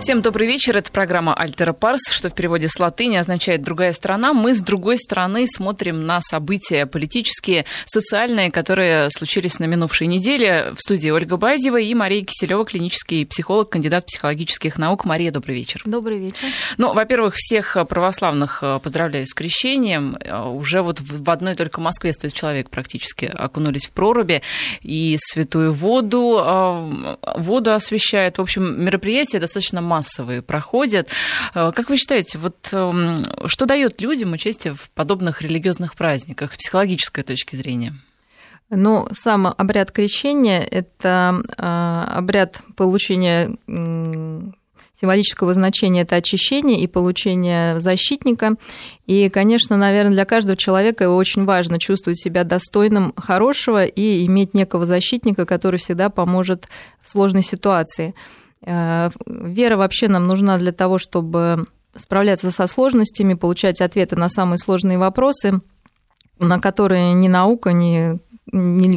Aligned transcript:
Всем 0.00 0.22
добрый 0.22 0.46
вечер. 0.46 0.78
Это 0.78 0.90
программа 0.90 1.34
«Альтера 1.34 1.74
Парс», 1.74 2.10
что 2.10 2.30
в 2.30 2.34
переводе 2.34 2.68
с 2.68 2.80
латыни 2.80 3.16
означает 3.16 3.62
«другая 3.62 3.92
страна». 3.92 4.32
Мы 4.32 4.54
с 4.54 4.60
другой 4.60 4.96
стороны 4.96 5.46
смотрим 5.46 6.06
на 6.06 6.22
события 6.22 6.86
политические, 6.86 7.66
социальные, 7.84 8.50
которые 8.50 9.10
случились 9.10 9.58
на 9.58 9.66
минувшей 9.66 10.06
неделе. 10.06 10.72
В 10.74 10.80
студии 10.80 11.10
Ольга 11.10 11.36
Базева 11.36 11.78
и 11.78 11.92
Мария 11.92 12.24
Киселева, 12.24 12.64
клинический 12.64 13.26
психолог, 13.26 13.68
кандидат 13.68 14.06
психологических 14.06 14.78
наук. 14.78 15.04
Мария, 15.04 15.30
добрый 15.30 15.54
вечер. 15.54 15.82
Добрый 15.84 16.18
вечер. 16.18 16.48
Ну, 16.78 16.94
во-первых, 16.94 17.34
всех 17.36 17.76
православных 17.86 18.64
поздравляю 18.82 19.26
с 19.26 19.34
крещением. 19.34 20.16
Уже 20.54 20.80
вот 20.80 21.00
в 21.00 21.28
одной 21.28 21.56
только 21.56 21.82
Москве 21.82 22.14
стоит 22.14 22.32
человек 22.32 22.70
практически 22.70 23.26
окунулись 23.26 23.84
в 23.84 23.90
проруби. 23.90 24.40
И 24.80 25.18
святую 25.20 25.74
воду, 25.74 26.38
а, 26.40 27.18
воду 27.36 27.74
освещают. 27.74 28.38
В 28.38 28.40
общем, 28.40 28.82
мероприятие 28.82 29.40
достаточно 29.40 29.89
массовые 29.90 30.40
проходят. 30.40 31.08
Э, 31.54 31.72
как 31.74 31.90
вы 31.90 31.96
считаете, 31.96 32.38
вот 32.38 32.68
эм, 32.72 33.24
что 33.46 33.66
дает 33.66 34.00
людям 34.00 34.32
участие 34.32 34.72
в 34.74 34.90
подобных 34.90 35.42
религиозных 35.42 35.96
праздниках 35.96 36.52
с 36.52 36.56
психологической 36.56 37.24
точки 37.24 37.56
зрения? 37.56 37.92
Ну, 38.70 39.08
сам 39.12 39.48
обряд 39.48 39.90
крещения– 39.90 40.60
это 40.70 41.42
э, 41.58 42.18
обряд 42.18 42.62
получения 42.76 43.50
символического 45.00 45.54
значения 45.54 46.02
это 46.02 46.16
очищение 46.16 46.78
и 46.80 46.86
получение 46.86 47.80
защитника. 47.80 48.56
И, 49.06 49.28
конечно, 49.30 49.76
наверное, 49.76 50.12
для 50.12 50.24
каждого 50.24 50.56
человека 50.56 51.08
очень 51.08 51.44
важно 51.44 51.78
чувствовать 51.78 52.20
себя 52.20 52.44
достойным 52.44 53.14
хорошего 53.16 53.84
и 53.84 54.26
иметь 54.26 54.54
некого 54.54 54.84
защитника, 54.84 55.46
который 55.46 55.78
всегда 55.78 56.10
поможет 56.10 56.68
в 57.02 57.10
сложной 57.10 57.42
ситуации. 57.42 58.14
Э, 58.64 59.10
вера 59.26 59.76
вообще 59.76 60.08
нам 60.08 60.26
нужна 60.26 60.58
для 60.58 60.72
того, 60.72 60.98
чтобы 60.98 61.66
справляться 61.96 62.50
со 62.50 62.66
сложностями, 62.66 63.34
получать 63.34 63.80
ответы 63.80 64.16
на 64.16 64.28
самые 64.28 64.58
сложные 64.58 64.98
вопросы, 64.98 65.60
на 66.38 66.60
которые 66.60 67.12
ни 67.14 67.28
наука, 67.28 67.72
ни 67.72 68.18
ни 68.29 68.29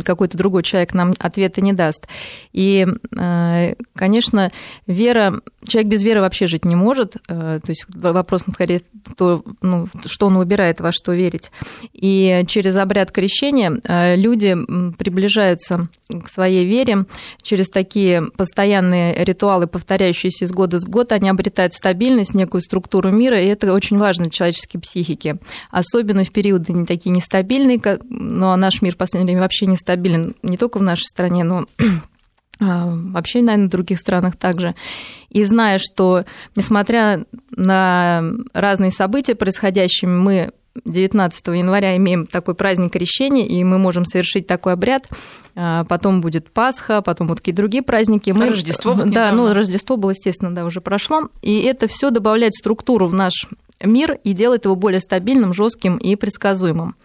какой-то 0.03 0.37
другой 0.37 0.63
человек 0.63 0.93
нам 0.93 1.13
ответа 1.19 1.61
не 1.61 1.73
даст. 1.73 2.07
И, 2.51 2.87
э, 3.17 3.73
конечно, 3.95 4.51
вера, 4.87 5.41
человек 5.65 5.91
без 5.91 6.03
веры 6.03 6.21
вообще 6.21 6.47
жить 6.47 6.65
не 6.65 6.75
может. 6.75 7.17
Э, 7.27 7.59
то 7.63 7.69
есть 7.69 7.85
вопрос, 7.89 8.43
скорее, 8.51 8.81
то, 9.17 9.43
ну, 9.61 9.87
что 10.05 10.27
он 10.27 10.37
выбирает, 10.37 10.79
во 10.81 10.91
что 10.91 11.13
верить. 11.13 11.51
И 11.93 12.43
через 12.47 12.75
обряд 12.75 13.11
крещения 13.11 13.79
э, 13.83 14.15
люди 14.15 14.55
приближаются 14.97 15.87
к 16.07 16.29
своей 16.29 16.65
вере 16.65 17.05
через 17.41 17.69
такие 17.69 18.23
постоянные 18.35 19.23
ритуалы, 19.23 19.67
повторяющиеся 19.67 20.45
из 20.45 20.51
года 20.51 20.79
в 20.79 20.89
год, 20.89 21.11
они 21.11 21.29
обретают 21.29 21.73
стабильность, 21.73 22.33
некую 22.33 22.61
структуру 22.61 23.09
мира, 23.09 23.41
и 23.41 23.47
это 23.47 23.73
очень 23.73 23.97
важно 23.97 24.25
для 24.25 24.31
человеческой 24.31 24.79
психики. 24.79 25.35
Особенно 25.71 26.23
в 26.23 26.31
периоды 26.31 26.73
не 26.73 26.85
такие 26.85 27.11
нестабильные, 27.11 27.79
но 28.09 28.55
наш 28.55 28.81
мир 28.81 28.93
в 28.93 28.97
последнее 28.97 29.33
время 29.33 29.42
вообще 29.43 29.65
нестабилен 29.65 30.35
не 30.43 30.57
только 30.57 30.79
в 30.79 30.81
нашей 30.81 31.05
стране, 31.05 31.43
но 31.43 31.65
а, 32.59 32.89
вообще, 32.93 33.41
наверное, 33.41 33.67
в 33.67 33.71
других 33.71 33.99
странах 33.99 34.35
также. 34.35 34.75
И 35.29 35.43
зная, 35.43 35.79
что, 35.79 36.23
несмотря 36.55 37.25
на 37.51 38.23
разные 38.53 38.91
события, 38.91 39.35
происходящие, 39.35 40.09
мы 40.09 40.51
19 40.85 41.47
января 41.47 41.95
имеем 41.97 42.25
такой 42.25 42.55
праздник 42.55 42.93
крещения, 42.93 43.45
и 43.45 43.63
мы 43.63 43.77
можем 43.77 44.05
совершить 44.05 44.47
такой 44.47 44.73
обряд. 44.73 45.07
А, 45.55 45.83
потом 45.83 46.21
будет 46.21 46.51
Пасха, 46.51 47.01
потом 47.01 47.27
вот 47.27 47.39
какие-то 47.39 47.57
другие 47.57 47.83
праздники. 47.83 48.31
Мы... 48.31 48.49
Рождество. 48.49 48.93
Вот 48.93 49.11
да, 49.11 49.31
ну 49.31 49.53
Рождество 49.53 49.97
было, 49.97 50.11
естественно, 50.11 50.53
да, 50.53 50.65
уже 50.65 50.81
прошло. 50.81 51.29
И 51.41 51.61
это 51.61 51.87
все 51.87 52.09
добавляет 52.09 52.55
структуру 52.55 53.07
в 53.07 53.13
наш 53.13 53.47
мир 53.81 54.17
и 54.23 54.33
делает 54.33 54.65
его 54.65 54.75
более 54.75 55.01
стабильным, 55.01 55.53
жестким 55.53 55.97
и 55.97 56.15
предсказуемым. 56.15 56.95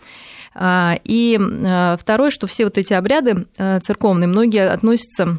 А, 0.54 0.98
и 1.04 1.38
а, 1.38 1.96
второе, 1.96 2.30
что 2.30 2.46
все 2.46 2.64
вот 2.64 2.78
эти 2.78 2.92
обряды 2.92 3.46
а, 3.56 3.80
церковные, 3.80 4.28
многие 4.28 4.68
относятся 4.70 5.38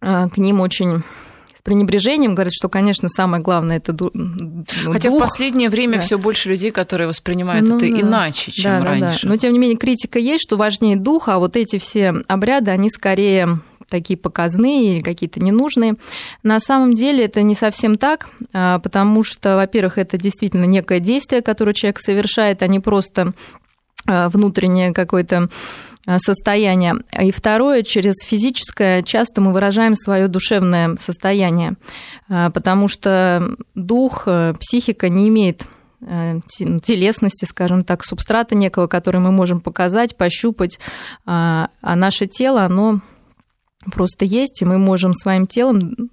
к 0.00 0.32
ним 0.36 0.60
очень 0.60 1.04
с 1.54 1.62
пренебрежением, 1.62 2.34
говорят, 2.34 2.52
что, 2.52 2.68
конечно, 2.68 3.08
самое 3.08 3.40
главное 3.40 3.76
это 3.76 3.92
дух. 3.92 4.10
Хотя 4.84 5.10
в 5.10 5.18
последнее 5.20 5.70
время 5.70 5.98
да. 5.98 6.00
все 6.00 6.18
больше 6.18 6.48
людей, 6.48 6.72
которые 6.72 7.06
воспринимают 7.06 7.68
ну, 7.68 7.76
это 7.76 7.86
да. 7.86 8.00
иначе, 8.00 8.50
чем 8.50 8.82
да, 8.82 8.84
раньше. 8.84 9.00
Да, 9.00 9.18
да. 9.22 9.28
Но 9.28 9.36
тем 9.36 9.52
не 9.52 9.60
менее 9.60 9.76
критика 9.76 10.18
есть, 10.18 10.42
что 10.42 10.56
важнее 10.56 10.96
дух, 10.96 11.28
а 11.28 11.38
вот 11.38 11.56
эти 11.56 11.78
все 11.78 12.14
обряды, 12.26 12.72
они 12.72 12.90
скорее 12.90 13.60
такие 13.88 14.16
показные 14.18 14.96
или 14.96 15.00
какие-то 15.00 15.38
ненужные. 15.38 15.94
На 16.42 16.58
самом 16.58 16.94
деле 16.96 17.26
это 17.26 17.42
не 17.42 17.54
совсем 17.54 17.96
так, 17.96 18.30
потому 18.50 19.22
что, 19.22 19.54
во-первых, 19.56 19.98
это 19.98 20.18
действительно 20.18 20.64
некое 20.64 20.98
действие, 20.98 21.42
которое 21.42 21.74
человек 21.74 22.00
совершает, 22.00 22.62
а 22.62 22.66
не 22.66 22.80
просто 22.80 23.34
внутреннее 24.06 24.92
какое-то 24.92 25.48
э, 26.06 26.18
состояние. 26.18 26.94
И 27.20 27.30
второе, 27.30 27.82
через 27.82 28.14
физическое 28.24 29.02
часто 29.02 29.40
мы 29.40 29.52
выражаем 29.52 29.94
свое 29.94 30.28
душевное 30.28 30.96
состояние, 30.96 31.76
э, 32.28 32.50
потому 32.52 32.88
что 32.88 33.56
дух, 33.74 34.26
психика 34.60 35.08
не 35.08 35.28
имеет 35.28 35.64
ну, 36.00 36.80
телесности, 36.80 37.44
скажем 37.44 37.84
так, 37.84 38.04
субстрата 38.04 38.56
некого, 38.56 38.88
который 38.88 39.20
мы 39.20 39.30
можем 39.30 39.60
показать, 39.60 40.16
пощупать, 40.16 40.80
а 41.24 41.68
наше 41.80 42.26
тело, 42.26 42.64
оно 42.64 43.00
просто 43.92 44.24
есть, 44.24 44.62
и 44.62 44.64
мы 44.64 44.78
можем 44.78 45.14
своим 45.14 45.46
телом 45.46 46.10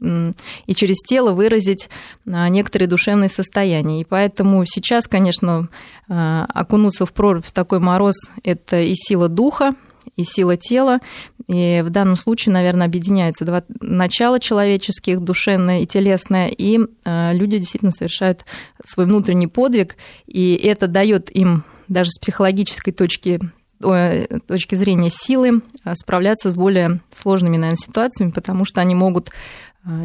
и 0.00 0.74
через 0.74 0.96
тело 0.98 1.32
выразить 1.32 1.88
а, 2.26 2.48
некоторые 2.48 2.88
душевные 2.88 3.28
состояния. 3.28 4.00
И 4.00 4.04
поэтому 4.04 4.64
сейчас, 4.64 5.06
конечно, 5.08 5.68
а, 6.08 6.46
окунуться 6.54 7.06
в 7.06 7.12
прорубь 7.12 7.44
в 7.44 7.52
такой 7.52 7.80
мороз– 7.80 8.14
это 8.44 8.80
и 8.80 8.94
сила 8.94 9.28
духа, 9.28 9.74
и 10.16 10.24
сила 10.24 10.56
тела. 10.56 11.00
И 11.48 11.82
в 11.84 11.90
данном 11.90 12.16
случае, 12.16 12.52
наверное, 12.52 12.86
объединяются 12.86 13.44
два 13.44 13.64
начала 13.80 14.38
человеческих, 14.38 15.20
душевное 15.20 15.80
и 15.80 15.86
телесное, 15.86 16.48
и 16.48 16.78
а, 17.04 17.32
люди 17.32 17.58
действительно 17.58 17.92
совершают 17.92 18.44
свой 18.84 19.06
внутренний 19.06 19.48
подвиг, 19.48 19.96
и 20.26 20.54
это 20.54 20.86
дает 20.86 21.34
им 21.34 21.64
даже 21.88 22.10
с 22.10 22.18
психологической 22.18 22.92
точки 22.92 23.40
точки 23.80 24.74
зрения 24.74 25.08
силы 25.08 25.62
справляться 25.94 26.50
с 26.50 26.54
более 26.54 27.00
сложными, 27.12 27.56
наверное, 27.56 27.76
ситуациями, 27.76 28.32
потому 28.32 28.64
что 28.64 28.80
они 28.80 28.94
могут 28.94 29.30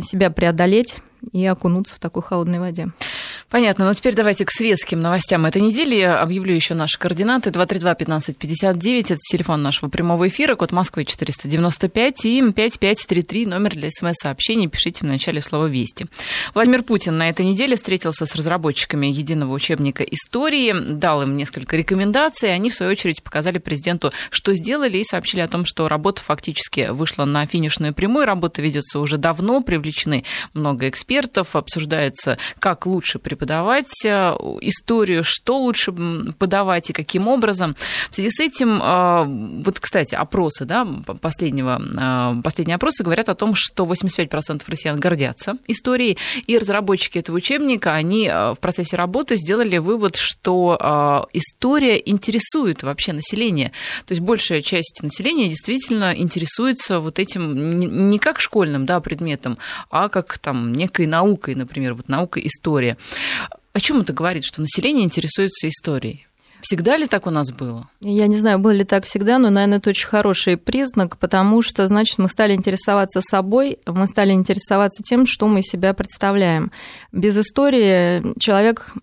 себя 0.01 0.29
преодолеть 0.29 0.97
и 1.31 1.45
окунуться 1.45 1.95
в 1.95 2.00
такой 2.00 2.23
холодной 2.23 2.59
воде. 2.59 2.89
Понятно. 3.50 3.85
Ну, 3.85 3.94
теперь 3.94 4.16
давайте 4.16 4.45
к 4.45 4.51
светским 4.51 5.00
новостям 5.00 5.45
этой 5.45 5.61
недели. 5.61 5.95
Я 5.95 6.19
объявлю 6.19 6.56
еще 6.56 6.73
наши 6.73 6.97
координаты. 6.97 7.51
232-1559. 7.51 9.13
Это 9.13 9.17
телефон 9.17 9.62
нашего 9.62 9.89
прямого 9.89 10.28
эфира, 10.28 10.56
код 10.56 10.72
Москвы 10.72 11.06
495 11.06 12.25
и 12.25 12.41
5533, 12.41 13.45
номер 13.45 13.75
для 13.75 13.89
смс-сообщений. 13.91 14.67
Пишите 14.67 15.06
в 15.06 15.07
начале 15.07 15.39
слова 15.41 15.67
«Вести». 15.67 16.07
Владимир 16.56 16.81
Путин 16.81 17.17
на 17.17 17.29
этой 17.29 17.45
неделе 17.45 17.75
встретился 17.75 18.25
с 18.25 18.35
разработчиками 18.35 19.06
единого 19.06 19.53
учебника 19.53 20.03
истории, 20.03 20.73
дал 20.73 21.22
им 21.22 21.38
несколько 21.38 21.78
рекомендаций. 21.78 22.53
Они, 22.53 22.72
в 22.72 22.75
свою 22.75 22.91
очередь, 22.91 23.22
показали 23.22 23.59
президенту, 23.59 24.12
что 24.31 24.56
сделали, 24.56 24.97
и 24.97 25.03
сообщили 25.03 25.41
о 25.41 25.47
том, 25.47 25.66
что 25.66 25.88
работа 25.88 26.23
фактически 26.23 26.89
вышла 26.89 27.25
на 27.25 27.45
финишную 27.45 27.94
прямую. 27.94 28.25
Работа 28.25 28.63
ведется 28.63 29.00
уже 29.00 29.17
давно, 29.17 29.62
привлечены 29.62 30.23
много 30.56 30.89
экспертов, 30.89 31.12
обсуждается, 31.59 32.38
как 32.59 32.85
лучше 32.85 33.19
преподавать 33.19 33.44
преподавать 33.44 34.06
э, 34.06 34.35
историю, 34.62 35.24
что 35.24 35.57
лучше 35.57 35.91
подавать 36.38 36.90
и 36.90 36.94
каким 36.94 37.28
образом. 37.28 37.75
В 38.09 38.16
связи 38.16 38.29
с 38.29 38.40
этим, 38.40 38.81
э, 38.81 39.63
вот, 39.63 39.79
кстати, 39.79 40.16
опросы, 40.16 40.66
да, 40.66 40.88
последнего, 41.22 41.81
э, 41.81 42.41
последние 42.41 42.75
опросы 42.75 43.03
говорят 43.03 43.29
о 43.29 43.35
том, 43.35 43.53
что 43.56 43.85
85% 43.85 44.63
россиян 44.68 45.00
гордятся 45.00 45.57
историей, 45.68 46.18
и 46.47 46.57
разработчики 46.57 47.19
этого 47.19 47.38
учебника, 47.38 47.94
они 47.94 48.30
в 48.30 48.57
процессе 48.60 48.98
работы 48.98 49.36
сделали 49.36 49.77
вывод, 49.77 50.15
что 50.15 51.27
история 51.33 52.01
интересует 52.04 52.83
вообще 52.83 53.13
население. 53.13 53.71
То 54.06 54.12
есть 54.12 54.21
большая 54.21 54.62
часть 54.62 55.01
населения 55.04 55.48
действительно 55.48 56.13
интересуется 56.15 57.00
вот 57.00 57.19
этим 57.19 57.80
не 57.80 58.19
как 58.19 58.39
школьным 58.39 58.86
да, 58.86 59.00
предметом, 59.00 59.57
а 59.89 60.10
как 60.10 60.38
там 60.38 60.74
некой 60.74 61.02
наукой, 61.07 61.55
например, 61.55 61.94
вот 61.94 62.09
наука 62.09 62.39
история. 62.39 62.97
О 63.73 63.79
чем 63.79 64.01
это 64.01 64.13
говорит, 64.13 64.44
что 64.44 64.61
население 64.61 65.05
интересуется 65.05 65.67
историей? 65.67 66.27
Всегда 66.63 66.95
ли 66.95 67.07
так 67.07 67.27
у 67.27 67.29
нас 67.29 67.51
было? 67.51 67.89
Я 68.00 68.25
не 68.27 68.38
знаю, 68.38 68.57
было 68.57 68.71
ли 68.71 68.85
так 68.85 69.03
всегда, 69.03 69.38
но, 69.38 69.50
наверное, 69.50 69.79
это 69.79 69.89
очень 69.89 70.07
хороший 70.07 70.55
признак, 70.55 71.17
потому 71.17 71.61
что, 71.61 71.85
значит, 71.88 72.19
мы 72.19 72.29
стали 72.29 72.53
интересоваться 72.53 73.19
собой, 73.21 73.79
мы 73.85 74.07
стали 74.07 74.31
интересоваться 74.31 75.03
тем, 75.03 75.27
что 75.27 75.47
мы 75.50 75.61
себя 75.61 75.94
представляем. 75.94 76.71
Без 77.11 77.38
истории 77.38 78.39
человек 78.39 78.94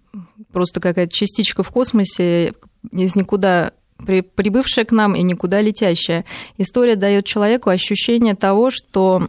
просто 0.52 0.80
какая-то 0.80 1.14
частичка 1.14 1.62
в 1.62 1.68
космосе, 1.68 2.54
из 2.92 3.14
никуда 3.14 3.72
прибывшая 4.06 4.86
к 4.86 4.92
нам 4.92 5.14
и 5.14 5.22
никуда 5.22 5.60
летящая. 5.60 6.24
История 6.56 6.96
дает 6.96 7.26
человеку 7.26 7.68
ощущение 7.68 8.34
того, 8.34 8.70
что 8.70 9.28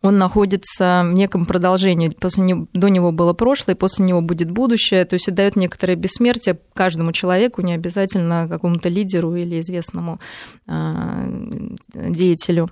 он 0.00 0.16
находится 0.16 1.02
в 1.04 1.12
неком 1.12 1.44
продолжении. 1.44 2.08
После 2.08 2.44
него, 2.44 2.68
до 2.72 2.88
него 2.88 3.10
было 3.10 3.32
прошлое, 3.32 3.74
после 3.74 4.04
него 4.04 4.20
будет 4.20 4.50
будущее. 4.50 5.04
То 5.04 5.14
есть 5.14 5.26
это 5.26 5.38
дает 5.38 5.56
некоторое 5.56 5.96
бессмертие 5.96 6.58
каждому 6.72 7.10
человеку, 7.12 7.62
не 7.62 7.74
обязательно 7.74 8.48
какому-то 8.48 8.88
лидеру 8.88 9.34
или 9.34 9.60
известному 9.60 10.20
э, 10.68 11.76
деятелю. 11.94 12.70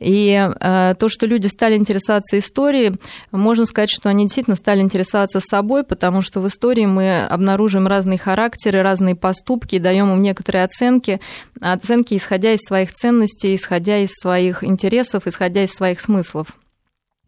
И 0.00 0.48
э, 0.60 0.94
то, 0.98 1.08
что 1.08 1.26
люди 1.26 1.48
стали 1.48 1.76
интересоваться 1.76 2.38
историей, 2.38 2.92
можно 3.32 3.64
сказать, 3.64 3.90
что 3.90 4.08
они 4.08 4.24
действительно 4.24 4.56
стали 4.56 4.80
интересоваться 4.80 5.40
собой, 5.40 5.82
потому 5.82 6.20
что 6.20 6.40
в 6.40 6.46
истории 6.46 6.86
мы 6.86 7.24
обнаружим 7.24 7.88
разные 7.88 8.18
характеры, 8.18 8.82
разные 8.82 9.16
поступки, 9.16 9.78
даем 9.78 10.12
им 10.12 10.22
некоторые 10.22 10.64
оценки, 10.64 11.20
оценки, 11.60 12.16
исходя 12.16 12.52
из 12.52 12.60
своих 12.60 12.92
ценностей, 12.92 13.56
исходя 13.56 13.98
из 13.98 14.10
своих 14.12 14.62
интересов, 14.62 15.26
исходя 15.26 15.64
из 15.64 15.72
своих 15.72 16.00
смыслов. 16.00 16.52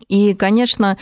И, 0.09 0.35
конечно, 0.35 0.97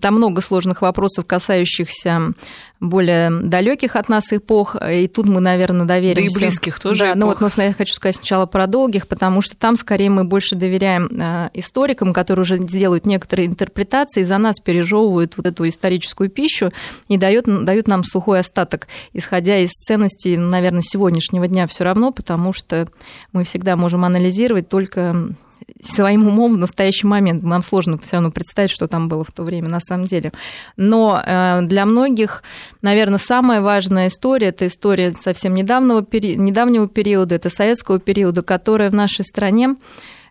там 0.00 0.16
много 0.16 0.40
сложных 0.40 0.82
вопросов, 0.82 1.26
касающихся 1.26 2.34
более 2.80 3.30
далеких 3.30 3.96
от 3.96 4.08
нас 4.08 4.32
эпох, 4.32 4.76
и 4.88 5.08
тут 5.08 5.26
мы, 5.26 5.40
наверное, 5.40 5.84
доверимся. 5.86 6.38
Да 6.38 6.46
и 6.46 6.48
близких 6.48 6.78
тоже. 6.78 7.00
Да, 7.00 7.10
эпох. 7.10 7.18
ну 7.18 7.26
вот 7.26 7.56
но 7.56 7.62
я 7.64 7.72
хочу 7.72 7.92
сказать 7.92 8.16
сначала 8.16 8.46
про 8.46 8.66
долгих, 8.66 9.08
потому 9.08 9.42
что 9.42 9.56
там 9.56 9.76
скорее 9.76 10.10
мы 10.10 10.24
больше 10.24 10.54
доверяем 10.54 11.06
э, 11.06 11.50
историкам, 11.54 12.12
которые 12.12 12.42
уже 12.42 12.58
делают 12.58 13.04
некоторые 13.04 13.46
интерпретации, 13.46 14.22
за 14.22 14.38
нас 14.38 14.60
пережевывают 14.60 15.36
вот 15.36 15.46
эту 15.46 15.68
историческую 15.68 16.30
пищу 16.30 16.72
и 17.08 17.16
дают, 17.16 17.46
дают 17.64 17.88
нам 17.88 18.04
сухой 18.04 18.40
остаток, 18.40 18.86
исходя 19.12 19.58
из 19.58 19.70
ценностей, 19.70 20.36
наверное, 20.36 20.82
сегодняшнего 20.82 21.48
дня 21.48 21.66
все 21.66 21.82
равно, 21.82 22.12
потому 22.12 22.52
что 22.52 22.88
мы 23.32 23.42
всегда 23.42 23.76
можем 23.76 24.04
анализировать 24.04 24.68
только 24.68 25.34
своим 25.82 26.26
умом 26.26 26.54
в 26.54 26.58
настоящий 26.58 27.06
момент. 27.06 27.42
Нам 27.42 27.62
сложно 27.62 27.98
все 27.98 28.16
равно 28.16 28.30
представить, 28.30 28.70
что 28.70 28.88
там 28.88 29.08
было 29.08 29.24
в 29.24 29.32
то 29.32 29.42
время 29.42 29.68
на 29.68 29.80
самом 29.80 30.06
деле. 30.06 30.32
Но 30.76 31.22
э, 31.24 31.60
для 31.62 31.86
многих, 31.86 32.42
наверное, 32.82 33.18
самая 33.18 33.60
важная 33.60 34.08
история– 34.08 34.48
это 34.48 34.66
история 34.66 35.12
совсем 35.12 35.54
недавнего, 35.54 36.04
недавнего 36.12 36.88
периода, 36.88 37.34
это 37.34 37.50
советского 37.50 37.98
периода, 37.98 38.42
которая 38.42 38.90
в 38.90 38.94
нашей 38.94 39.24
стране 39.24 39.76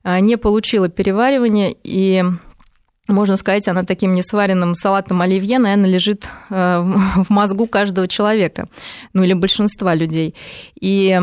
э, 0.03 0.19
не 0.19 0.37
получила 0.37 0.89
переваривания 0.89 1.73
и 1.83 2.23
можно 3.07 3.37
сказать, 3.37 3.69
она 3.69 3.83
таким 3.83 4.15
несваренным 4.15 4.75
салатом 4.75 5.21
оливье, 5.21 5.59
наверное, 5.59 5.89
лежит 5.89 6.27
э, 6.49 6.53
в 7.15 7.29
мозгу 7.29 7.65
каждого 7.67 8.07
человека, 8.07 8.67
ну 9.13 9.23
или 9.23 9.33
большинства 9.33 9.95
людей. 9.95 10.35
И 10.79 11.17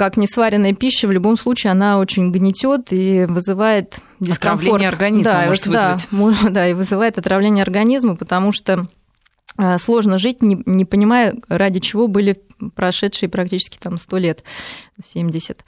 как 0.00 0.16
несваренная 0.16 0.72
пища, 0.72 1.06
в 1.06 1.12
любом 1.12 1.36
случае 1.36 1.72
она 1.72 1.98
очень 1.98 2.32
гнетет 2.32 2.86
и 2.90 3.26
вызывает 3.28 3.98
дискомфорт. 4.18 4.62
Отравление 4.62 4.88
организма 4.88 5.32
да, 5.32 5.46
может 5.46 5.68
да, 5.68 5.98
вызвать. 6.10 6.42
Да, 6.42 6.48
да, 6.48 6.68
и 6.70 6.72
вызывает 6.72 7.18
отравление 7.18 7.60
организма, 7.60 8.16
потому 8.16 8.50
что 8.50 8.86
сложно 9.78 10.18
жить, 10.18 10.42
не, 10.42 10.62
не 10.66 10.84
понимая, 10.84 11.34
ради 11.48 11.80
чего 11.80 12.06
были 12.08 12.40
прошедшие 12.74 13.28
практически 13.28 13.78
там 13.78 13.98
100 13.98 14.18
лет, 14.18 14.44
70. 15.02 15.64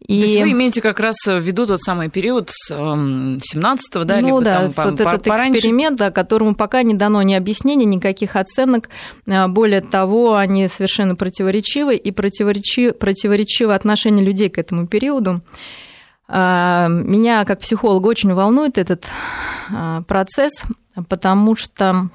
И... 0.00 0.18
То 0.18 0.24
есть 0.24 0.40
вы 0.40 0.50
имеете 0.52 0.82
как 0.82 1.00
раз 1.00 1.16
в 1.24 1.38
виду 1.38 1.66
тот 1.66 1.80
самый 1.80 2.10
период 2.10 2.50
с 2.50 2.70
17-го, 2.72 4.04
да? 4.04 4.20
Ну 4.20 4.26
либо 4.26 4.40
да, 4.42 4.70
там, 4.70 4.90
вот 4.90 5.00
этот 5.00 5.24
пораньше... 5.24 5.58
эксперимент, 5.58 5.98
да, 5.98 6.10
которому 6.10 6.54
пока 6.54 6.82
не 6.82 6.94
дано 6.94 7.22
ни 7.22 7.34
объяснений, 7.34 7.86
никаких 7.86 8.36
оценок. 8.36 8.88
А, 9.26 9.48
более 9.48 9.80
того, 9.80 10.36
они 10.36 10.68
совершенно 10.68 11.16
противоречивы, 11.16 11.96
и 11.96 12.10
противоречивы, 12.10 12.92
противоречивы 12.92 13.74
отношение 13.74 14.24
людей 14.24 14.50
к 14.50 14.58
этому 14.58 14.86
периоду. 14.86 15.40
А, 16.28 16.88
меня 16.88 17.44
как 17.44 17.60
психолога 17.60 18.08
очень 18.08 18.32
волнует 18.34 18.78
этот 18.78 19.06
процесс, 20.06 20.62
потому 21.08 21.56
что 21.56 22.10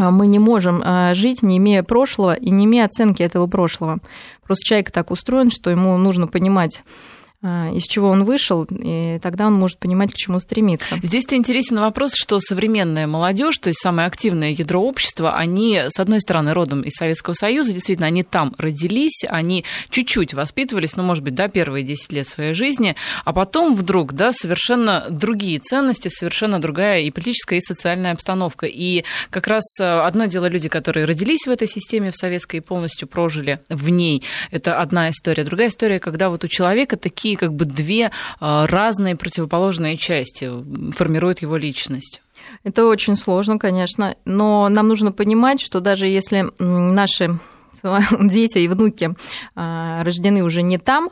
мы 0.00 0.26
не 0.26 0.38
можем 0.38 0.82
а, 0.82 1.14
жить, 1.14 1.42
не 1.42 1.58
имея 1.58 1.82
прошлого 1.82 2.34
и 2.34 2.50
не 2.50 2.64
имея 2.64 2.86
оценки 2.86 3.22
этого 3.22 3.46
прошлого. 3.46 3.98
Просто 4.42 4.64
человек 4.64 4.90
так 4.90 5.10
устроен, 5.10 5.50
что 5.50 5.70
ему 5.70 5.96
нужно 5.98 6.26
понимать 6.26 6.82
а, 6.82 7.09
из 7.42 7.84
чего 7.84 8.10
он 8.10 8.24
вышел, 8.24 8.66
и 8.70 9.18
тогда 9.22 9.46
он 9.46 9.54
может 9.54 9.78
понимать, 9.78 10.12
к 10.12 10.16
чему 10.16 10.40
стремиться. 10.40 10.98
Здесь-то 11.02 11.36
интересен 11.36 11.78
вопрос, 11.80 12.12
что 12.14 12.38
современная 12.38 13.06
молодежь, 13.06 13.56
то 13.58 13.68
есть 13.68 13.80
самое 13.80 14.06
активное 14.06 14.50
ядро 14.50 14.80
общества, 14.82 15.34
они, 15.36 15.84
с 15.88 15.98
одной 15.98 16.20
стороны, 16.20 16.52
родом 16.52 16.82
из 16.82 16.92
Советского 16.92 17.32
Союза, 17.34 17.72
действительно, 17.72 18.08
они 18.08 18.24
там 18.24 18.54
родились, 18.58 19.24
они 19.26 19.64
чуть-чуть 19.88 20.34
воспитывались, 20.34 20.96
ну, 20.96 21.02
может 21.02 21.24
быть, 21.24 21.34
да, 21.34 21.48
первые 21.48 21.84
10 21.84 22.12
лет 22.12 22.28
своей 22.28 22.52
жизни, 22.52 22.94
а 23.24 23.32
потом 23.32 23.74
вдруг, 23.74 24.12
да, 24.12 24.32
совершенно 24.32 25.06
другие 25.08 25.58
ценности, 25.60 26.08
совершенно 26.08 26.60
другая 26.60 27.00
и 27.00 27.10
политическая, 27.10 27.56
и 27.56 27.60
социальная 27.60 28.12
обстановка. 28.12 28.66
И 28.66 29.04
как 29.30 29.46
раз 29.46 29.64
э, 29.80 29.84
одно 29.84 30.26
дело 30.26 30.46
люди, 30.46 30.68
которые 30.68 31.06
родились 31.06 31.46
в 31.46 31.50
этой 31.50 31.68
системе, 31.68 32.10
в 32.10 32.16
советской, 32.16 32.56
и 32.56 32.60
полностью 32.60 33.08
прожили 33.08 33.60
в 33.68 33.88
ней, 33.88 34.22
это 34.50 34.76
одна 34.76 35.10
история. 35.10 35.44
Другая 35.44 35.68
история, 35.68 36.00
когда 36.00 36.28
вот 36.28 36.44
у 36.44 36.48
человека 36.48 36.96
такие 36.96 37.29
такие 37.30 37.36
как 37.36 37.54
бы 37.54 37.64
две 37.64 38.10
а, 38.40 38.66
разные 38.66 39.16
противоположные 39.16 39.96
части 39.96 40.50
формируют 40.92 41.42
его 41.42 41.56
личность. 41.56 42.22
Это 42.64 42.86
очень 42.86 43.16
сложно, 43.16 43.58
конечно, 43.58 44.16
но 44.24 44.68
нам 44.68 44.88
нужно 44.88 45.12
понимать, 45.12 45.60
что 45.60 45.80
даже 45.80 46.06
если 46.06 46.46
наши 46.58 47.38
дети 48.20 48.58
и 48.58 48.68
внуки 48.68 49.14
а, 49.54 50.02
рождены 50.02 50.42
уже 50.42 50.62
не 50.62 50.78
там, 50.78 51.10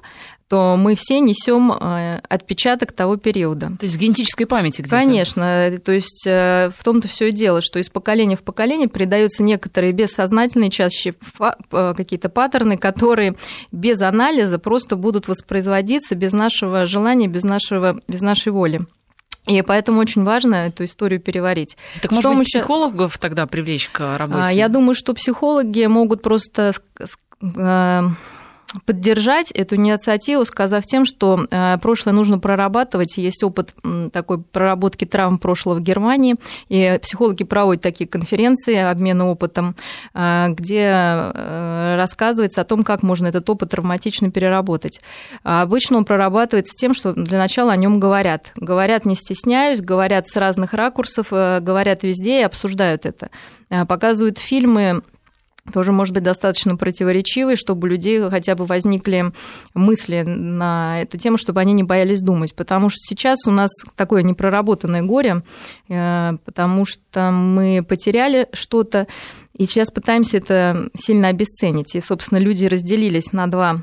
то 0.48 0.76
мы 0.78 0.94
все 0.94 1.20
несем 1.20 1.70
э, 1.72 2.20
отпечаток 2.28 2.92
того 2.92 3.16
периода. 3.16 3.70
То 3.78 3.84
есть 3.84 3.96
в 3.96 3.98
генетической 3.98 4.46
памяти 4.46 4.80
где-то? 4.80 4.96
Конечно. 4.96 5.70
То 5.84 5.92
есть 5.92 6.26
э, 6.26 6.70
в 6.76 6.82
том-то 6.82 7.06
все 7.06 7.28
и 7.28 7.32
дело, 7.32 7.60
что 7.60 7.78
из 7.78 7.90
поколения 7.90 8.36
в 8.36 8.42
поколение 8.42 8.88
передаются 8.88 9.42
некоторые 9.42 9.92
бессознательные 9.92 10.70
чаще 10.70 11.14
э, 11.38 11.94
какие-то 11.94 12.30
паттерны, 12.30 12.78
которые 12.78 13.36
без 13.72 14.00
анализа 14.00 14.58
просто 14.58 14.96
будут 14.96 15.28
воспроизводиться 15.28 16.14
без 16.14 16.32
нашего 16.32 16.86
желания, 16.86 17.28
без, 17.28 17.44
нашего, 17.44 18.00
без 18.08 18.22
нашей 18.22 18.50
воли. 18.50 18.80
И 19.46 19.62
поэтому 19.62 20.00
очень 20.00 20.24
важно 20.24 20.66
эту 20.66 20.84
историю 20.84 21.20
переварить. 21.20 21.76
Так, 22.02 22.10
может 22.10 22.36
быть, 22.36 22.48
психологов 22.48 23.12
сейчас... 23.12 23.20
тогда 23.20 23.46
привлечь 23.46 23.88
к 23.88 24.16
работе? 24.16 24.42
А, 24.44 24.52
я 24.52 24.68
думаю, 24.68 24.94
что 24.94 25.14
психологи 25.14 25.84
могут 25.86 26.22
просто 26.22 26.72
поддержать 28.84 29.50
эту 29.50 29.76
инициативу, 29.76 30.44
сказав 30.44 30.84
тем, 30.84 31.06
что 31.06 31.46
э, 31.50 31.78
прошлое 31.78 32.14
нужно 32.14 32.38
прорабатывать. 32.38 33.16
Есть 33.16 33.42
опыт 33.42 33.74
такой 34.12 34.38
проработки 34.38 35.04
травм 35.04 35.38
прошлого 35.38 35.76
в 35.78 35.80
Германии, 35.80 36.36
и 36.68 36.98
психологи 37.02 37.44
проводят 37.44 37.82
такие 37.82 38.06
конференции 38.06 38.76
обмена 38.76 39.28
опытом, 39.30 39.74
э, 40.14 40.46
где 40.50 40.90
э, 40.90 41.96
рассказывается 41.96 42.60
о 42.60 42.64
том, 42.64 42.84
как 42.84 43.02
можно 43.02 43.26
этот 43.26 43.48
опыт 43.48 43.70
травматично 43.70 44.30
переработать. 44.30 45.00
А 45.44 45.62
обычно 45.62 45.96
он 45.98 46.04
прорабатывается 46.04 46.74
тем, 46.76 46.94
что 46.94 47.14
для 47.14 47.38
начала 47.38 47.72
о 47.72 47.76
нем 47.76 47.98
говорят. 47.98 48.52
Говорят, 48.56 49.04
не 49.04 49.14
стесняюсь, 49.14 49.80
говорят 49.80 50.28
с 50.28 50.36
разных 50.36 50.74
ракурсов, 50.74 51.28
говорят 51.30 52.02
везде 52.02 52.40
и 52.40 52.44
обсуждают 52.44 53.06
это. 53.06 53.30
Показывают 53.86 54.38
фильмы 54.38 55.02
тоже 55.72 55.92
может 55.92 56.14
быть 56.14 56.22
достаточно 56.22 56.76
противоречивой, 56.76 57.56
чтобы 57.56 57.86
у 57.86 57.90
людей 57.90 58.20
хотя 58.28 58.54
бы 58.54 58.64
возникли 58.64 59.32
мысли 59.74 60.22
на 60.22 61.02
эту 61.02 61.18
тему, 61.18 61.38
чтобы 61.38 61.60
они 61.60 61.72
не 61.72 61.82
боялись 61.82 62.20
думать. 62.20 62.54
Потому 62.54 62.88
что 62.88 62.98
сейчас 63.00 63.46
у 63.46 63.50
нас 63.50 63.70
такое 63.96 64.22
непроработанное 64.22 65.02
горе, 65.02 65.42
э, 65.88 66.32
потому 66.44 66.84
что 66.84 67.30
мы 67.30 67.82
потеряли 67.86 68.48
что-то, 68.52 69.06
и 69.56 69.66
сейчас 69.66 69.90
пытаемся 69.90 70.38
это 70.38 70.88
сильно 70.94 71.28
обесценить. 71.28 71.94
И, 71.94 72.00
собственно, 72.00 72.38
люди 72.38 72.64
разделились 72.66 73.32
на 73.32 73.48
два 73.48 73.82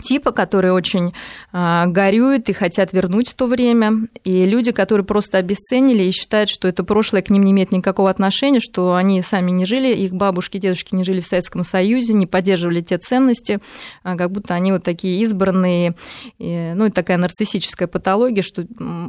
типа, 0.00 0.32
которые 0.32 0.72
очень 0.72 1.12
э, 1.52 1.84
горюют 1.86 2.48
и 2.48 2.52
хотят 2.52 2.92
вернуть 2.92 3.34
то 3.36 3.46
время, 3.46 4.08
и 4.24 4.44
люди, 4.44 4.72
которые 4.72 5.04
просто 5.04 5.38
обесценили 5.38 6.04
и 6.04 6.12
считают, 6.12 6.50
что 6.50 6.68
это 6.68 6.84
прошлое 6.84 7.22
к 7.22 7.30
ним 7.30 7.44
не 7.44 7.52
имеет 7.52 7.72
никакого 7.72 8.10
отношения, 8.10 8.60
что 8.60 8.94
они 8.94 9.22
сами 9.22 9.50
не 9.50 9.66
жили, 9.66 9.94
их 9.94 10.12
бабушки, 10.12 10.58
дедушки 10.58 10.94
не 10.94 11.04
жили 11.04 11.20
в 11.20 11.26
Советском 11.26 11.64
Союзе, 11.64 12.12
не 12.12 12.26
поддерживали 12.26 12.80
те 12.80 12.98
ценности, 12.98 13.60
а 14.02 14.16
как 14.16 14.30
будто 14.30 14.54
они 14.54 14.72
вот 14.72 14.82
такие 14.82 15.22
избранные, 15.22 15.94
и, 16.38 16.72
ну, 16.74 16.86
это 16.86 16.94
такая 16.94 17.16
нарциссическая 17.16 17.88
патология, 17.88 18.42
что 18.42 18.64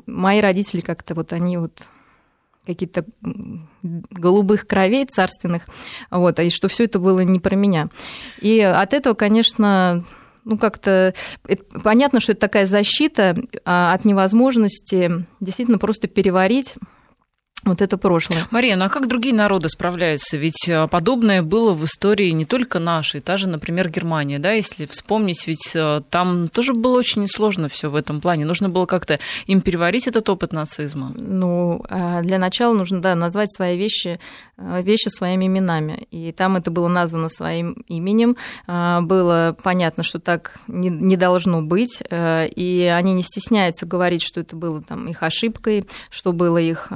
мои 0.06 0.42
родители 0.42 0.82
как-то 0.82 1.16
вот 1.16 1.34
они 1.34 1.58
вот 1.58 1.74
какие-то 2.66 3.04
голубых 3.82 4.68
кровей 4.68 5.06
царственных, 5.06 5.64
вот, 6.12 6.40
и 6.40 6.50
что 6.52 6.68
все 6.68 6.84
это 6.86 7.00
было 7.00 7.22
не 7.22 7.40
про 7.40 7.56
меня. 7.56 7.90
И 8.42 8.60
от 8.60 8.94
этого, 8.94 9.16
конечно, 9.16 10.04
ну, 10.50 10.58
как-то 10.58 11.14
понятно, 11.84 12.20
что 12.20 12.32
это 12.32 12.42
такая 12.42 12.66
защита 12.66 13.38
а, 13.66 13.94
от 13.94 14.04
невозможности 14.04 15.26
действительно 15.40 15.78
просто 15.78 16.08
переварить 16.08 16.76
вот 17.66 17.82
это 17.82 17.98
прошлое. 17.98 18.48
Мария, 18.52 18.78
ну 18.78 18.86
а 18.86 18.90
как 18.90 19.08
другие 19.08 19.36
народы 19.36 19.68
справляются? 19.68 20.38
Ведь 20.38 20.68
э, 20.68 20.88
подобное 20.88 21.42
было 21.42 21.74
в 21.74 21.84
истории 21.84 22.30
не 22.32 22.46
только 22.46 22.80
нашей, 22.80 23.20
та 23.20 23.36
же, 23.36 23.50
например, 23.50 23.90
Германия, 23.90 24.40
да, 24.40 24.54
если 24.54 24.86
вспомнить, 24.86 25.46
ведь 25.46 25.76
э, 25.76 26.02
там 26.10 26.48
тоже 26.48 26.74
было 26.74 26.98
очень 26.98 27.28
сложно 27.28 27.68
все 27.68 27.90
в 27.90 27.96
этом 27.96 28.22
плане. 28.22 28.46
Нужно 28.46 28.70
было 28.70 28.86
как-то 28.86 29.20
им 29.46 29.60
переварить 29.60 30.08
этот 30.08 30.30
опыт 30.30 30.54
нацизма. 30.54 31.12
Ну, 31.16 31.84
а 31.90 32.22
для 32.22 32.40
начала 32.40 32.74
нужно, 32.74 33.02
да, 33.02 33.14
назвать 33.16 33.52
свои 33.52 33.78
вещи, 33.78 34.20
э, 34.58 34.82
вещи 34.82 35.10
своими 35.10 35.48
именами. 35.48 36.08
И 36.12 36.32
там 36.32 36.56
это 36.56 36.72
было 36.72 36.88
названо 36.88 37.28
своим 37.28 37.74
именем. 37.88 38.38
Было 38.68 39.56
понятно, 39.64 40.04
что 40.04 40.20
так 40.20 40.60
не, 40.68 40.90
не 40.90 41.18
должно 41.18 41.62
быть. 41.62 42.02
И 42.12 42.94
они 42.96 43.14
не 43.14 43.22
стесняются 43.22 43.86
говорить, 43.86 44.22
что 44.22 44.40
это 44.40 44.56
было 44.56 44.82
там 44.82 45.08
их 45.08 45.24
ошибкой, 45.24 45.86
что 46.10 46.32
было 46.32 46.58
их 46.58 46.92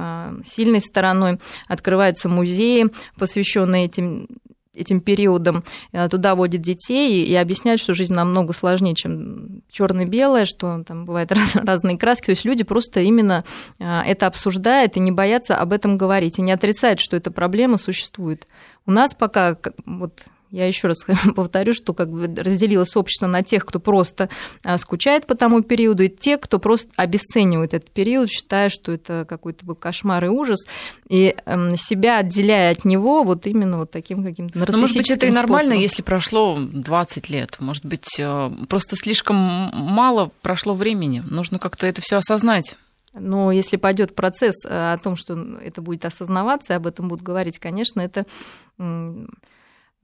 сильной 0.54 0.80
стороной. 0.80 1.38
Открываются 1.68 2.28
музеи, 2.28 2.86
посвященные 3.18 3.86
этим 3.86 4.28
этим 4.74 5.00
периодом 5.00 5.64
э, 5.92 6.08
туда 6.08 6.34
водят 6.34 6.60
детей 6.60 7.24
и, 7.24 7.34
объясняют, 7.34 7.80
что 7.80 7.94
жизнь 7.94 8.12
намного 8.12 8.52
сложнее, 8.52 8.94
чем 8.94 9.62
черно-белое, 9.70 10.44
что 10.44 10.82
там 10.84 11.04
бывают 11.04 11.30
раз, 11.32 11.56
разные 11.56 11.96
краски. 11.96 12.26
То 12.26 12.32
есть 12.32 12.44
люди 12.44 12.64
просто 12.64 13.00
именно 13.00 13.44
э, 13.78 14.00
это 14.00 14.26
обсуждают 14.26 14.96
и 14.96 15.00
не 15.00 15.12
боятся 15.12 15.56
об 15.56 15.72
этом 15.72 15.96
говорить, 15.96 16.38
и 16.38 16.42
не 16.42 16.52
отрицают, 16.52 17.00
что 17.00 17.16
эта 17.16 17.30
проблема 17.30 17.78
существует. 17.78 18.46
У 18.86 18.90
нас 18.90 19.14
пока 19.14 19.56
вот 19.86 20.24
я 20.54 20.68
еще 20.68 20.86
раз 20.86 21.04
повторю, 21.36 21.72
что 21.74 21.94
как 21.94 22.10
бы 22.10 22.32
разделилось 22.36 22.94
общество 22.94 23.26
на 23.26 23.42
тех, 23.42 23.66
кто 23.66 23.80
просто 23.80 24.28
а, 24.62 24.78
скучает 24.78 25.26
по 25.26 25.34
тому 25.34 25.62
периоду, 25.62 26.04
и 26.04 26.08
те, 26.08 26.38
кто 26.38 26.60
просто 26.60 26.90
обесценивает 26.96 27.74
этот 27.74 27.90
период, 27.90 28.30
считая, 28.30 28.68
что 28.68 28.92
это 28.92 29.26
какой-то 29.28 29.66
был 29.66 29.74
кошмар 29.74 30.24
и 30.24 30.28
ужас, 30.28 30.64
и 31.08 31.34
эм, 31.46 31.76
себя 31.76 32.18
отделяя 32.18 32.70
от 32.70 32.84
него 32.84 33.24
вот 33.24 33.46
именно 33.46 33.78
вот 33.78 33.90
таким 33.90 34.22
каким-то 34.22 34.58
нарциссическим 34.58 34.80
Может 34.80 34.96
быть, 34.96 35.10
это 35.10 35.26
и 35.26 35.30
нормально, 35.30 35.66
способом. 35.66 35.82
если 35.82 36.02
прошло 36.02 36.58
20 36.60 37.28
лет. 37.30 37.56
Может 37.58 37.84
быть, 37.84 38.06
э, 38.18 38.50
просто 38.68 38.94
слишком 38.94 39.36
мало 39.36 40.30
прошло 40.40 40.74
времени. 40.74 41.24
Нужно 41.28 41.58
как-то 41.58 41.86
это 41.88 42.00
все 42.00 42.16
осознать. 42.16 42.76
Но 43.12 43.50
если 43.50 43.76
пойдет 43.76 44.14
процесс 44.14 44.64
э, 44.66 44.92
о 44.92 44.98
том, 44.98 45.16
что 45.16 45.34
это 45.60 45.82
будет 45.82 46.04
осознаваться, 46.04 46.72
и 46.72 46.76
об 46.76 46.86
этом 46.86 47.08
будут 47.08 47.24
говорить, 47.24 47.58
конечно, 47.58 48.00
это 48.00 48.24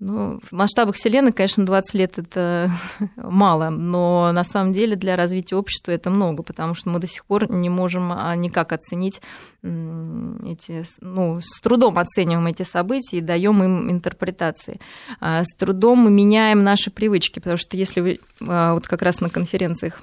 ну, 0.00 0.40
в 0.42 0.52
масштабах 0.52 0.94
Вселенной, 0.96 1.32
конечно, 1.32 1.66
20 1.66 1.94
лет 1.94 2.18
это 2.18 2.70
мало, 3.16 3.68
но 3.68 4.32
на 4.32 4.44
самом 4.44 4.72
деле 4.72 4.96
для 4.96 5.14
развития 5.14 5.56
общества 5.56 5.92
это 5.92 6.08
много, 6.10 6.42
потому 6.42 6.74
что 6.74 6.88
мы 6.88 6.98
до 6.98 7.06
сих 7.06 7.26
пор 7.26 7.50
не 7.50 7.68
можем 7.68 8.10
а, 8.10 8.34
никак 8.34 8.72
оценить 8.72 9.20
эти, 9.62 10.86
ну, 11.02 11.38
с 11.42 11.60
трудом 11.60 11.98
оцениваем 11.98 12.46
эти 12.46 12.62
события 12.62 13.18
и 13.18 13.20
даем 13.20 13.62
им 13.62 13.90
интерпретации. 13.90 14.80
А 15.20 15.44
с 15.44 15.54
трудом 15.54 15.98
мы 15.98 16.10
меняем 16.10 16.64
наши 16.64 16.90
привычки, 16.90 17.38
потому 17.38 17.58
что 17.58 17.76
если 17.76 18.00
вы 18.00 18.20
а, 18.40 18.72
вот 18.72 18.88
как 18.88 19.02
раз 19.02 19.20
на 19.20 19.28
конференциях 19.28 20.02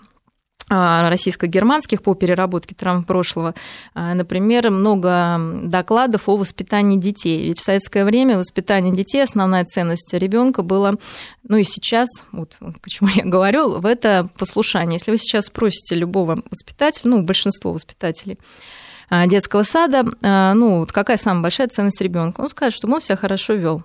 российско-германских 0.69 2.01
по 2.01 2.13
переработке 2.13 2.75
травм 2.75 3.03
прошлого, 3.03 3.55
а, 3.93 4.13
например, 4.13 4.69
много 4.69 5.39
докладов 5.63 6.27
о 6.27 6.35
воспитании 6.35 6.97
детей. 6.97 7.47
Ведь 7.47 7.59
в 7.59 7.63
советское 7.63 8.03
время 8.03 8.37
воспитание 8.37 8.93
детей, 8.93 9.23
основная 9.23 9.63
ценность 9.65 10.13
ребенка 10.13 10.63
была, 10.63 10.95
ну 11.47 11.57
и 11.57 11.63
сейчас, 11.63 12.09
вот 12.31 12.57
почему 12.81 13.09
я 13.15 13.23
говорю, 13.23 13.79
в 13.79 13.85
это 13.85 14.29
послушание. 14.37 14.97
Если 14.97 15.11
вы 15.11 15.17
сейчас 15.17 15.45
спросите 15.45 15.95
любого 15.95 16.43
воспитателя, 16.51 17.11
ну, 17.11 17.21
большинство 17.21 17.71
воспитателей, 17.71 18.37
а, 19.09 19.25
детского 19.25 19.63
сада, 19.63 20.03
ну, 20.53 20.85
какая 20.91 21.17
самая 21.17 21.43
большая 21.43 21.69
ценность 21.69 22.01
ребенка? 22.01 22.41
Он 22.41 22.49
скажет, 22.49 22.75
что 22.75 22.87
он 22.87 23.01
себя 23.01 23.15
хорошо 23.15 23.53
вел. 23.53 23.83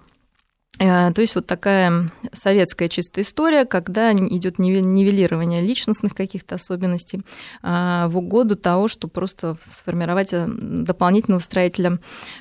Э, 0.83 1.13
то 1.13 1.21
есть 1.21 1.37
вот 1.37 1.47
такая 1.47 2.09
советская 2.33 2.89
чистая 2.89 3.25
история, 3.25 3.65
когда 3.65 4.13
идет 4.13 4.59
нивелирование 4.59 5.61
личностных 5.63 6.15
каких-то 6.15 6.57
особенностей 6.57 7.23
а, 7.63 8.09
в 8.09 8.19
угоду 8.19 8.57
того, 8.57 8.89
что 8.89 9.07
просто 9.07 9.57
сформировать 9.71 10.33
э, 10.33 10.47
дополнительного 10.49 11.41
строителя 11.41 11.99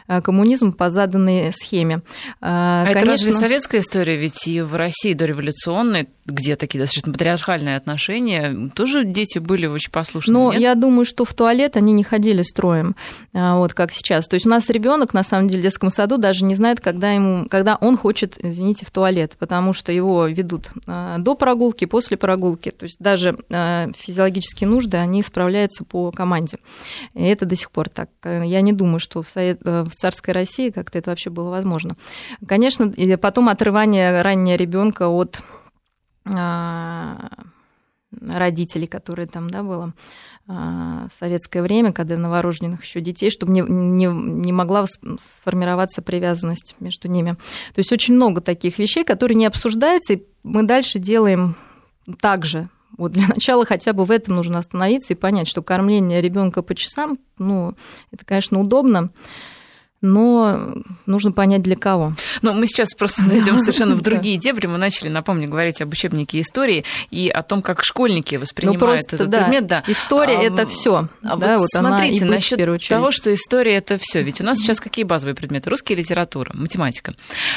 э, 0.07 0.21
коммунизма 0.21 0.71
по 0.71 0.89
заданной 0.89 1.53
схеме. 1.53 2.01
А 2.41 2.86
Конечно... 2.86 3.00
это 3.00 3.12
разве 3.12 3.33
советская 3.33 3.81
история? 3.81 4.17
Ведь 4.17 4.48
и 4.48 4.62
в 4.62 4.74
России 4.75 5.13
дореволюционной, 5.13 6.10
где 6.25 6.56
такие 6.56 6.80
достаточно 6.80 7.12
патриархальные 7.12 7.75
отношения, 7.75 8.72
тоже 8.75 9.04
дети 9.04 9.40
были 9.40 9.66
очень 9.66 9.92
послушны. 9.92 10.34
Но 10.34 10.51
нет? 10.51 10.62
я 10.62 10.75
думаю, 10.75 11.06
что 11.06 11.25
в 11.25 11.34
туалет 11.34 11.78
они 11.78 11.94
не 11.94 12.04
ходили 12.04 12.44
строем, 12.44 12.96
а, 13.34 13.58
вот 13.58 13.74
как 13.74 13.92
сейчас. 13.92 14.28
То 14.28 14.36
есть 14.36 14.46
у 14.46 14.50
нас 14.50 14.70
ребенок 14.70 15.13
на 15.13 15.24
самом 15.24 15.48
деле 15.48 15.62
в 15.62 15.63
детском 15.63 15.90
саду 15.90 16.18
даже 16.18 16.46
не 16.46 16.56
знает, 16.56 16.80
когда 16.80 17.12
ему, 17.12 17.48
когда 17.50 17.75
он 17.75 17.98
хочет 17.98 18.38
извините, 18.40 18.86
в 18.86 18.92
туалет, 18.92 19.36
потому 19.40 19.74
что 19.74 19.92
его 19.92 20.28
ведут 20.28 20.70
а, 20.86 21.18
до 21.18 21.36
прогулки, 21.36 21.86
после 21.86 22.18
прогулки. 22.18 22.70
То 22.70 22.86
есть 22.86 22.98
даже 23.00 23.38
а, 23.51 23.88
физиологические 23.98 24.70
нужды, 24.70 24.98
они 24.98 25.24
справляются 25.24 25.84
по 25.84 26.12
команде. 26.12 26.58
И 27.16 27.24
это 27.24 27.46
до 27.46 27.56
сих 27.56 27.72
пор 27.72 27.90
так. 27.90 28.10
Я 28.24 28.62
не 28.62 28.74
думаю, 28.74 29.00
что 29.00 29.22
в, 29.22 29.28
Совет, 29.28 29.60
э, 29.63 29.84
в 29.84 29.96
царской 29.96 30.34
России 30.34 30.70
как-то 30.70 30.98
это 30.98 31.10
вообще 31.10 31.30
было 31.30 31.50
возможно. 31.50 31.96
Конечно, 32.46 32.94
потом 33.18 33.50
отрывание 33.50 34.22
раннего 34.22 34.56
ребенка 34.56 35.08
от 35.08 35.40
родителей, 38.28 38.88
которые 38.88 39.25
там, 39.25 39.50
да, 39.50 39.63
было 39.63 39.94
а, 40.48 41.08
в 41.10 41.13
советское 41.13 41.62
время, 41.62 41.94
когда 41.94 42.18
новорожденных 42.18 42.84
еще 42.84 43.00
детей, 43.00 43.30
чтобы 43.30 43.54
не, 43.54 43.62
не, 43.62 44.06
не 44.08 44.51
могла 44.51 44.86
сформироваться 45.18 46.01
привязанность 46.01 46.75
между 46.80 47.08
ними. 47.08 47.32
То 47.74 47.80
есть 47.80 47.92
очень 47.92 48.16
много 48.16 48.42
таких 48.42 48.80
вещей, 48.80 49.06
которые 49.06 49.36
не 49.36 49.46
обсуждаются, 49.46 50.13
и 50.13 50.24
мы 50.44 50.63
дальше 50.63 51.00
делаем 51.00 51.56
так 52.20 52.46
же. 52.46 52.70
Вот 52.98 53.13
для 53.13 53.28
начала 53.28 53.66
хотя 53.66 53.94
бы 53.94 54.04
в 54.04 54.12
этом 54.12 54.36
нужно 54.36 54.60
остановиться 54.60 55.13
и 55.13 55.16
понять, 55.16 55.48
что 55.48 55.63
кормление 55.63 56.22
ребенка 56.22 56.62
по 56.62 56.75
часам, 56.75 57.18
ну, 57.38 57.75
это, 58.12 58.25
конечно, 58.25 58.60
удобно, 58.60 59.12
но 60.01 60.74
нужно 61.05 61.31
понять 61.31 61.62
для 61.62 61.75
кого. 61.75 62.13
Но 62.41 62.53
мы 62.53 62.67
сейчас 62.67 62.93
просто 62.93 63.24
зайдем 63.24 63.60
совершенно 63.60 63.96
в 63.96 64.01
другие 64.01 64.38
дебри. 64.38 64.67
Мы 64.67 64.77
начали, 64.77 65.10
напомню, 65.10 65.48
говорить 65.48 65.81
об 65.81 65.91
учебнике 65.91 66.41
истории 66.41 66.84
и 67.10 67.29
о 67.29 67.43
том, 67.43 67.62
как 67.62 67.84
школьники 67.84 68.36
воспринимают 68.36 68.81
ну, 68.81 68.88
просто, 68.88 69.15
этот 69.15 69.29
да. 69.29 69.43
предмет. 69.43 69.67
Да. 69.67 69.84
История 69.88 70.39
а, 70.39 70.43
это 70.43 70.65
все. 70.65 71.08
А 71.24 71.36
да, 71.38 71.58
вот, 71.58 71.70
смотрите, 71.70 72.25
насчет 72.25 72.60
того, 72.88 73.12
что 73.12 73.34
история 73.34 73.75
это 73.75 73.98
все. 74.00 74.24
Ведь 74.24 74.41
у 74.41 74.43
нас 74.43 74.58
сейчас 74.60 74.79
какие 74.79 75.05
базовые 75.05 75.36
предметы? 75.36 75.70
Русская 75.70 75.96
литература, 75.96 76.51
математика. 76.53 77.13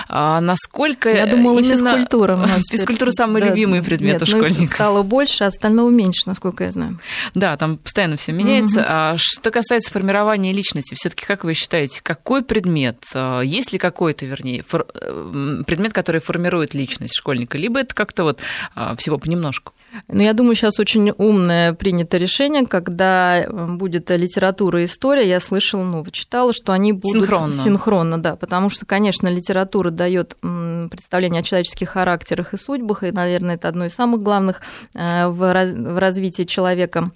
А 0.09 0.41
насколько 0.41 1.11
Я 1.11 1.27
думала, 1.27 1.59
именно... 1.59 1.73
физкультура. 1.73 2.35
У 2.37 2.41
нас 2.41 2.63
физкультура 2.71 3.11
самый 3.11 3.41
да, 3.41 3.49
любимый 3.49 3.83
предмет 3.83 4.21
нет, 4.21 4.23
у 4.23 4.31
ну, 4.31 4.39
школьников. 4.39 4.75
стало 4.75 5.03
больше, 5.03 5.45
а 5.45 5.49
остального 5.49 5.91
меньше, 5.91 6.23
насколько 6.27 6.65
я 6.65 6.71
знаю. 6.71 6.99
Да, 7.35 7.57
там 7.57 7.79
постоянно 7.79 8.17
все 8.17 8.33
меняется. 8.33 8.81
Угу. 8.81 8.87
А 8.89 9.15
что 9.19 9.51
касается 9.51 9.91
формирования 9.91 10.53
личности, 10.53 10.95
все-таки 10.95 11.25
как 11.25 11.45
вы 11.45 11.55
считаете, 11.55 12.01
какой 12.03 12.34
какой 12.35 12.43
предмет, 12.43 13.05
э, 13.15 13.43
есть 13.45 13.73
ли 13.73 13.79
какой-то, 13.79 14.27
вернее, 14.27 14.63
фор... 14.63 14.87
Э, 14.93 15.63
предмет, 15.65 15.93
который 15.93 16.21
формирует 16.21 16.75
личность 16.75 17.15
школьника, 17.15 17.57
либо 17.57 17.79
это 17.79 17.95
как-то 17.95 18.25
вот 18.25 18.41
а, 18.75 18.97
всего 18.97 19.19
понемножку? 19.19 19.73
Ну, 20.09 20.21
я 20.21 20.33
думаю, 20.33 20.57
сейчас 20.57 20.81
очень 20.81 21.13
умное 21.17 21.75
принято 21.75 22.17
решение, 22.17 22.67
когда 22.67 23.39
э, 23.39 23.67
будет 23.77 24.11
литература 24.11 24.83
и 24.83 24.87
история, 24.87 25.29
я 25.29 25.39
слышала, 25.39 25.85
ну, 25.85 26.05
читала, 26.11 26.53
что 26.53 26.73
они 26.73 26.93
будут 26.93 27.23
синхронно. 27.23 27.53
синхронно, 27.53 28.19
да, 28.19 28.35
потому 28.35 28.69
что, 28.69 28.85
конечно, 28.85 29.29
литература 29.29 29.91
дает 29.91 30.37
представление 30.41 31.41
о 31.41 31.45
человеческих 31.45 31.91
характерах 31.91 32.53
и 32.53 32.57
судьбах, 32.57 33.05
и, 33.05 33.13
наверное, 33.13 33.55
это 33.55 33.69
одно 33.69 33.85
из 33.85 33.95
самых 33.95 34.23
главных 34.23 34.61
в 34.93 35.99
развитии 36.01 36.43
человека 36.43 37.13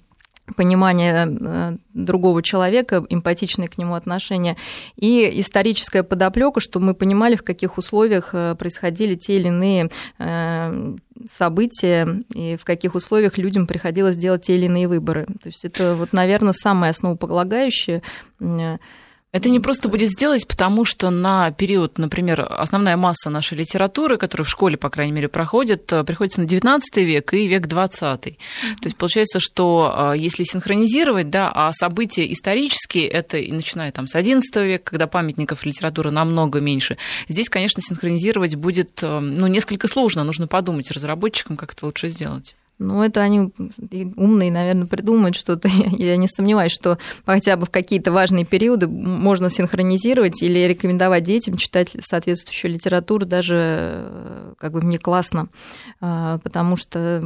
понимание 0.55 1.27
э, 1.27 1.77
другого 1.93 2.41
человека, 2.43 3.05
эмпатичное 3.09 3.67
к 3.67 3.77
нему 3.77 3.95
отношение, 3.95 4.57
и 4.95 5.39
историческая 5.39 6.03
подоплека, 6.03 6.59
чтобы 6.59 6.87
мы 6.87 6.93
понимали, 6.93 7.35
в 7.35 7.43
каких 7.43 7.77
условиях 7.77 8.29
э, 8.33 8.55
происходили 8.57 9.15
те 9.15 9.37
или 9.37 9.47
иные 9.47 9.89
э, 10.17 10.95
события, 11.29 12.23
и 12.33 12.57
в 12.57 12.65
каких 12.65 12.95
условиях 12.95 13.37
людям 13.37 13.67
приходилось 13.67 14.17
делать 14.17 14.43
те 14.43 14.55
или 14.55 14.65
иные 14.65 14.87
выборы. 14.87 15.25
То 15.25 15.47
есть 15.47 15.65
это, 15.65 15.95
вот, 15.95 16.13
наверное, 16.13 16.53
самое 16.53 16.91
основополагающее 16.91 18.01
это 19.31 19.49
не 19.49 19.59
просто 19.59 19.89
будет 19.89 20.09
сделать, 20.09 20.47
потому 20.47 20.85
что 20.85 21.11
на 21.11 21.51
период, 21.51 21.99
например, 21.99 22.47
основная 22.49 22.97
масса 22.97 23.29
нашей 23.29 23.57
литературы, 23.59 24.17
которая 24.17 24.45
в 24.45 24.49
школе, 24.49 24.75
по 24.75 24.89
крайней 24.89 25.11
мере, 25.11 25.27
проходит, 25.27 25.91
э, 25.93 26.03
приходится 26.03 26.41
на 26.41 26.47
19 26.47 26.97
век 26.97 27.33
и 27.33 27.47
век 27.47 27.67
20. 27.67 28.21
То 28.21 28.37
есть 28.83 28.97
получается, 28.97 29.39
что 29.39 30.13
э, 30.13 30.17
если 30.17 30.43
синхронизировать, 30.43 31.29
да, 31.29 31.51
а 31.53 31.71
события 31.73 32.31
исторические, 32.31 33.07
это 33.07 33.37
и 33.37 33.51
начиная 33.51 33.91
там 33.91 34.07
с 34.07 34.15
11 34.15 34.55
века, 34.57 34.83
когда 34.91 35.05
памятников 35.05 35.63
литературы 35.63 36.09
намного 36.09 36.59
меньше, 36.59 36.97
здесь, 37.27 37.49
конечно, 37.49 37.83
синхронизировать 37.83 38.55
будет 38.55 39.03
э, 39.03 39.19
ну, 39.19 39.45
несколько 39.45 39.87
сложно, 39.87 40.23
нужно 40.23 40.47
подумать 40.47 40.89
разработчикам, 40.89 41.55
как 41.55 41.73
это 41.73 41.85
лучше 41.85 42.07
сделать. 42.07 42.55
Ну, 42.79 43.03
это 43.03 43.21
они 43.21 43.51
умные, 44.15 44.51
наверное, 44.51 44.87
придумают 44.87 45.35
что-то. 45.35 45.67
Я 45.97 46.15
не 46.15 46.29
сомневаюсь, 46.29 46.71
что 46.71 46.97
хотя 47.25 47.57
бы 47.57 47.65
в 47.65 47.69
какие-то 47.69 48.13
важные 48.13 48.45
периоды 48.45 48.87
можно 48.87 49.49
синхронизировать 49.49 50.41
или 50.41 50.59
рекомендовать 50.59 51.25
детям 51.25 51.57
читать 51.57 51.91
соответствующую 52.01 52.71
литературу 52.71 53.25
даже 53.25 53.55
э, 53.59 54.53
как 54.57 54.71
бы 54.71 54.79
внеклассно, 54.79 55.49
а, 55.99 56.37
потому 56.39 56.77
что 56.77 57.21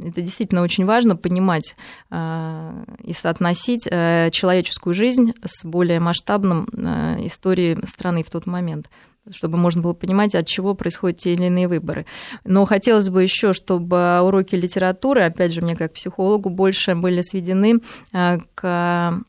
это 0.00 0.20
действительно 0.20 0.62
очень 0.62 0.84
важно 0.84 1.16
понимать 1.16 1.74
а, 2.10 2.84
и 3.02 3.12
соотносить 3.12 3.88
э, 3.90 4.30
человеческую 4.30 4.94
жизнь 4.94 5.32
с 5.44 5.64
более 5.64 5.98
масштабным 5.98 6.68
э, 6.72 7.26
историей 7.26 7.78
страны 7.86 8.22
в 8.22 8.30
тот 8.30 8.46
момент 8.46 8.88
чтобы 9.32 9.58
можно 9.58 9.82
было 9.82 9.92
понимать, 9.92 10.34
от 10.34 10.46
чего 10.46 10.74
происходят 10.74 11.18
те 11.18 11.32
или 11.32 11.46
иные 11.46 11.68
выборы. 11.68 12.06
Но 12.44 12.64
хотелось 12.64 13.08
бы 13.08 13.22
еще, 13.22 13.52
чтобы 13.52 14.20
уроки 14.22 14.54
литературы, 14.54 15.22
опять 15.22 15.52
же, 15.52 15.62
мне 15.62 15.76
как 15.76 15.92
психологу, 15.92 16.50
больше 16.50 16.94
были 16.94 17.22
сведены 17.22 17.80
а, 18.12 18.38
к 18.54 19.22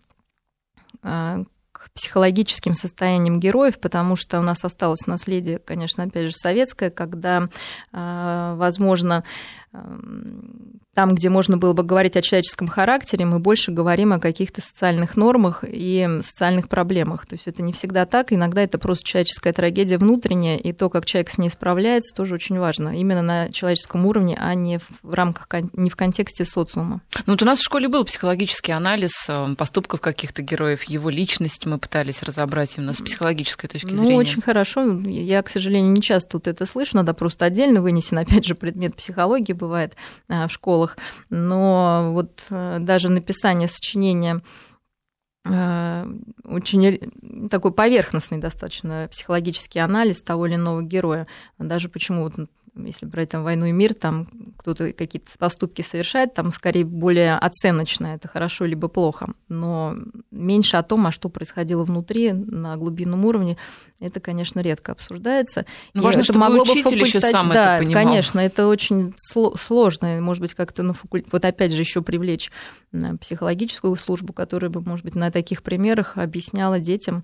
а, 1.04 1.44
психологическим 1.98 2.76
состоянием 2.76 3.40
героев, 3.40 3.80
потому 3.80 4.16
что 4.16 4.40
у 4.40 4.44
нас 4.44 4.64
осталось 4.64 5.08
наследие, 5.08 5.58
конечно, 5.58 6.04
опять 6.04 6.28
же, 6.28 6.34
советское, 6.34 6.92
когда, 6.92 7.50
а, 7.92 8.56
возможно, 8.56 9.24
там, 10.94 11.14
где 11.14 11.30
можно 11.30 11.58
было 11.58 11.74
бы 11.74 11.84
говорить 11.84 12.18
о 12.18 12.24
человеческом 12.24 12.68
характере, 12.68 13.26
мы 13.26 13.38
больше 13.38 13.72
говорим 13.72 14.14
о 14.14 14.20
каких-то 14.20 14.62
социальных 14.62 15.16
нормах 15.16 15.64
и 15.68 16.20
социальных 16.24 16.70
проблемах. 16.70 17.28
То 17.28 17.36
есть 17.36 17.46
это 17.46 17.62
не 17.62 17.72
всегда 17.72 18.08
так, 18.08 18.34
иногда 18.34 18.64
это 18.64 18.80
просто 18.80 19.06
человеческая 19.06 19.54
трагедия 19.54 20.00
внутренняя, 20.00 20.58
и 20.58 20.72
то, 20.74 20.90
как 20.90 21.06
человек 21.06 21.30
с 21.30 21.38
ней 21.38 21.50
справляется, 21.50 22.16
тоже 22.16 22.34
очень 22.34 22.58
важно. 22.58 22.98
Именно 22.98 23.22
на 23.22 23.52
человеческом 23.52 24.08
уровне, 24.08 24.38
а 24.40 24.56
не 24.56 24.80
в 25.04 25.14
рамках, 25.14 25.48
не 25.74 25.92
в 25.92 25.96
контексте 25.96 26.46
социума. 26.46 27.02
Ну 27.28 27.34
вот 27.34 27.44
у 27.44 27.46
нас 27.46 27.60
в 27.60 27.64
школе 27.64 27.90
был 27.90 28.04
психологический 28.04 28.72
анализ 28.72 29.12
э, 29.30 29.56
поступков 29.56 30.02
каких-то 30.02 30.42
героев, 30.42 30.84
его 30.84 31.12
личность 31.12 31.66
мы 31.68 31.78
пытались 31.78 32.24
разобрать 32.24 32.76
именно 32.78 32.94
с 32.94 33.02
психологической 33.02 33.70
точки 33.70 33.92
ну, 33.92 33.98
зрения. 33.98 34.14
Ну, 34.14 34.18
очень 34.18 34.42
хорошо. 34.42 34.84
Я, 35.02 35.44
к 35.44 35.50
сожалению, 35.50 35.92
не 35.92 36.02
часто 36.02 36.32
тут 36.32 36.48
это 36.48 36.66
слышу, 36.66 36.96
надо 36.96 37.14
просто 37.14 37.46
отдельно 37.46 37.82
вынесен, 37.84 38.18
опять 38.18 38.46
же, 38.46 38.56
предмет 38.56 38.96
психологии 38.96 39.54
бывает 39.68 39.96
э, 40.28 40.48
в 40.48 40.52
школах 40.52 40.68
школах, 40.68 40.98
но 41.30 42.12
вот 42.14 42.46
э, 42.50 42.80
даже 42.82 43.10
написание 43.10 43.68
сочинения 43.68 44.42
э, 45.46 46.06
очень 46.44 47.50
такой 47.50 47.72
поверхностный 47.72 48.38
достаточно 48.38 49.08
психологический 49.12 49.80
анализ 49.80 50.22
того 50.22 50.46
или 50.46 50.56
иного 50.56 50.82
героя. 50.82 51.26
Даже 51.58 51.90
почему 51.90 52.24
вот 52.24 52.50
если 52.76 53.06
брать 53.06 53.30
там 53.30 53.44
«Войну 53.44 53.66
и 53.66 53.72
мир», 53.72 53.94
там 53.94 54.28
кто-то 54.68 54.92
какие-то 54.92 55.32
поступки 55.38 55.82
совершает, 55.82 56.34
там 56.34 56.52
скорее 56.52 56.84
более 56.84 57.38
оценочно, 57.38 58.08
это 58.08 58.28
хорошо 58.28 58.66
либо 58.66 58.90
плохо, 58.90 59.30
но 59.48 59.96
меньше 60.30 60.76
о 60.76 60.84
том, 60.84 61.08
а 61.08 61.12
что 61.14 61.30
происходило 61.30 61.86
внутри 61.86 62.34
на 62.34 62.76
глубинном 62.76 63.24
уровне, 63.24 63.56
это, 64.02 64.20
конечно, 64.20 64.60
редко 64.60 64.92
обсуждается. 64.92 65.66
Но 65.94 66.02
важно, 66.02 66.20
это 66.20 66.26
чтобы 66.26 66.40
могло 66.42 66.66
бы 66.66 66.74
факультать... 66.74 67.08
еще 67.08 67.22
сам 67.22 67.50
да, 67.50 67.78
это 67.78 67.86
понимал. 67.86 68.04
конечно, 68.04 68.40
это 68.42 68.68
очень 68.68 69.14
сложно, 69.18 70.20
может 70.20 70.42
быть, 70.42 70.54
как-то 70.54 70.84
на 70.84 70.94
факультете, 70.94 71.30
вот 71.32 71.46
опять 71.46 71.72
же 71.72 71.80
еще 71.80 72.02
привлечь 72.02 72.52
психологическую 73.22 73.96
службу, 73.96 74.34
которая 74.34 74.70
бы, 74.70 74.82
может 74.82 75.06
быть, 75.06 75.16
на 75.16 75.32
таких 75.32 75.64
примерах 75.64 76.18
объясняла 76.18 76.82
детям, 76.82 77.24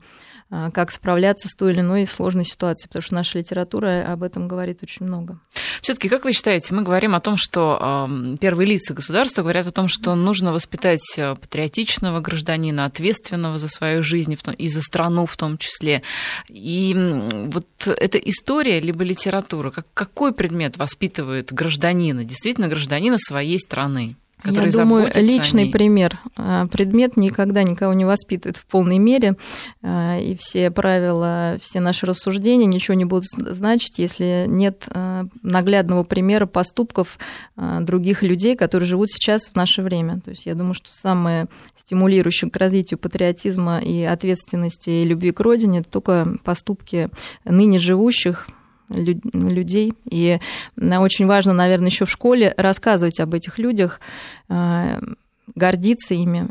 как 0.49 0.91
справляться 0.91 1.47
с 1.47 1.55
той 1.55 1.73
или 1.73 1.79
иной 1.79 2.05
сложной 2.05 2.45
ситуацией, 2.45 2.87
потому 2.87 3.01
что 3.01 3.15
наша 3.15 3.39
литература 3.39 4.05
об 4.07 4.23
этом 4.23 4.47
говорит 4.47 4.83
очень 4.83 5.05
много. 5.05 5.39
Все-таки, 5.81 6.09
как 6.09 6.25
вы 6.25 6.33
считаете, 6.33 6.73
мы 6.73 6.83
говорим 6.83 7.15
о 7.15 7.19
том, 7.19 7.37
что 7.37 8.09
первые 8.39 8.67
лица 8.67 8.93
государства 8.93 9.41
говорят 9.41 9.67
о 9.67 9.71
том, 9.71 9.87
что 9.87 10.15
нужно 10.15 10.53
воспитать 10.53 11.03
э, 11.17 11.35
патриотичного 11.35 12.19
гражданина, 12.19 12.85
ответственного 12.85 13.57
за 13.57 13.67
свою 13.67 14.03
жизнь 14.03 14.37
и 14.57 14.67
за 14.67 14.81
страну 14.81 15.25
в 15.25 15.35
том 15.35 15.57
числе. 15.57 16.01
И 16.47 16.95
вот 17.47 17.67
эта 17.85 18.17
история 18.17 18.79
либо 18.79 19.03
литература, 19.03 19.71
как, 19.71 19.87
какой 19.93 20.33
предмет 20.33 20.77
воспитывает 20.77 21.51
гражданина, 21.51 22.23
действительно 22.23 22.67
гражданина 22.67 23.17
своей 23.17 23.59
страны? 23.59 24.15
Я 24.45 24.71
думаю, 24.71 25.09
личный 25.15 25.69
пример. 25.69 26.19
А, 26.35 26.67
предмет 26.67 27.15
никогда 27.17 27.63
никого 27.63 27.93
не 27.93 28.05
воспитывает 28.05 28.57
в 28.57 28.65
полной 28.65 28.97
мере, 28.97 29.37
а, 29.81 30.17
и 30.17 30.35
все 30.35 30.69
правила, 30.69 31.57
все 31.61 31.79
наши 31.79 32.05
рассуждения 32.05 32.65
ничего 32.65 32.95
не 32.95 33.05
будут 33.05 33.25
значить, 33.25 33.99
если 33.99 34.45
нет 34.47 34.85
а, 34.89 35.25
наглядного 35.41 36.03
примера 36.03 36.45
поступков 36.45 37.17
других 37.55 38.23
людей, 38.23 38.55
которые 38.55 38.87
живут 38.87 39.11
сейчас 39.11 39.49
в 39.49 39.55
наше 39.55 39.81
время. 39.81 40.19
То 40.21 40.31
есть 40.31 40.45
я 40.45 40.55
думаю, 40.55 40.73
что 40.73 40.89
самое 40.91 41.47
стимулирующее 41.77 42.49
к 42.49 42.57
развитию 42.57 42.97
патриотизма 42.97 43.79
и 43.79 44.03
ответственности 44.03 44.89
и 44.89 45.05
любви 45.05 45.31
к 45.31 45.39
родине 45.39 45.79
это 45.79 45.89
только 45.89 46.37
поступки 46.43 47.09
ныне 47.45 47.79
живущих 47.79 48.47
людей. 48.89 49.93
И 50.09 50.39
очень 51.01 51.27
важно, 51.27 51.53
наверное, 51.53 51.87
еще 51.87 52.05
в 52.05 52.11
школе 52.11 52.53
рассказывать 52.57 53.19
об 53.19 53.33
этих 53.33 53.57
людях, 53.57 53.99
э, 54.49 54.99
гордиться 55.55 56.13
ими 56.13 56.49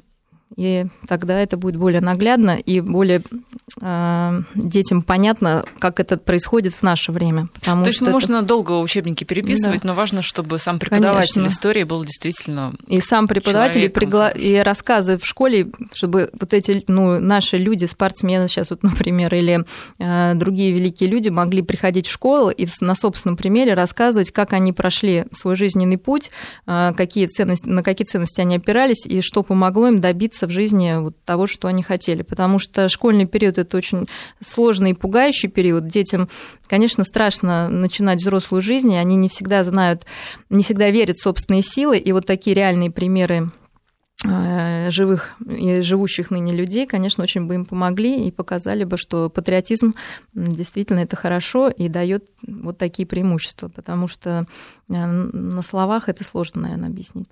и 0.56 0.86
тогда 1.08 1.38
это 1.40 1.56
будет 1.56 1.76
более 1.76 2.00
наглядно 2.00 2.58
и 2.58 2.80
более 2.80 3.22
э, 3.80 4.40
детям 4.54 5.02
понятно, 5.02 5.64
как 5.78 6.00
это 6.00 6.16
происходит 6.16 6.74
в 6.74 6.82
наше 6.82 7.12
время. 7.12 7.48
Потому 7.54 7.84
То 7.84 7.88
есть 7.88 8.00
можно 8.00 8.36
это... 8.36 8.46
долго 8.46 8.72
учебники 8.72 9.24
переписывать, 9.24 9.82
да. 9.82 9.88
но 9.88 9.94
важно, 9.94 10.22
чтобы 10.22 10.58
сам 10.58 10.78
преподаватель 10.78 11.34
Конечно. 11.34 11.52
истории 11.52 11.84
был 11.84 12.04
действительно 12.04 12.74
И 12.86 13.00
сам 13.00 13.28
преподаватель, 13.28 13.84
и, 13.84 13.88
пригла... 13.88 14.28
и 14.28 14.56
рассказы 14.58 15.18
в 15.18 15.26
школе, 15.26 15.70
чтобы 15.94 16.30
вот 16.38 16.52
эти 16.52 16.84
ну, 16.88 17.20
наши 17.20 17.56
люди, 17.56 17.86
спортсмены 17.86 18.48
сейчас, 18.48 18.70
вот, 18.70 18.82
например, 18.82 19.34
или 19.34 19.64
э, 19.98 20.34
другие 20.34 20.72
великие 20.72 21.08
люди 21.08 21.28
могли 21.28 21.62
приходить 21.62 22.06
в 22.06 22.12
школу 22.12 22.50
и 22.50 22.66
на 22.80 22.94
собственном 22.94 23.36
примере 23.36 23.74
рассказывать, 23.74 24.30
как 24.30 24.52
они 24.52 24.72
прошли 24.72 25.24
свой 25.32 25.56
жизненный 25.56 25.98
путь, 25.98 26.30
э, 26.66 26.92
какие 26.96 27.26
ценности, 27.26 27.68
на 27.68 27.82
какие 27.82 28.06
ценности 28.06 28.40
они 28.40 28.56
опирались 28.56 29.06
и 29.06 29.20
что 29.20 29.42
помогло 29.42 29.88
им 29.88 30.00
добиться 30.00 30.41
добиться 30.42 30.46
в 30.46 30.50
жизни 30.50 31.00
вот 31.00 31.16
того, 31.24 31.46
что 31.46 31.68
они 31.68 31.82
хотели. 31.82 32.22
Потому 32.22 32.58
что 32.58 32.88
школьный 32.88 33.26
период– 33.26 33.58
это 33.58 33.76
очень 33.76 34.08
сложный 34.44 34.90
и 34.90 34.94
пугающий 34.94 35.48
период. 35.48 35.86
Детям, 35.86 36.28
конечно, 36.68 37.04
страшно 37.04 37.68
начинать 37.68 38.20
взрослую 38.20 38.62
жизнь, 38.62 38.92
и 38.92 38.96
они 38.96 39.16
не 39.16 39.28
всегда 39.28 39.64
знают, 39.64 40.04
не 40.50 40.62
всегда 40.62 40.90
верят 40.90 41.16
в 41.16 41.22
собственные 41.22 41.62
силы. 41.62 41.98
И 41.98 42.12
вот 42.12 42.26
такие 42.26 42.54
реальные 42.54 42.90
примеры 42.90 43.50
Э, 44.24 44.90
живых 44.92 45.34
и 45.44 45.80
живущих 45.80 46.30
ныне 46.30 46.52
людей, 46.52 46.86
конечно, 46.86 47.24
очень 47.24 47.46
бы 47.46 47.56
им 47.56 47.64
помогли 47.64 48.24
и 48.24 48.30
показали 48.30 48.84
бы, 48.84 48.96
что 48.96 49.28
патриотизм 49.28 49.94
действительно 50.32 51.00
это 51.00 51.16
хорошо 51.16 51.68
и 51.68 51.88
дает 51.88 52.26
вот 52.46 52.78
такие 52.78 53.04
преимущества, 53.04 53.68
потому 53.68 54.06
что 54.06 54.46
на 54.92 55.62
словах 55.62 56.08
это 56.08 56.24
сложно, 56.24 56.62
наверное, 56.62 56.88
объяснить. 56.88 57.26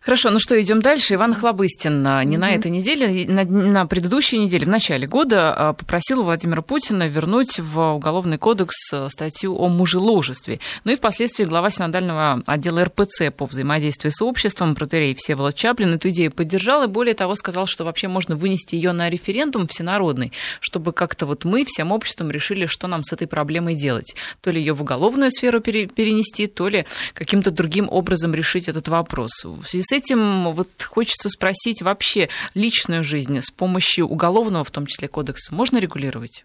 Хорошо, 0.00 0.30
ну 0.30 0.38
что, 0.38 0.60
идем 0.60 0.80
дальше. 0.80 1.14
Иван 1.14 1.34
Хлобыстин 1.34 2.02
не 2.02 2.08
mm-hmm. 2.08 2.38
на 2.38 2.50
этой 2.50 2.70
неделе, 2.70 3.26
на, 3.28 3.44
на 3.44 3.86
предыдущей 3.86 4.38
неделе, 4.38 4.66
в 4.66 4.68
начале 4.68 5.06
года 5.06 5.54
э, 5.56 5.74
попросил 5.78 6.22
Владимира 6.22 6.62
Путина 6.62 7.08
вернуть 7.08 7.58
в 7.58 7.94
Уголовный 7.94 8.38
кодекс 8.38 8.76
статью 9.08 9.56
о 9.56 9.68
мужеложестве. 9.68 10.60
Ну 10.84 10.92
и 10.92 10.96
впоследствии 10.96 11.44
глава 11.44 11.70
синодального 11.70 12.42
отдела 12.46 12.84
РПЦ 12.84 13.30
по 13.36 13.46
взаимодействию 13.46 14.12
с 14.12 14.22
обществом, 14.22 14.74
протерей 14.74 15.14
Всеволод 15.14 15.54
Чаплин, 15.54 15.94
эту 15.94 16.10
идею 16.10 16.30
поддержал 16.30 16.84
и 16.84 16.86
более 16.86 17.14
того 17.14 17.34
сказал, 17.34 17.66
что 17.66 17.84
вообще 17.84 18.08
можно 18.08 18.36
вынести 18.36 18.76
ее 18.76 18.92
на 18.92 19.10
референдум 19.10 19.66
всенародный, 19.66 20.32
чтобы 20.60 20.92
как-то 20.92 21.26
вот 21.26 21.44
мы 21.44 21.64
всем 21.66 21.92
обществом 21.92 22.30
решили, 22.30 22.66
что 22.66 22.86
нам 22.86 23.02
с 23.02 23.12
этой 23.12 23.26
проблемой 23.26 23.74
делать. 23.74 24.14
То 24.40 24.50
ли 24.50 24.60
ее 24.60 24.72
в 24.72 24.82
уголовную 24.82 25.30
сферу 25.30 25.60
перенести, 25.60 26.46
то 26.46 26.68
ли 26.68 26.85
каким-то 27.14 27.50
другим 27.50 27.88
образом 27.90 28.34
решить 28.34 28.68
этот 28.68 28.88
вопрос. 28.88 29.30
В 29.44 29.64
связи 29.64 29.84
с 29.84 29.92
этим 29.92 30.52
вот 30.52 30.82
хочется 30.82 31.28
спросить 31.28 31.82
вообще 31.82 32.28
личную 32.54 33.04
жизнь 33.04 33.40
с 33.40 33.50
помощью 33.50 34.06
уголовного, 34.06 34.64
в 34.64 34.70
том 34.70 34.86
числе 34.86 35.08
кодекса, 35.08 35.54
можно 35.54 35.78
регулировать? 35.78 36.44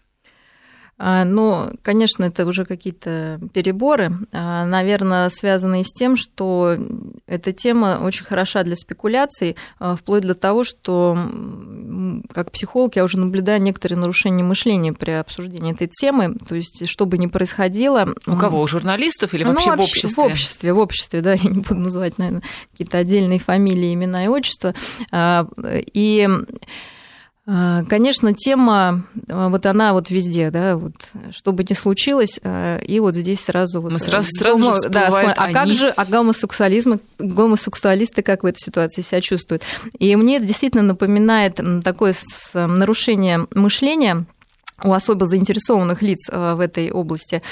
А, 0.98 1.24
ну, 1.24 1.70
конечно, 1.82 2.24
это 2.24 2.46
уже 2.46 2.64
какие-то 2.64 3.40
переборы, 3.52 4.12
а, 4.32 4.64
наверное, 4.66 5.30
связанные 5.30 5.84
с 5.84 5.92
тем, 5.92 6.16
что 6.16 6.76
эта 7.26 7.52
тема 7.52 8.00
очень 8.02 8.24
хороша 8.24 8.62
для 8.62 8.76
спекуляций, 8.76 9.56
а, 9.78 9.96
вплоть 9.96 10.22
до 10.22 10.34
того, 10.34 10.64
что 10.64 11.18
как 12.32 12.52
психолог 12.52 12.94
я 12.96 13.04
уже 13.04 13.18
наблюдаю 13.18 13.60
некоторые 13.60 13.98
нарушения 13.98 14.44
мышления 14.44 14.92
при 14.92 15.10
обсуждении 15.10 15.72
этой 15.72 15.88
темы. 15.88 16.36
То 16.48 16.54
есть, 16.54 16.88
что 16.88 17.06
бы 17.06 17.18
ни 17.18 17.26
происходило... 17.26 18.14
У 18.26 18.36
кого? 18.36 18.60
У 18.60 18.68
журналистов 18.68 19.34
или 19.34 19.44
вообще, 19.44 19.70
ну, 19.70 19.76
в 19.78 19.80
обществе? 19.80 20.10
В 20.10 20.18
обществе, 20.18 20.72
в 20.72 20.78
обществе, 20.78 21.20
да, 21.20 21.32
я 21.42 21.50
не 21.50 21.60
буду 21.60 21.80
называть, 21.80 22.18
наверное, 22.18 22.42
какие-то 22.70 22.98
отдельные 22.98 23.40
фамилии, 23.40 23.94
имена 23.94 24.24
и 24.24 24.28
отчества. 24.28 24.74
И 25.66 26.28
конечно, 27.44 28.34
тема, 28.34 29.02
а, 29.28 29.48
вот 29.48 29.66
она 29.66 29.92
вот 29.94 30.10
везде, 30.10 30.50
да, 30.50 30.76
вот, 30.76 30.94
что 31.32 31.52
бы 31.52 31.64
ни 31.68 31.74
случилось, 31.74 32.38
а, 32.44 32.78
и 32.78 33.00
вот 33.00 33.16
здесь 33.16 33.40
сразу... 33.40 33.82
Вот, 33.82 33.90
Мы 33.90 33.98
сразу, 33.98 34.28
сразу 34.30 34.58
гомо, 34.58 34.78
да, 34.88 35.08
А 35.08 35.44
они... 35.44 35.54
как 35.54 35.68
же, 35.68 35.88
а 35.88 36.04
гомосексуализм, 36.04 37.00
гомосексуалисты 37.18 38.22
как 38.22 38.44
в 38.44 38.46
этой 38.46 38.58
ситуации 38.58 39.02
себя 39.02 39.20
чувствуют? 39.20 39.64
И 39.98 40.14
мне 40.14 40.36
это 40.36 40.46
действительно 40.46 40.84
напоминает 40.84 41.60
такое 41.82 42.14
нарушение 42.54 43.46
мышления 43.54 44.24
у 44.84 44.92
особо 44.92 45.26
заинтересованных 45.26 46.02
лиц 46.02 46.28
в 46.28 46.60
этой 46.60 46.90
области, 46.90 47.42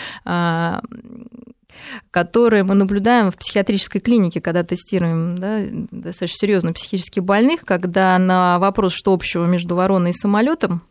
которые 2.11 2.63
мы 2.63 2.75
наблюдаем 2.75 3.31
в 3.31 3.37
психиатрической 3.37 4.01
клинике, 4.01 4.41
когда 4.41 4.63
тестируем 4.63 5.37
да, 5.39 5.61
достаточно 5.91 6.39
серьезно 6.39 6.73
психических 6.73 7.25
больных, 7.25 7.61
когда 7.65 8.19
на 8.19 8.59
вопрос, 8.59 8.93
что 8.93 9.13
общего 9.13 9.47
между 9.47 9.77
вороной 9.77 10.11
и 10.11 10.15
самолетом, 10.15 10.83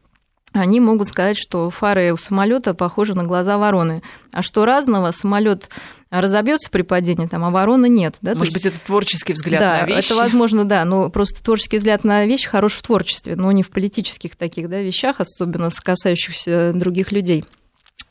они 0.51 0.79
могут 0.79 1.07
сказать, 1.07 1.37
что 1.37 1.69
фары 1.69 2.11
у 2.11 2.17
самолета 2.17 2.73
похожи 2.73 3.13
на 3.13 3.23
глаза 3.23 3.57
вороны. 3.57 4.01
А 4.31 4.41
что 4.41 4.65
разного, 4.65 5.11
самолет 5.11 5.69
разобьется 6.09 6.71
при 6.71 6.81
падении, 6.81 7.27
там, 7.27 7.43
а 7.43 7.51
ворона 7.51 7.85
нет. 7.85 8.15
Да? 8.21 8.33
Может 8.33 8.53
быть, 8.53 8.65
это 8.65 8.79
творческий 8.79 9.33
взгляд 9.33 9.61
да, 9.61 9.81
на 9.81 9.85
вещи? 9.85 10.07
это 10.07 10.15
возможно, 10.15 10.65
да, 10.65 10.83
но 10.85 11.09
просто 11.11 11.43
творческий 11.43 11.77
взгляд 11.77 12.03
на 12.03 12.25
вещи 12.25 12.47
хорош 12.47 12.73
в 12.73 12.81
творчестве, 12.81 13.35
но 13.35 13.51
не 13.51 13.61
в 13.61 13.69
политических 13.69 14.35
таких 14.35 14.69
да, 14.69 14.81
вещах, 14.81 15.19
особенно 15.19 15.69
касающихся 15.69 16.71
других 16.73 17.11
людей. 17.11 17.45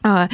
А, 0.02 0.28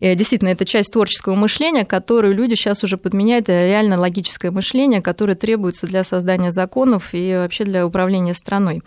действительно, 0.00 0.48
это 0.48 0.64
часть 0.64 0.92
творческого 0.92 1.34
мышления, 1.34 1.84
которую 1.84 2.34
люди 2.34 2.54
сейчас 2.54 2.82
уже 2.82 2.96
подменяют 2.96 3.48
реально 3.48 3.98
логическое 3.98 4.50
мышление, 4.50 5.02
которое 5.02 5.34
требуется 5.34 5.86
для 5.86 6.02
создания 6.02 6.50
законов 6.50 7.10
и 7.12 7.34
вообще 7.34 7.64
для 7.64 7.86
управления 7.86 8.34
страной. 8.34 8.82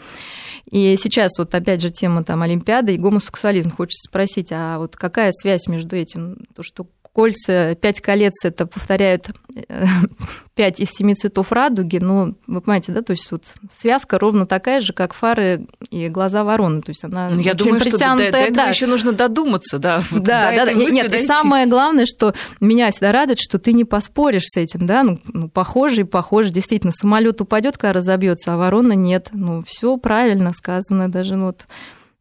И 0.72 0.96
сейчас 0.98 1.38
вот 1.38 1.54
опять 1.54 1.82
же 1.82 1.92
тема 1.92 2.24
там 2.24 2.42
Олимпиады 2.42 2.96
и 2.96 2.98
гомосексуализм. 2.98 3.70
Хочется 3.70 4.10
спросить, 4.10 4.52
а 4.52 4.80
вот 4.80 4.96
какая 4.96 5.32
связь 5.32 5.68
между 5.68 5.96
этим? 5.96 6.38
То, 6.56 6.64
что 6.64 6.88
кольца, 7.16 7.76
пять 7.76 8.02
колец 8.02 8.34
это 8.44 8.66
повторяют 8.66 9.30
э, 9.56 9.86
пять 10.54 10.82
из 10.82 10.90
семи 10.90 11.16
цветов 11.16 11.54
радуги, 11.54 11.98
ну, 11.98 12.36
вы 12.46 12.60
понимаете, 12.60 12.92
да, 12.92 13.02
то 13.02 13.12
есть 13.12 13.32
вот 13.32 13.44
связка 13.74 14.20
ровно 14.20 14.46
такая 14.46 14.82
же, 14.82 14.92
как 14.92 15.14
фары 15.14 15.66
и 15.90 16.10
глаза 16.10 16.44
вороны, 16.44 16.82
то 16.82 16.90
есть 16.90 17.06
она 17.06 17.30
ну, 17.30 17.40
Я 17.40 17.54
думаю, 17.54 17.80
что 17.80 17.98
до, 17.98 18.18
до 18.18 18.24
этого 18.24 18.52
да. 18.52 18.68
еще 18.68 18.86
нужно 18.86 19.14
додуматься, 19.14 19.80
да. 19.80 20.02
Вот 20.12 20.24
да, 20.24 20.52
да, 20.52 20.66
да. 20.66 20.74
Нет, 20.74 21.10
дойти. 21.10 21.24
и 21.24 21.28
самое 21.28 21.68
главное, 21.68 22.06
что 22.06 22.34
меня 22.60 22.92
всегда 22.92 23.14
радует, 23.14 23.40
что 23.40 23.60
ты 23.60 23.72
не 23.72 23.86
поспоришь 23.86 24.48
с 24.48 24.58
этим, 24.58 24.86
да, 24.86 25.04
ну, 25.04 25.18
ну 25.32 25.48
похоже 25.48 26.02
и 26.02 26.04
похоже, 26.04 26.50
действительно, 26.50 26.92
самолет 26.92 27.40
упадет, 27.40 27.78
когда 27.78 27.94
разобьется, 27.94 28.54
а 28.54 28.58
ворона 28.58 28.94
нет, 28.94 29.30
ну, 29.32 29.64
все 29.66 29.96
правильно 29.96 30.52
сказано, 30.52 31.10
даже 31.10 31.38
ну, 31.38 31.46
вот 31.46 31.66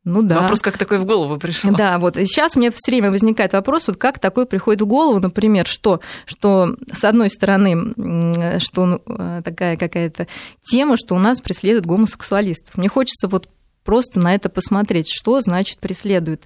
ну 0.05 0.23
да. 0.23 0.43
Вопрос 0.43 0.61
как 0.61 0.77
такой 0.77 0.99
в 0.99 1.07
голову 1.07 1.39
пришел. 1.39 1.73
Да, 1.73 1.99
вот. 1.99 2.19
И 2.19 2.27
сейчас 2.27 2.57
мне 2.57 2.71
все 2.71 2.93
время 2.93 3.11
возникает 3.11 3.55
вопрос, 3.55 3.87
вот 3.89 3.97
как 3.97 4.19
такой 4.19 4.45
приходит 4.45 4.83
в 4.83 4.87
голову, 4.87 5.19
например, 5.19 5.67
что, 5.67 6.01
что 6.27 6.77
с 6.93 7.05
одной 7.05 7.31
стороны, 7.31 7.95
что 8.61 8.85
ну, 8.87 9.03
э, 9.07 9.41
такая 9.43 9.79
какая-то 9.79 10.27
тема, 10.63 10.97
что 10.99 11.15
у 11.15 11.19
нас 11.19 11.41
преследуют 11.41 11.87
гомосексуалистов. 11.87 12.77
Мне 12.77 12.89
хочется 12.89 13.29
вот 13.29 13.49
просто 13.83 14.21
на 14.21 14.35
это 14.35 14.51
посмотреть, 14.51 15.09
что 15.11 15.41
значит 15.41 15.79
преследуют. 15.81 16.43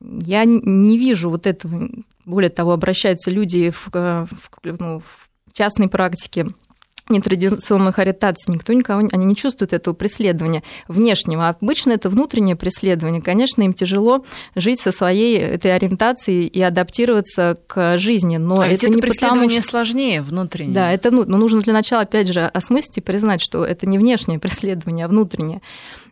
Я 0.00 0.44
не 0.44 0.96
вижу 0.96 1.28
вот 1.28 1.46
этого. 1.46 1.88
Более 2.24 2.50
того, 2.50 2.72
обращаются 2.72 3.30
люди 3.30 3.70
в, 3.70 3.90
э, 3.92 4.26
в, 4.30 4.50
ну, 4.62 5.00
в 5.00 5.52
частной 5.52 5.88
практике 5.88 6.46
нетрадиционных 7.08 7.98
ориентаций, 7.98 8.52
никто 8.52 8.72
никого, 8.72 9.08
они 9.10 9.24
не 9.24 9.36
чувствуют 9.36 9.72
этого 9.72 9.94
преследования 9.94 10.62
внешнего. 10.86 11.48
А 11.48 11.50
обычно 11.50 11.92
это 11.92 12.08
внутреннее 12.08 12.56
преследование. 12.56 13.22
Конечно, 13.22 13.62
им 13.62 13.72
тяжело 13.72 14.24
жить 14.54 14.80
со 14.80 14.92
своей 14.92 15.38
этой 15.38 15.74
ориентацией 15.74 16.46
и 16.46 16.60
адаптироваться 16.60 17.58
к 17.66 17.98
жизни. 17.98 18.36
Но 18.36 18.60
а 18.60 18.66
это, 18.66 18.86
это 18.86 18.94
не 18.94 19.00
преследование 19.00 19.60
потому, 19.60 19.70
сложнее 19.70 20.22
внутреннее. 20.22 20.74
Да, 20.74 20.92
это 20.92 21.10
ну, 21.10 21.24
но 21.26 21.36
нужно 21.36 21.60
для 21.60 21.72
начала, 21.72 22.02
опять 22.02 22.32
же, 22.32 22.44
осмыслить 22.44 22.98
и 22.98 23.00
признать, 23.00 23.40
что 23.42 23.64
это 23.64 23.86
не 23.86 23.98
внешнее 23.98 24.38
преследование, 24.38 25.06
а 25.06 25.08
внутреннее. 25.08 25.60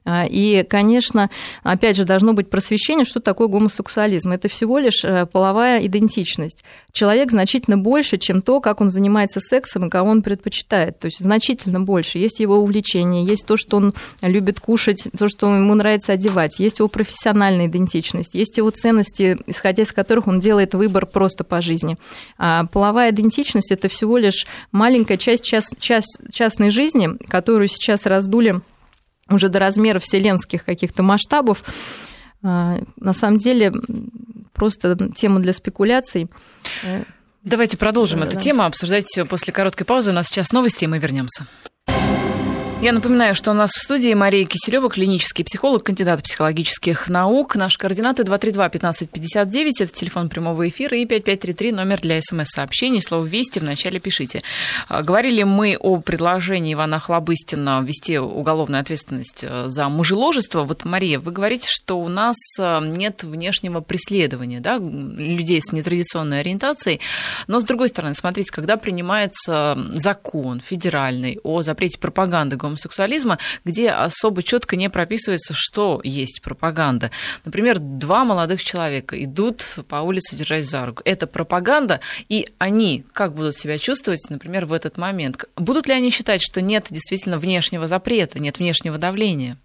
А, 0.06 0.24
и, 0.24 0.62
конечно, 0.62 1.30
опять 1.64 1.96
же, 1.96 2.04
должно 2.04 2.32
быть 2.32 2.48
просвещение, 2.48 3.04
что 3.04 3.18
такое 3.18 3.48
гомосексуализм. 3.48 4.30
Это 4.30 4.48
всего 4.48 4.78
лишь 4.78 5.04
э, 5.04 5.26
половая 5.26 5.84
идентичность. 5.84 6.62
Человек 6.92 7.32
значительно 7.32 7.76
больше, 7.76 8.16
чем 8.16 8.40
то, 8.40 8.60
как 8.60 8.80
он 8.80 8.88
занимается 8.88 9.40
сексом 9.40 9.86
и 9.86 9.90
кого 9.90 10.10
он 10.10 10.22
предпочитает. 10.22 11.00
То 11.00 11.06
есть 11.06 11.18
значительно 11.18 11.80
больше. 11.80 12.18
Есть 12.18 12.38
его 12.38 12.56
увлечения, 12.58 13.24
есть 13.24 13.46
то, 13.46 13.56
что 13.56 13.78
он 13.78 13.94
любит 14.22 14.60
кушать, 14.60 15.08
то, 15.18 15.28
что 15.28 15.52
ему 15.52 15.74
нравится 15.74 16.12
одевать, 16.12 16.60
есть 16.60 16.78
его 16.78 16.88
профессиональная 16.88 17.66
идентичность, 17.66 18.34
есть 18.34 18.56
его 18.58 18.70
ценности, 18.70 19.36
исходя 19.46 19.82
из 19.82 19.90
которых 19.90 20.28
он 20.28 20.38
делает 20.38 20.74
выбор 20.74 21.06
просто 21.06 21.42
по 21.42 21.60
жизни. 21.60 21.98
А 22.38 22.64
половая 22.66 23.10
идентичность– 23.10 23.70
это 23.72 23.88
всего 23.88 24.18
лишь 24.18 24.46
маленькая 24.70 25.16
часть 25.16 25.44
част, 25.44 25.74
част, 25.80 26.20
частной 26.32 26.70
жизни, 26.70 27.10
которую 27.28 27.66
сейчас 27.66 28.06
раздули 28.06 28.60
уже 29.30 29.48
до 29.48 29.58
размеров 29.58 30.02
вселенских 30.02 30.64
каких-то 30.64 31.02
масштабов, 31.02 31.62
а, 32.42 32.78
на 32.96 33.14
самом 33.14 33.38
деле 33.38 33.72
просто 34.52 34.96
тема 35.14 35.40
для 35.40 35.52
спекуляций. 35.52 36.28
Давайте 37.42 37.76
продолжим 37.76 38.20
да, 38.20 38.26
эту 38.26 38.34
да. 38.34 38.40
тему, 38.40 38.62
обсуждать 38.64 39.06
после 39.28 39.52
короткой 39.52 39.86
паузы. 39.86 40.10
У 40.10 40.14
нас 40.14 40.26
сейчас 40.26 40.52
новости, 40.52 40.84
и 40.84 40.88
мы 40.88 40.98
вернемся. 40.98 41.46
Я 42.82 42.92
напоминаю, 42.92 43.34
что 43.34 43.52
у 43.52 43.54
нас 43.54 43.70
в 43.70 43.82
студии 43.82 44.12
Мария 44.12 44.44
Киселева, 44.44 44.90
клинический 44.90 45.46
психолог, 45.46 45.82
кандидат 45.82 46.22
психологических 46.22 47.08
наук. 47.08 47.56
Наши 47.56 47.78
координаты 47.78 48.22
232-1559, 48.22 49.70
это 49.80 49.92
телефон 49.92 50.28
прямого 50.28 50.68
эфира, 50.68 50.94
и 50.94 51.06
5533, 51.06 51.72
номер 51.72 52.02
для 52.02 52.20
смс-сообщений. 52.20 53.00
Слово 53.00 53.24
«Вести» 53.24 53.60
вначале 53.60 53.98
пишите. 53.98 54.42
А, 54.88 55.02
говорили 55.02 55.42
мы 55.42 55.78
о 55.80 55.96
предложении 56.00 56.74
Ивана 56.74 57.00
Хлобыстина 57.00 57.80
ввести 57.80 58.18
уголовную 58.18 58.82
ответственность 58.82 59.42
э, 59.42 59.64
за 59.68 59.88
мужеложество. 59.88 60.64
Вот, 60.64 60.84
Мария, 60.84 61.18
вы 61.18 61.32
говорите, 61.32 61.68
что 61.70 61.98
у 61.98 62.08
нас 62.08 62.36
э, 62.60 62.80
нет 62.82 63.24
внешнего 63.24 63.80
преследования 63.80 64.60
да, 64.60 64.76
людей 64.76 65.62
с 65.62 65.72
нетрадиционной 65.72 66.40
ориентацией. 66.40 67.00
Но, 67.46 67.58
с 67.58 67.64
другой 67.64 67.88
стороны, 67.88 68.14
смотрите, 68.14 68.52
когда 68.52 68.76
принимается 68.76 69.78
закон 69.92 70.60
федеральный 70.60 71.40
о 71.42 71.62
запрете 71.62 71.98
пропаганды 71.98 72.58
гомосексуализма, 72.66 73.38
где 73.64 73.90
особо 73.90 74.42
четко 74.42 74.76
не 74.76 74.90
прописывается, 74.90 75.52
что 75.54 76.00
есть 76.04 76.42
пропаганда. 76.42 77.10
Например, 77.44 77.78
два 77.78 78.24
молодых 78.24 78.62
человека 78.62 79.22
идут 79.22 79.62
по 79.88 79.96
улице, 79.96 80.36
держась 80.36 80.66
за 80.66 80.84
руку. 80.84 81.02
Это 81.04 81.26
пропаганда, 81.26 82.00
и 82.28 82.48
они 82.58 83.04
как 83.12 83.34
будут 83.34 83.54
себя 83.54 83.78
чувствовать, 83.78 84.24
например, 84.28 84.66
в 84.66 84.72
этот 84.72 84.98
момент? 84.98 85.44
Будут 85.56 85.86
ли 85.86 85.94
они 85.94 86.10
считать, 86.10 86.42
что 86.42 86.60
нет 86.60 86.86
действительно 86.90 87.38
внешнего 87.38 87.86
запрета, 87.86 88.38
нет 88.38 88.58
внешнего 88.58 88.98
давления? 88.98 89.58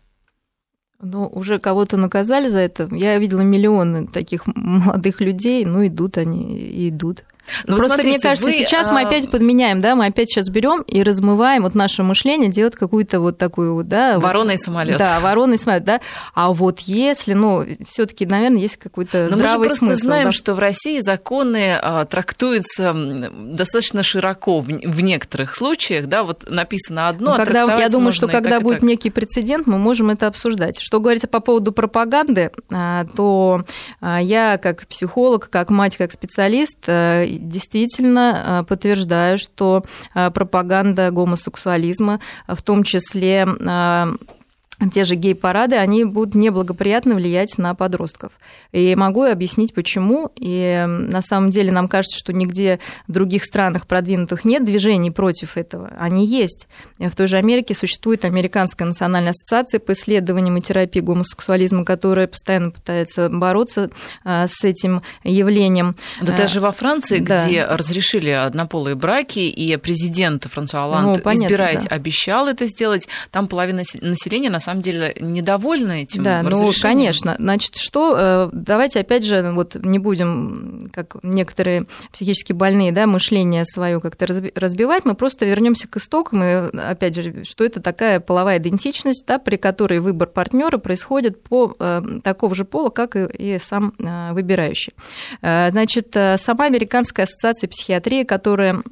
Ну, 1.04 1.28
уже 1.28 1.58
кого-то 1.58 1.98
наказали 1.98 2.48
за 2.48 2.60
это. 2.60 2.88
Я 2.92 3.18
видела 3.18 3.42
миллионы 3.42 4.08
таких 4.08 4.44
молодых 4.46 5.20
людей, 5.20 5.66
ну, 5.66 5.86
идут 5.86 6.18
они, 6.18 6.58
и 6.58 6.90
идут. 6.90 7.24
Ну, 7.66 7.76
Просто 7.76 7.96
смотрите, 7.96 8.10
мне 8.10 8.20
кажется, 8.20 8.50
вы, 8.50 8.54
сейчас 8.54 8.90
а... 8.90 8.94
мы 8.94 9.02
опять 9.02 9.30
подменяем, 9.30 9.82
да, 9.82 9.96
мы 9.96 10.06
опять 10.06 10.30
сейчас 10.30 10.50
берем 10.50 10.82
и 10.82 11.04
размываем 11.04 11.64
вот 11.64 11.76
наше 11.76 12.04
мышление, 12.04 12.50
делать 12.50 12.76
какую-то 12.76 13.20
вот 13.20 13.38
такую 13.38 13.76
вот, 13.76 13.88
да. 13.88 14.20
Ворона 14.20 14.52
вот, 14.52 14.54
и 14.54 14.58
самолет. 14.58 14.98
Да, 14.98 15.20
ворона 15.20 15.54
и 15.54 15.58
самолет, 15.58 15.84
да. 15.84 16.02
А 16.34 16.52
вот 16.54 16.80
если, 16.82 17.34
ну, 17.34 17.66
все-таки, 17.86 18.26
наверное, 18.26 18.60
есть 18.60 18.78
какой-то 18.78 19.28
Но 19.30 19.38
здравый 19.38 19.68
мы 19.68 19.74
же 19.74 19.78
смысл. 19.78 19.94
Мы 19.94 19.98
знаем, 19.98 20.26
да? 20.26 20.32
что 20.32 20.54
в 20.54 20.60
России 20.60 21.00
законы 21.00 21.78
а, 21.82 22.06
трактуются 22.06 22.94
достаточно 22.94 24.04
широко 24.04 24.62
в, 24.62 24.68
в 24.68 25.02
некоторых 25.02 25.56
случаях, 25.56 26.08
да, 26.08 26.24
вот 26.24 26.50
написано 26.50 27.08
одно, 27.10 27.34
а 27.34 27.38
когда, 27.38 27.78
Я 27.78 27.90
думаю, 27.90 28.12
что 28.12 28.28
когда 28.28 28.60
будет 28.60 28.80
так. 28.80 28.84
некий 28.84 29.10
прецедент, 29.10 29.68
мы 29.68 29.78
можем 29.78 30.10
это 30.10 30.28
обсуждать. 30.28 30.80
Что 30.80 31.00
говорить 31.00 31.30
по 31.30 31.40
поводу 31.40 31.72
пропаганды, 31.72 32.52
а, 32.70 33.06
то 33.16 33.66
а, 34.00 34.22
я 34.22 34.58
как 34.58 34.88
психолог, 34.88 35.50
как 35.50 35.70
мать, 35.70 35.98
как 35.98 36.12
специалист 36.12 36.78
действительно 37.38 38.62
э, 38.62 38.68
подтверждаю, 38.68 39.38
что 39.38 39.84
э, 40.14 40.32
пропаганда 40.32 41.12
гомосексуализма, 41.12 42.20
в 42.48 42.62
том 42.62 42.84
числе 42.84 43.46
те 44.90 45.06
же 45.06 45.16
гей-парады, 45.16 45.76
они 45.76 46.06
будут 46.06 46.36
неблагоприятно 46.36 47.16
влиять 47.16 47.58
на 47.58 47.76
подростков. 47.76 48.32
И 48.72 48.96
могу 48.96 49.24
объяснить, 49.24 49.74
почему. 49.74 50.32
И 50.36 50.86
на 50.88 51.22
самом 51.22 51.50
деле 51.50 51.72
нам 51.72 51.88
кажется, 51.88 52.18
что 52.18 52.34
нигде 52.34 52.80
в 53.08 53.12
других 53.12 53.44
странах 53.44 53.88
продвинутых 53.88 54.46
нет 54.46 54.66
движений 54.66 55.12
против 55.12 55.58
этого. 55.58 55.92
Они 56.00 56.26
есть. 56.26 56.68
В 56.98 57.16
той 57.16 57.28
же 57.28 57.38
Америке 57.38 57.76
существует 57.76 58.26
Американская 58.26 58.88
национальная 58.88 59.32
ассоциация 59.32 59.80
по 59.80 59.94
исследованиям 59.94 60.58
и 60.58 60.62
терапии 60.62 61.00
гомосексуализма, 61.00 61.86
которая 61.86 62.28
постоянно 62.28 62.72
пытается 62.72 63.30
бороться 63.30 63.90
а, 64.24 64.48
с 64.48 64.64
этим 64.64 65.02
явлением. 65.24 65.96
Да 66.22 66.36
даже 66.36 66.62
во 66.62 66.72
Франции, 66.72 67.20
да. 67.20 67.46
где 67.46 67.66
разрешили 67.66 68.30
однополые 68.30 68.96
браки, 68.96 69.40
и 69.40 69.76
президент 69.78 70.46
Франсуа 70.46 70.86
Оланд, 70.86 71.18
ну, 71.18 71.24
понятно, 71.24 71.46
избираясь, 71.46 71.84
да. 71.84 71.96
обещал 71.96 72.48
это 72.48 72.66
сделать, 72.66 73.08
там 73.32 73.48
половина 73.48 73.84
населения 74.02 74.50
на 74.50 74.60
самом 74.60 74.71
самом 74.72 74.82
деле 74.82 75.16
недовольны 75.20 76.04
этим 76.04 76.24
Да, 76.24 76.42
ну, 76.44 76.72
конечно. 76.82 77.36
Значит, 77.38 77.76
что, 77.76 78.16
э, 78.18 78.50
давайте 78.54 79.02
опять 79.02 79.26
же, 79.26 79.52
вот 79.52 79.76
не 79.76 80.00
будем, 80.00 80.90
как 80.94 81.18
некоторые 81.24 81.86
психически 82.12 82.54
больные, 82.54 82.92
да, 82.92 83.06
мышление 83.06 83.66
свое 83.66 84.00
как-то 84.00 84.28
разбивать, 84.56 85.06
мы 85.06 85.16
просто 85.16 85.46
вернемся 85.46 85.88
к 85.88 85.98
истокам, 85.98 86.44
и 86.44 86.78
опять 86.78 87.16
же, 87.16 87.44
что 87.44 87.64
это 87.64 87.82
такая 87.82 88.20
половая 88.20 88.58
идентичность, 88.60 89.26
да, 89.28 89.40
при 89.40 89.58
которой 89.58 90.00
выбор 90.00 90.30
партнера 90.30 90.78
происходит 90.78 91.44
по 91.44 91.76
э, 91.78 92.02
такого 92.24 92.56
же 92.56 92.66
пола, 92.66 92.90
как 92.90 93.16
и, 93.16 93.26
и 93.26 93.60
сам 93.60 93.94
э, 94.00 94.34
выбирающий. 94.34 94.94
Значит, 95.42 96.16
сама 96.38 96.66
Американская 96.66 97.26
ассоциация 97.26 97.68
психиатрии, 97.68 98.24
которая 98.24 98.84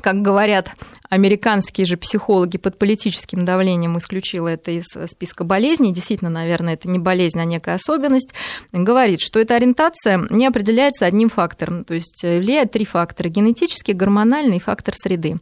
как 0.00 0.22
говорят 0.22 0.70
американские 1.14 1.86
же 1.86 1.96
психологи 1.96 2.58
под 2.58 2.78
политическим 2.78 3.44
давлением 3.44 3.96
исключила 3.98 4.48
это 4.48 4.70
из 4.70 4.84
списка 5.06 5.44
болезней, 5.44 5.92
действительно, 5.92 6.30
наверное, 6.30 6.74
это 6.74 6.88
не 6.88 6.98
болезнь, 6.98 7.40
а 7.40 7.44
некая 7.44 7.76
особенность, 7.76 8.34
говорит, 8.72 9.20
что 9.20 9.38
эта 9.38 9.54
ориентация 9.56 10.26
не 10.30 10.46
определяется 10.46 11.06
одним 11.06 11.28
фактором, 11.28 11.84
то 11.84 11.94
есть 11.94 12.22
влияет 12.22 12.72
три 12.72 12.84
фактора– 12.84 13.28
генетический, 13.30 13.94
гормональный 13.94 14.56
и 14.56 14.60
фактор 14.60 14.94
среды. 14.94 15.38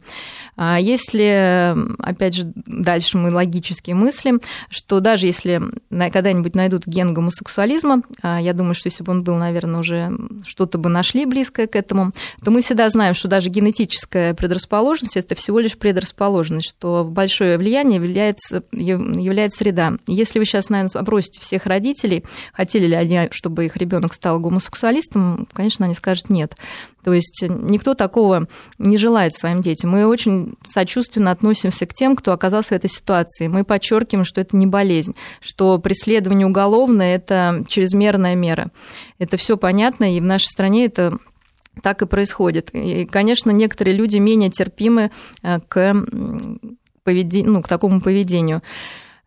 А 0.55 0.79
если, 0.79 1.75
опять 1.99 2.35
же, 2.35 2.51
дальше 2.55 3.17
мы 3.17 3.31
логически 3.31 3.91
мыслим, 3.91 4.39
что 4.69 4.99
даже 4.99 5.25
если 5.25 5.61
когда-нибудь 5.89 6.55
найдут 6.55 6.85
ген 6.85 7.13
гомосексуализма, 7.13 8.03
а 8.21 8.39
я 8.39 8.53
думаю, 8.53 8.75
что 8.75 8.87
если 8.87 9.03
бы 9.03 9.11
он 9.11 9.23
был, 9.23 9.35
наверное, 9.35 9.79
уже 9.79 10.11
что-то 10.45 10.77
бы 10.77 10.89
нашли 10.89 11.25
близкое 11.25 11.67
к 11.67 11.75
этому, 11.75 12.11
то 12.43 12.51
мы 12.51 12.61
всегда 12.61 12.89
знаем, 12.89 13.15
что 13.15 13.27
даже 13.27 13.49
генетическая 13.49 14.33
предрасположенность– 14.35 15.17
это 15.17 15.33
всего 15.35 15.59
лишь 15.63 15.77
предрасположенность, 15.77 16.67
что 16.67 17.03
большое 17.03 17.57
влияние 17.57 17.95
является, 17.95 18.63
является 18.71 19.59
среда. 19.59 19.93
Если 20.07 20.39
вы 20.39 20.45
сейчас, 20.45 20.69
наверное, 20.69 21.01
опросите 21.01 21.41
всех 21.41 21.65
родителей, 21.65 22.23
хотели 22.53 22.85
ли 22.85 22.95
они, 22.95 23.29
чтобы 23.31 23.65
их 23.65 23.77
ребенок 23.77 24.13
стал 24.13 24.39
гомосексуалистом, 24.39 25.47
конечно, 25.53 25.85
они 25.85 25.93
скажут 25.93 26.29
нет. 26.29 26.55
То 27.03 27.11
есть 27.13 27.43
никто 27.47 27.95
такого 27.95 28.47
не 28.77 28.97
желает 28.97 29.35
своим 29.35 29.61
детям. 29.61 29.89
Мы 29.91 30.07
очень 30.07 30.55
сочувственно 30.65 31.31
относимся 31.31 31.85
к 31.85 31.93
тем, 31.93 32.15
кто 32.15 32.31
оказался 32.31 32.69
в 32.69 32.77
этой 32.77 32.89
ситуации. 32.89 33.47
Мы 33.47 33.63
подчеркиваем, 33.63 34.25
что 34.25 34.39
это 34.39 34.55
не 34.55 34.65
болезнь, 34.65 35.13
что 35.41 35.77
преследование 35.79 36.47
уголовное– 36.47 37.15
это 37.17 37.65
чрезмерная 37.67 38.35
мера. 38.35 38.71
Это 39.19 39.37
все 39.37 39.57
понятно, 39.57 40.15
и 40.15 40.21
в 40.21 40.23
нашей 40.23 40.47
стране 40.47 40.85
это 40.85 41.17
так 41.81 42.01
и 42.01 42.05
происходит. 42.05 42.69
И, 42.73 43.05
конечно, 43.05 43.51
некоторые 43.51 43.95
люди 43.95 44.17
менее 44.17 44.49
терпимы 44.49 45.11
э, 45.41 45.59
к, 45.67 45.95
поведению, 47.03 47.51
ну, 47.51 47.61
к 47.61 47.67
такому 47.67 48.01
поведению. 48.01 48.61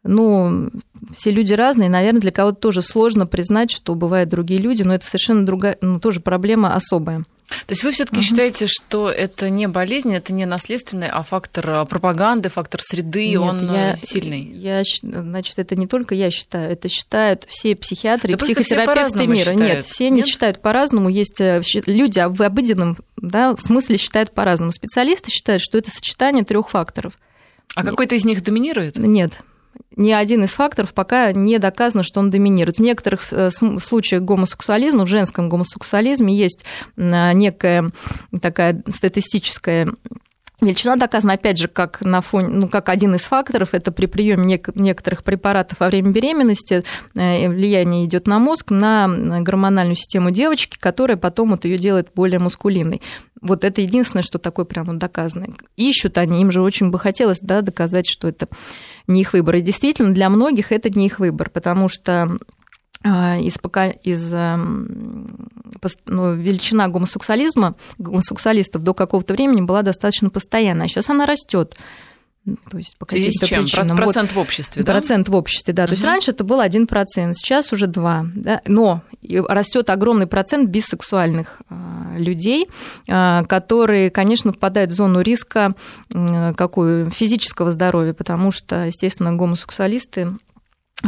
Ну, 0.02 0.70
все 1.12 1.32
люди 1.32 1.52
разные, 1.52 1.88
наверное, 1.88 2.20
для 2.20 2.30
кого-то 2.30 2.59
тоже 2.59 2.82
сложно 2.82 3.26
признать, 3.26 3.70
что 3.70 3.94
бывают 3.94 4.28
другие 4.28 4.61
люди, 4.61 4.82
но 4.82 4.94
это 4.94 5.04
совершенно 5.04 5.44
другая, 5.44 5.76
ну, 5.80 5.98
тоже 5.98 6.20
проблема 6.20 6.74
особая. 6.74 7.24
То 7.48 7.72
есть 7.72 7.85
вы 7.85 7.92
все-таки 7.92 8.18
угу. 8.18 8.24
считаете, 8.24 8.66
что 8.66 9.11
это 9.11 9.50
не 9.50 9.68
болезнь, 9.68 10.12
это 10.14 10.32
не 10.32 10.46
наследственный, 10.46 11.09
а 11.09 11.22
фактор 11.22 11.70
а, 11.70 11.85
пропаганды, 11.85 12.48
фактор 12.48 12.80
среды, 12.82 13.28
Нет, 13.28 13.40
он 13.40 13.72
я, 13.72 13.92
э, 13.92 13.96
сильный? 13.96 14.42
Я, 14.42 14.82
значит, 15.02 15.59
это 15.59 15.76
не 15.76 15.87
только 15.87 16.14
я 16.14 16.30
считаю, 16.30 16.72
это 16.72 16.88
считают 16.88 17.44
все 17.48 17.76
психиатры 17.76 18.32
да 18.32 18.38
психотерапевты 18.38 19.26
мира. 19.26 19.52
Считают. 19.52 19.61
Нет, 19.61 19.85
все 19.85 20.11
Нет? 20.11 20.24
не 20.24 20.30
считают 20.30 20.61
по-разному. 20.61 21.09
Есть 21.09 21.40
э, 21.40 21.62
люди 21.87 22.22
в 22.26 22.42
обыденном 22.42 22.96
да, 23.16 23.56
смысле 23.56 23.98
считают 23.98 24.32
по-разному. 24.32 24.72
Специалисты 24.72 25.30
считают, 25.30 25.62
что 25.62 25.78
это 25.78 25.90
сочетание 25.90 26.44
трех 26.44 26.70
факторов. 26.70 27.18
А 27.74 27.85
какой-то 27.85 28.14
из 28.14 28.24
них 28.24 28.42
доминирует? 28.42 28.96
Нет 28.96 29.32
ни 29.96 30.12
один 30.12 30.44
из 30.44 30.52
факторов 30.52 30.92
пока 30.94 31.32
не 31.32 31.58
доказано, 31.58 32.02
что 32.02 32.20
он 32.20 32.30
доминирует. 32.30 32.76
В 32.76 32.82
некоторых 32.82 33.32
э, 33.32 33.50
случаях 33.50 34.22
гомосексуализма, 34.22 35.04
в 35.04 35.08
женском 35.08 35.48
гомосексуализме 35.48 36.36
есть 36.36 36.64
некая 36.96 37.90
такая 38.40 38.82
статистическая 38.92 39.88
Величина 40.60 40.96
доказана, 40.96 41.34
опять 41.34 41.58
же, 41.58 41.68
как, 41.68 42.00
на 42.00 42.22
фоне, 42.22 42.48
ну, 42.48 42.68
как 42.68 42.88
один 42.88 43.14
из 43.14 43.24
факторов, 43.24 43.74
это 43.74 43.92
при 43.92 44.06
приеме 44.06 44.58
некоторых 44.74 45.22
препаратов 45.22 45.80
во 45.80 45.88
время 45.88 46.12
беременности 46.12 46.82
э, 47.14 47.48
влияние 47.50 48.06
идет 48.06 48.26
на 48.26 48.38
мозг, 48.38 48.70
на 48.70 49.06
гормональную 49.40 49.96
систему 49.96 50.30
девочки, 50.30 50.78
которая 50.78 51.18
потом 51.18 51.50
вот 51.50 51.66
ее 51.66 51.76
делает 51.76 52.08
более 52.14 52.38
мускулинной. 52.38 53.02
Вот 53.42 53.64
это 53.64 53.82
единственное, 53.82 54.22
что 54.22 54.38
такое 54.38 54.64
прямо 54.64 54.94
доказано. 54.94 55.48
Ищут 55.76 56.16
они, 56.16 56.40
им 56.40 56.50
же 56.50 56.62
очень 56.62 56.90
бы 56.90 56.98
хотелось 56.98 57.40
да, 57.40 57.60
доказать, 57.60 58.08
что 58.08 58.26
это 58.26 58.48
не 59.06 59.20
их 59.20 59.34
выбор. 59.34 59.56
И 59.56 59.60
действительно, 59.60 60.14
для 60.14 60.30
многих 60.30 60.72
это 60.72 60.88
не 60.88 61.06
их 61.06 61.18
выбор, 61.18 61.50
потому 61.50 61.90
что 61.90 62.38
а, 63.08 63.38
из, 63.38 63.56
из 64.02 64.32
эм, 64.32 65.48
ну, 66.06 66.34
величина 66.34 66.88
гомосексуализма, 66.88 67.76
гомосексуалистов 67.98 68.82
до 68.82 68.94
какого-то 68.94 69.34
времени 69.34 69.60
была 69.60 69.82
достаточно 69.82 70.28
постоянная, 70.28 70.86
а 70.86 70.88
сейчас 70.88 71.08
она 71.08 71.24
растет. 71.24 71.76
То 72.70 72.78
есть 72.78 72.96
по 72.96 73.06
каким-то 73.06 73.46
причинам. 73.46 73.96
Процент 73.96 74.32
вот, 74.32 74.36
в 74.36 74.40
обществе, 74.40 74.82
да? 74.82 74.92
Процент 74.92 75.28
в 75.28 75.34
обществе, 75.34 75.74
да. 75.74 75.84
Угу. 75.84 75.88
То 75.88 75.94
есть 75.94 76.04
раньше 76.04 76.30
это 76.32 76.42
был 76.44 76.60
1%, 76.60 77.32
сейчас 77.34 77.72
уже 77.72 77.86
2%. 77.86 78.30
Да? 78.34 78.60
Но 78.66 79.02
растет 79.22 79.90
огромный 79.90 80.26
процент 80.26 80.68
бисексуальных 80.70 81.60
а, 81.68 82.16
людей, 82.16 82.68
которые, 83.06 84.10
конечно, 84.10 84.52
попадают 84.52 84.92
в 84.92 84.94
зону 84.94 85.20
риска 85.20 85.74
какую 86.56 87.10
физического 87.10 87.70
здоровья, 87.72 88.14
потому 88.14 88.52
что, 88.52 88.86
естественно, 88.86 89.34
гомосексуалисты 89.34 90.32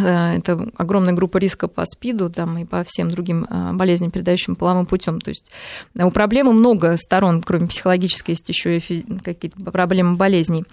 это 0.04 0.68
огромная 0.76 1.12
группа 1.12 1.38
риска 1.38 1.68
по 1.68 1.84
СПИДу 1.84 2.30
там, 2.30 2.58
и 2.58 2.64
по 2.64 2.84
всем 2.84 3.10
другим 3.10 3.46
э, 3.48 3.72
болезням, 3.72 4.10
передающим 4.10 4.56
половым 4.56 4.86
путем. 4.86 5.20
То 5.20 5.30
есть 5.30 5.50
э, 5.94 6.04
у 6.04 6.10
проблемы 6.10 6.52
много 6.52 6.96
сторон, 6.96 7.42
кроме 7.42 7.66
психологической, 7.66 8.32
есть 8.32 8.48
еще 8.48 8.78
и 8.78 9.20
какие-то 9.22 9.58
проблемы 9.70 10.16
болезней. 10.16 10.64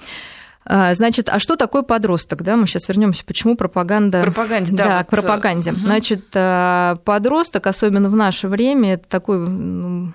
Значит, 0.67 1.29
а 1.29 1.38
что 1.38 1.57
такое 1.57 1.83
подросток? 1.83 2.41
Да, 2.41 2.55
мы 2.55 2.65
сейчас 2.65 2.89
вернемся, 2.89 3.23
почему 3.23 3.55
пропаганда. 3.55 4.23
Пропаганде, 4.23 4.75
да. 4.75 4.85
Да, 4.85 4.97
вот... 4.97 5.05
к 5.05 5.09
пропаганде. 5.11 5.73
Угу. 5.73 5.79
Значит, 5.79 6.25
подросток, 6.31 7.67
особенно 7.67 8.09
в 8.09 8.15
наше 8.15 8.47
время, 8.47 8.95
это 8.95 9.07
такой 9.07 9.38
ну, 9.38 10.11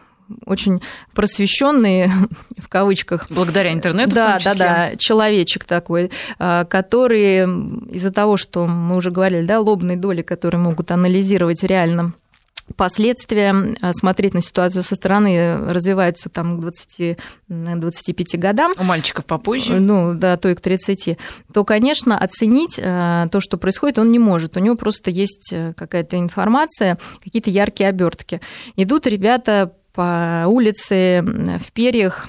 очень 0.46 0.80
просвещенный, 1.14 2.10
в 2.58 2.68
кавычках. 2.68 3.26
Благодаря 3.30 3.72
интернету, 3.72 4.14
Да, 4.14 4.38
да, 4.42 4.54
да, 4.54 4.90
человечек 4.96 5.64
такой, 5.64 6.10
а, 6.38 6.64
который 6.64 7.44
из-за 7.90 8.12
того, 8.12 8.36
что 8.36 8.66
мы 8.66 8.96
уже 8.96 9.10
говорили, 9.10 9.46
да, 9.46 9.60
лобные 9.60 9.96
доли, 9.96 10.22
которые 10.22 10.60
могут 10.60 10.90
анализировать 10.90 11.62
реально 11.62 12.12
последствия, 12.76 13.54
а, 13.80 13.92
смотреть 13.92 14.34
на 14.34 14.40
ситуацию 14.40 14.82
со 14.82 14.94
стороны 14.94 15.70
развиваются 15.70 16.28
там 16.28 16.60
к 16.60 16.64
20-25 16.64 18.36
годам. 18.38 18.72
У 18.78 18.84
мальчиков 18.84 19.24
попозже. 19.24 19.80
Ну, 19.80 20.14
да, 20.14 20.36
то 20.36 20.48
и 20.48 20.54
к 20.54 20.60
30. 20.60 21.18
То, 21.52 21.64
конечно, 21.64 22.16
оценить 22.16 22.80
а, 22.82 23.28
то, 23.28 23.40
что 23.40 23.56
происходит, 23.56 23.98
он 23.98 24.12
не 24.12 24.18
может. 24.18 24.56
У 24.56 24.60
него 24.60 24.76
просто 24.76 25.10
есть 25.10 25.52
э, 25.52 25.72
какая-то 25.76 26.18
информация, 26.18 26.98
какие-то 27.22 27.50
яркие 27.50 27.88
обертки. 27.88 28.40
Идут 28.76 29.06
ребята 29.06 29.72
по 29.92 30.44
улице 30.46 31.22
в 31.22 31.72
перьях, 31.72 32.28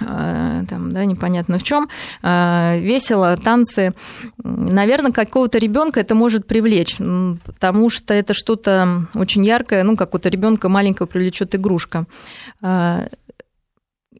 э, 0.00 0.62
там, 0.68 0.92
да, 0.92 1.04
непонятно 1.04 1.58
в 1.58 1.62
чем, 1.62 1.88
э, 2.22 2.78
весело, 2.80 3.36
танцы. 3.36 3.94
Наверное, 4.42 5.12
какого-то 5.12 5.58
ребенка 5.58 6.00
это 6.00 6.14
может 6.14 6.46
привлечь, 6.46 6.96
потому 7.44 7.90
что 7.90 8.14
это 8.14 8.34
что-то 8.34 9.06
очень 9.14 9.44
яркое, 9.44 9.82
ну, 9.84 9.96
как 9.96 10.10
то 10.18 10.28
ребенка 10.28 10.68
маленького 10.68 11.06
привлечет 11.06 11.54
игрушка. 11.54 12.06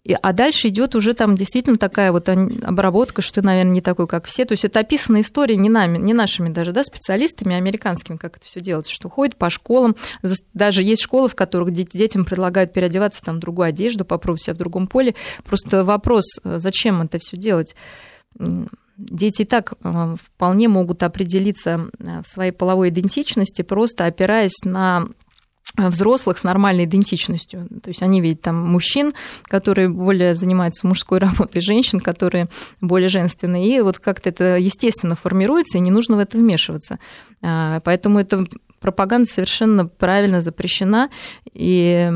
Э, 0.07 0.15
а 0.21 0.33
дальше 0.33 0.69
идет 0.69 0.95
уже 0.95 1.15
там 1.15 1.37
действительно 1.37 1.77
такая 1.77 2.13
вот 2.13 2.29
обработка, 2.29 3.23
что 3.23 3.41
ты, 3.41 3.43
наверное, 3.43 3.73
не 3.73 3.81
такой, 3.81 4.07
как 4.07 4.27
все. 4.27 4.45
То 4.45 4.53
есть 4.53 4.65
это 4.65 4.81
описана 4.81 5.21
история 5.21 5.57
не 5.57 5.69
нами, 5.69 5.99
не 5.99 6.15
нашими 6.15 6.49
даже, 6.51 6.73
да, 6.73 6.85
специалистами, 6.85 7.55
а 7.55 7.59
американскими, 7.59 8.17
как 8.17 8.37
это 8.37 8.47
все 8.47 8.61
делается, 8.61 8.93
что 8.93 9.09
ходит 9.09 9.37
по 9.37 9.51
школам. 9.51 9.97
Даже 10.55 10.83
есть 10.83 11.03
школы, 11.03 11.29
в 11.29 11.35
которых 11.35 11.71
детям 11.73 12.25
предлагают 12.25 12.73
переодеваться 12.73 13.23
там 13.23 13.37
в 13.37 13.41
другую 13.41 13.69
одежду, 13.69 14.05
попробовать 14.05 14.43
себя 14.43 14.55
в 14.55 14.59
другом 14.59 14.87
поле. 14.87 15.15
Просто 15.45 15.85
вопрос, 15.85 16.25
э, 16.45 16.59
зачем 16.59 17.03
это 17.03 17.19
все 17.19 17.37
делать? 17.37 17.75
Дети 18.97 19.43
и 19.43 19.45
так 19.47 19.75
э, 19.83 20.17
вполне 20.23 20.69
могут 20.69 21.03
определиться 21.03 21.89
э, 21.99 22.21
в 22.23 22.27
своей 22.27 22.53
половой 22.53 22.91
идентичности, 22.91 23.63
просто 23.63 24.05
опираясь 24.05 24.63
на 24.65 25.07
взрослых 25.77 26.39
с 26.39 26.45
нормальной 26.45 26.85
идентичностью. 26.85 27.67
То 27.83 27.89
есть 27.89 28.03
они 28.03 28.21
видят 28.21 28.43
там 28.43 28.57
мужчин, 28.57 29.13
которые 29.45 29.89
более 29.89 30.35
занимаются 30.35 30.87
мужской 30.87 31.19
работой, 31.21 31.61
женщин, 31.61 32.01
которые 32.01 32.49
более 32.81 33.09
женственные. 33.09 33.77
И 33.77 33.81
вот 33.81 33.99
как-то 33.99 34.29
это 34.29 34.57
естественно 34.57 35.17
формируется, 35.17 35.79
и 35.79 35.81
не 35.81 35.91
нужно 35.91 36.17
в 36.17 36.21
это 36.21 36.39
вмешиваться. 36.39 36.99
А, 37.43 37.81
поэтому 37.85 38.19
эта 38.19 38.47
пропаганда 38.81 39.29
совершенно 39.29 39.87
правильно 39.87 40.41
запрещена. 40.41 41.11
И 41.53 42.11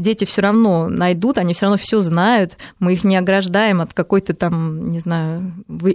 дети 0.00 0.24
все 0.24 0.42
равно 0.42 0.88
найдут, 0.88 1.38
они 1.38 1.54
все 1.54 1.66
равно 1.66 1.78
все 1.78 2.00
знают, 2.00 2.56
мы 2.78 2.94
их 2.94 3.04
не 3.04 3.16
ограждаем 3.16 3.80
от 3.80 3.92
какой-то 3.92 4.34
там, 4.34 4.90
не 4.90 5.00
знаю, 5.00 5.52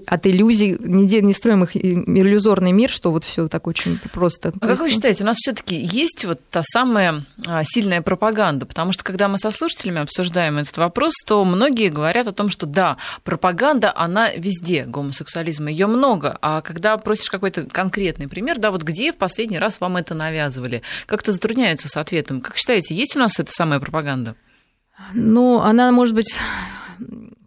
от 0.08 0.28
иллюзий, 0.28 0.78
не, 0.80 1.22
не 1.22 1.34
строим 1.34 1.64
их 1.64 1.76
иллюзорный 1.76 2.72
мир, 2.72 2.90
что 2.90 3.12
вот 3.12 3.24
все 3.24 3.48
так 3.48 3.68
очень 3.68 4.00
просто. 4.14 4.54
А 4.62 4.68
как 4.68 4.80
вы 4.80 4.90
считаете, 4.90 5.24
у 5.24 5.26
нас 5.26 5.38
все-таки 5.38 5.76
есть 5.76 6.26
вот 6.26 6.40
та 6.50 6.62
самая 6.64 7.26
а, 7.46 7.64
сильная 7.64 8.02
пропаганда? 8.02 8.66
Потому 8.66 8.92
что 8.92 9.04
когда 9.04 9.28
мы 9.28 9.38
со 9.38 9.52
слушателями 9.52 10.02
обсуждаем 10.02 10.58
этот 10.58 10.78
вопрос, 10.78 11.14
то 11.26 11.44
многие 11.44 11.90
говорят 11.90 12.28
о 12.28 12.32
том, 12.32 12.50
что 12.50 12.66
да, 12.66 12.98
пропаганда, 13.24 13.92
она 13.96 14.32
везде, 14.32 14.86
гомосексуализм, 14.86 15.68
ее 15.68 15.88
много, 15.88 16.38
а 16.42 16.62
когда 16.62 16.98
просишь 16.98 17.30
какой-то 17.30 17.64
конкретный 17.64 18.28
пример, 18.28 18.60
да, 18.60 18.72
вот 18.72 18.84
где 18.84 19.12
в 19.12 19.18
последний 19.18 19.60
раз 19.60 19.80
вам 19.80 19.98
это 19.98 20.14
навязывали, 20.14 20.82
как-то 21.06 21.32
затрудняются 21.32 21.88
с 21.90 21.98
ответом. 21.98 22.42
Как 22.42 22.58
считаете, 22.58 22.96
есть 22.96 23.16
у 23.16 23.20
нас 23.20 23.40
эта 23.40 23.52
самая 23.52 23.80
пропаганда? 23.80 23.95
Ну, 25.14 25.60
она, 25.62 25.92
может 25.92 26.16
быть, 26.16 26.40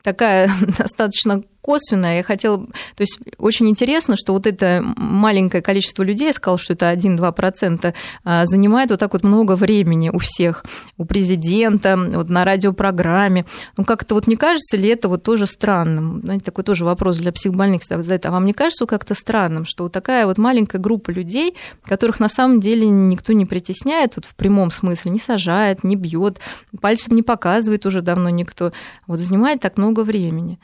такая 0.03 0.51
достаточно 0.79 1.43
косвенная. 1.69 2.17
Я 2.17 2.23
хотела... 2.23 2.57
То 2.97 3.03
есть 3.03 3.19
очень 3.37 3.69
интересно, 3.69 4.17
что 4.17 4.33
вот 4.33 4.47
это 4.47 4.83
маленькое 4.97 5.63
количество 5.63 6.03
людей, 6.03 6.29
я 6.29 6.33
сказала, 6.33 6.59
что 6.59 6.73
это 6.73 6.91
1-2%, 6.91 7.95
а, 8.25 8.47
занимает 8.47 8.91
вот 8.91 9.01
так 9.01 9.13
вот 9.13 9.23
много 9.23 9.55
времени 9.55 10.09
у 10.09 10.19
всех, 10.19 10.65
у 10.97 11.05
президента, 11.05 11.99
вот 12.15 12.31
на 12.31 12.47
радиопрограмме. 12.47 13.45
Ну, 13.77 13.85
как-то 13.85 14.15
вот 14.15 14.27
не 14.29 14.37
кажется 14.37 14.79
ли 14.79 14.89
это 14.89 15.11
вот 15.11 15.23
тоже 15.23 15.47
странным? 15.47 16.23
Знаете, 16.23 16.45
такой 16.47 16.65
тоже 16.65 16.87
вопрос 16.87 17.19
для 17.19 17.33
психбольных 17.33 17.83
задать. 17.85 18.25
А 18.25 18.31
вам 18.31 18.47
не 18.47 18.55
кажется 18.55 18.87
как-то 18.87 19.15
странным, 19.15 19.67
что 19.67 19.83
вот 19.83 19.93
такая 19.93 20.25
вот 20.25 20.39
маленькая 20.39 20.79
группа 20.79 21.11
людей, 21.11 21.55
которых 21.85 22.19
на 22.19 22.31
самом 22.31 22.61
деле 22.61 22.89
никто 22.89 23.35
не 23.35 23.45
притесняет, 23.45 24.17
вот 24.17 24.25
в 24.25 24.35
прямом 24.37 24.71
смысле, 24.71 25.11
не 25.11 25.19
сажает, 25.19 25.85
не 25.85 25.97
бьет, 25.97 26.39
пальцем 26.81 27.15
не 27.15 27.23
показывает 27.23 27.85
уже 27.85 28.01
давно 28.01 28.31
никто, 28.31 28.73
вот 29.07 29.19
занимает 29.19 29.61
так 29.61 29.77
много 29.77 30.01
времени? 30.03 30.59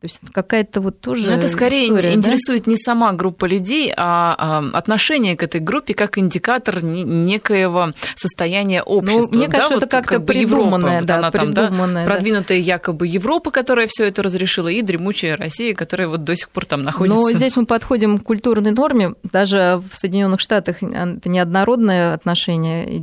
То 0.00 0.04
есть 0.04 0.20
какая-то 0.32 0.80
вот 0.80 1.00
тоже. 1.00 1.26
Но 1.26 1.32
это 1.32 1.48
скорее 1.48 1.86
история, 1.86 2.14
интересует 2.14 2.64
да? 2.64 2.70
не 2.70 2.76
сама 2.76 3.12
группа 3.12 3.46
людей, 3.46 3.92
а, 3.96 4.36
а 4.38 4.78
отношение 4.78 5.36
к 5.36 5.42
этой 5.42 5.60
группе 5.60 5.92
как 5.92 6.18
индикатор 6.18 6.84
некоего 6.84 7.94
состояния 8.14 8.84
ну, 8.86 8.98
общества. 8.98 9.30
Ну, 9.32 9.38
мне 9.38 9.48
кажется, 9.48 9.70
да, 9.70 9.76
это 9.76 9.86
вот 9.86 9.90
как-то 9.90 10.14
как 10.18 10.26
придуманное, 10.26 11.02
да, 11.02 11.16
она 11.16 11.30
придуманное, 11.32 11.66
там, 11.66 11.94
да, 11.94 12.04
продвинутая 12.04 12.58
якобы 12.58 13.08
Европа, 13.08 13.50
которая 13.50 13.88
все 13.88 14.04
это 14.04 14.22
разрешила, 14.22 14.68
и 14.68 14.82
дремучая 14.82 15.36
Россия, 15.36 15.74
которая 15.74 16.06
вот 16.06 16.22
до 16.22 16.36
сих 16.36 16.50
пор 16.50 16.66
там 16.66 16.82
находится. 16.82 17.18
Но 17.18 17.30
здесь 17.32 17.56
мы 17.56 17.66
подходим 17.66 18.20
к 18.20 18.22
культурной 18.22 18.70
норме. 18.70 19.14
Даже 19.24 19.82
в 19.90 19.96
Соединенных 19.96 20.38
Штатах 20.38 20.80
это 20.80 21.28
неоднородное 21.28 22.14
отношение 22.14 23.02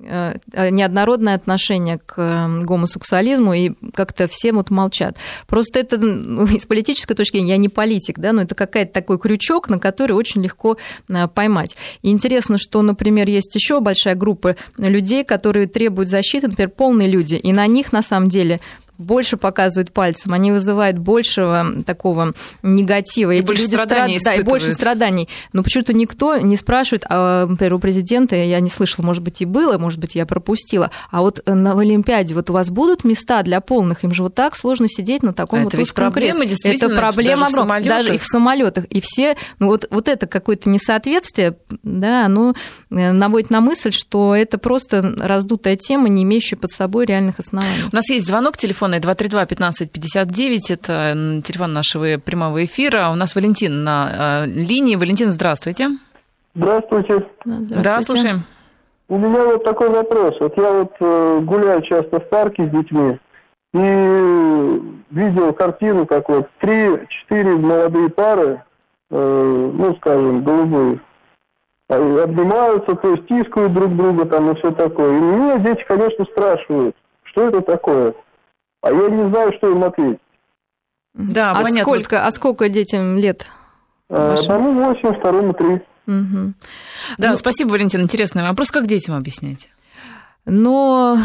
неоднородное 0.00 1.34
отношение 1.34 1.98
к 2.04 2.48
гомосексуализму, 2.62 3.52
и 3.54 3.72
как-то 3.94 4.28
все 4.28 4.52
вот 4.52 4.70
молчат. 4.70 5.16
Просто 5.46 5.78
это 5.80 5.98
ну, 5.98 6.44
из 6.56 6.66
политической 6.66 7.14
точки 7.14 7.36
зрения, 7.36 7.50
я 7.52 7.56
не 7.56 7.68
политик, 7.68 8.18
да, 8.18 8.32
но 8.32 8.42
это 8.42 8.54
какой-то 8.54 8.92
такой 8.92 9.18
крючок, 9.18 9.68
на 9.68 9.78
который 9.78 10.12
очень 10.12 10.42
легко 10.42 10.76
э, 11.08 11.28
поймать. 11.28 11.76
И 12.02 12.10
интересно, 12.10 12.58
что, 12.58 12.82
например, 12.82 13.28
есть 13.28 13.54
еще 13.54 13.80
большая 13.80 14.14
группа 14.14 14.56
людей, 14.78 15.24
которые 15.24 15.66
требуют 15.66 16.08
защиты, 16.08 16.48
например, 16.48 16.70
полные 16.70 17.08
люди, 17.08 17.34
и 17.34 17.52
на 17.52 17.66
них 17.66 17.92
на 17.92 18.02
самом 18.02 18.28
деле 18.28 18.60
больше 19.00 19.36
показывают 19.36 19.92
пальцем, 19.92 20.32
они 20.32 20.52
вызывают 20.52 20.98
большего 20.98 21.82
такого 21.84 22.34
негатива. 22.62 23.32
И 23.32 23.38
Эти 23.38 23.46
больше 23.46 23.64
страданий 23.64 24.18
страд... 24.18 24.36
Да, 24.36 24.40
и 24.40 24.44
больше 24.44 24.72
страданий. 24.72 25.28
Но 25.52 25.62
почему-то 25.62 25.92
никто 25.92 26.36
не 26.36 26.56
спрашивает, 26.56 27.04
а, 27.08 27.46
например, 27.46 27.74
у 27.74 27.78
президента, 27.78 28.36
я 28.36 28.60
не 28.60 28.70
слышала, 28.70 29.04
может 29.04 29.22
быть, 29.22 29.40
и 29.40 29.44
было, 29.44 29.78
может 29.78 29.98
быть, 29.98 30.14
я 30.14 30.26
пропустила, 30.26 30.90
а 31.10 31.20
вот 31.20 31.42
на 31.46 31.78
Олимпиаде 31.78 32.34
вот 32.34 32.50
у 32.50 32.52
вас 32.52 32.70
будут 32.70 33.04
места 33.04 33.42
для 33.42 33.60
полных? 33.60 34.04
Им 34.04 34.12
же 34.12 34.22
вот 34.22 34.34
так 34.34 34.56
сложно 34.56 34.88
сидеть 34.88 35.22
на 35.22 35.32
таком 35.32 35.60
а 35.60 35.64
вот 35.64 35.74
узком 35.74 36.04
проблема, 36.04 36.44
Это 36.44 36.88
проблема 36.90 37.44
даже 37.44 37.56
огромная. 37.60 37.88
Даже 37.88 38.14
и 38.14 38.18
в 38.18 38.24
самолетах. 38.24 38.84
И 38.86 39.00
все, 39.00 39.36
ну 39.58 39.68
вот, 39.68 39.86
вот 39.90 40.08
это 40.08 40.26
какое-то 40.26 40.68
несоответствие, 40.68 41.56
да, 41.82 42.26
оно 42.26 42.54
э, 42.90 43.12
наводит 43.12 43.50
на 43.50 43.60
мысль, 43.60 43.92
что 43.92 44.34
это 44.34 44.58
просто 44.58 45.14
раздутая 45.18 45.76
тема, 45.76 46.08
не 46.08 46.22
имеющая 46.22 46.56
под 46.56 46.70
собой 46.70 47.06
реальных 47.06 47.38
оснований. 47.38 47.84
У 47.90 47.94
нас 47.94 48.08
есть 48.10 48.26
звонок, 48.26 48.56
телефон 48.56 48.89
телефонной 48.90 48.98
232-1559. 48.98 50.58
Это 50.70 51.42
телефон 51.44 51.72
нашего 51.72 52.18
прямого 52.18 52.64
эфира. 52.64 53.10
У 53.10 53.14
нас 53.14 53.34
Валентин 53.34 53.84
на 53.84 54.44
э, 54.44 54.46
линии. 54.46 54.96
Валентин, 54.96 55.30
здравствуйте. 55.30 55.88
Здравствуйте. 56.54 57.26
Здравствуйте. 57.44 57.82
Да, 57.82 58.02
слушаем. 58.02 58.44
У 59.08 59.18
меня 59.18 59.44
вот 59.44 59.64
такой 59.64 59.88
вопрос. 59.88 60.36
Вот 60.40 60.56
я 60.56 60.72
вот 60.72 60.92
э, 61.00 61.40
гуляю 61.42 61.82
часто 61.82 62.20
в 62.20 62.28
парке 62.28 62.66
с 62.66 62.70
детьми 62.70 63.18
и 63.72 64.80
видел 65.10 65.52
картину, 65.52 66.06
как 66.06 66.28
вот 66.28 66.48
три-четыре 66.60 67.54
молодые 67.56 68.08
пары, 68.08 68.62
э, 69.10 69.70
ну, 69.74 69.94
скажем, 69.96 70.42
голубые, 70.42 71.00
обнимаются, 71.88 72.94
то 72.94 73.10
есть 73.12 73.26
тискают 73.26 73.72
друг 73.72 73.96
друга 73.96 74.24
там 74.26 74.50
и 74.50 74.54
все 74.56 74.70
такое. 74.72 75.10
И 75.10 75.20
меня 75.20 75.58
дети, 75.58 75.84
конечно, 75.86 76.24
спрашивают, 76.24 76.96
что 77.24 77.48
это 77.48 77.60
такое 77.62 78.14
а 78.82 78.90
я 78.90 79.08
не 79.08 79.28
знаю, 79.28 79.52
что 79.58 79.70
им 79.70 79.84
ответить. 79.84 80.20
Да, 81.14 81.50
а 81.52 81.62
понятно. 81.62 81.82
Сколько, 81.82 82.26
а 82.26 82.30
сколько 82.30 82.68
детям 82.68 83.18
лет? 83.18 83.46
Одному 84.08 84.72
8, 84.72 85.18
второму 85.18 85.54
3. 85.54 85.68
Угу. 86.06 86.54
Да, 87.18 87.30
ну, 87.30 87.36
спасибо, 87.36 87.70
Валентин. 87.70 88.02
Интересный 88.02 88.42
вопрос. 88.42 88.70
Как 88.70 88.86
детям 88.86 89.14
объяснять? 89.14 89.70
Но 90.44 91.18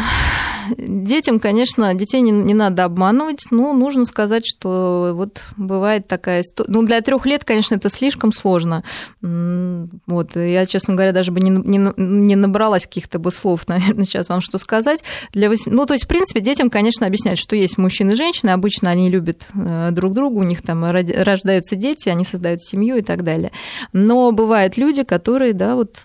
детям, 0.76 1.38
конечно, 1.38 1.94
детей 1.94 2.20
не, 2.20 2.30
не 2.30 2.54
надо 2.54 2.84
обманывать, 2.84 3.46
но 3.50 3.72
нужно 3.72 4.06
сказать, 4.06 4.44
что 4.46 5.12
вот 5.14 5.42
бывает 5.56 6.06
такая 6.06 6.42
история. 6.42 6.70
Ну, 6.72 6.82
для 6.82 7.00
трех 7.00 7.26
лет, 7.26 7.44
конечно, 7.44 7.74
это 7.74 7.88
слишком 7.90 8.32
сложно. 8.32 8.84
Вот, 9.20 10.36
я, 10.36 10.66
честно 10.66 10.94
говоря, 10.94 11.12
даже 11.12 11.32
бы 11.32 11.40
не, 11.40 11.50
не, 11.50 11.92
не 11.96 12.36
набралась 12.36 12.86
каких-то 12.86 13.18
бы 13.18 13.30
слов, 13.30 13.66
наверное, 13.68 14.04
сейчас 14.06 14.28
вам 14.28 14.40
что 14.40 14.58
сказать. 14.58 15.02
Для 15.32 15.48
8... 15.48 15.72
Ну, 15.72 15.86
то 15.86 15.94
есть, 15.94 16.04
в 16.04 16.08
принципе, 16.08 16.40
детям, 16.40 16.70
конечно, 16.70 17.06
объяснять, 17.06 17.38
что 17.38 17.56
есть 17.56 17.78
мужчины 17.78 18.12
и 18.12 18.16
женщины, 18.16 18.50
обычно 18.50 18.90
они 18.90 19.10
любят 19.10 19.48
э, 19.54 19.90
друг 19.92 20.14
друга, 20.14 20.36
у 20.38 20.42
них 20.42 20.62
там 20.62 20.84
рождаются 20.84 21.76
дети, 21.76 22.08
они 22.08 22.24
создают 22.24 22.62
семью 22.62 22.96
и 22.96 23.02
так 23.02 23.24
далее. 23.24 23.52
Но 23.92 24.32
бывают 24.32 24.76
люди, 24.76 25.02
которые, 25.02 25.52
да, 25.52 25.74
вот 25.74 26.04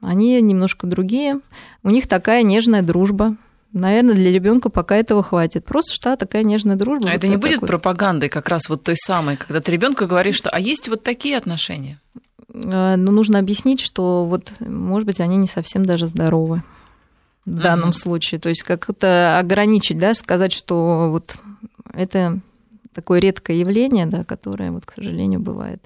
они 0.00 0.40
немножко 0.40 0.86
другие, 0.86 1.40
у 1.82 1.90
них 1.90 2.08
такая 2.08 2.42
нежная 2.42 2.82
дружба, 2.82 3.36
Наверное, 3.72 4.14
для 4.14 4.32
ребенка 4.32 4.68
пока 4.68 4.96
этого 4.96 5.22
хватит. 5.22 5.64
Просто 5.64 5.92
что 5.92 6.16
такая 6.16 6.42
нежная 6.42 6.76
дружба. 6.76 7.08
А 7.08 7.12
вот 7.12 7.16
это 7.18 7.28
не 7.28 7.36
будет 7.36 7.54
такой... 7.54 7.68
пропагандой 7.68 8.28
как 8.28 8.48
раз 8.48 8.68
вот 8.68 8.82
той 8.82 8.96
самой, 8.96 9.36
когда 9.36 9.60
ты 9.60 9.70
ребенку 9.70 10.06
говоришь, 10.06 10.36
что 10.36 10.50
а 10.50 10.58
есть 10.58 10.88
вот 10.88 11.02
такие 11.04 11.36
отношения? 11.36 12.00
А, 12.52 12.96
ну, 12.96 13.12
нужно 13.12 13.38
объяснить, 13.38 13.80
что 13.80 14.24
вот, 14.24 14.50
может 14.58 15.06
быть, 15.06 15.20
они 15.20 15.36
не 15.36 15.46
совсем 15.46 15.84
даже 15.84 16.06
здоровы 16.06 16.62
в 17.46 17.50
uh-huh. 17.50 17.62
данном 17.62 17.92
случае. 17.92 18.40
То 18.40 18.48
есть 18.48 18.64
как-то 18.64 19.38
ограничить, 19.38 19.98
да, 19.98 20.14
сказать, 20.14 20.52
что 20.52 21.10
вот 21.10 21.36
это 21.94 22.40
такое 22.92 23.20
редкое 23.20 23.58
явление, 23.58 24.06
да, 24.06 24.24
которое, 24.24 24.72
вот, 24.72 24.84
к 24.84 24.92
сожалению, 24.92 25.38
бывает. 25.38 25.80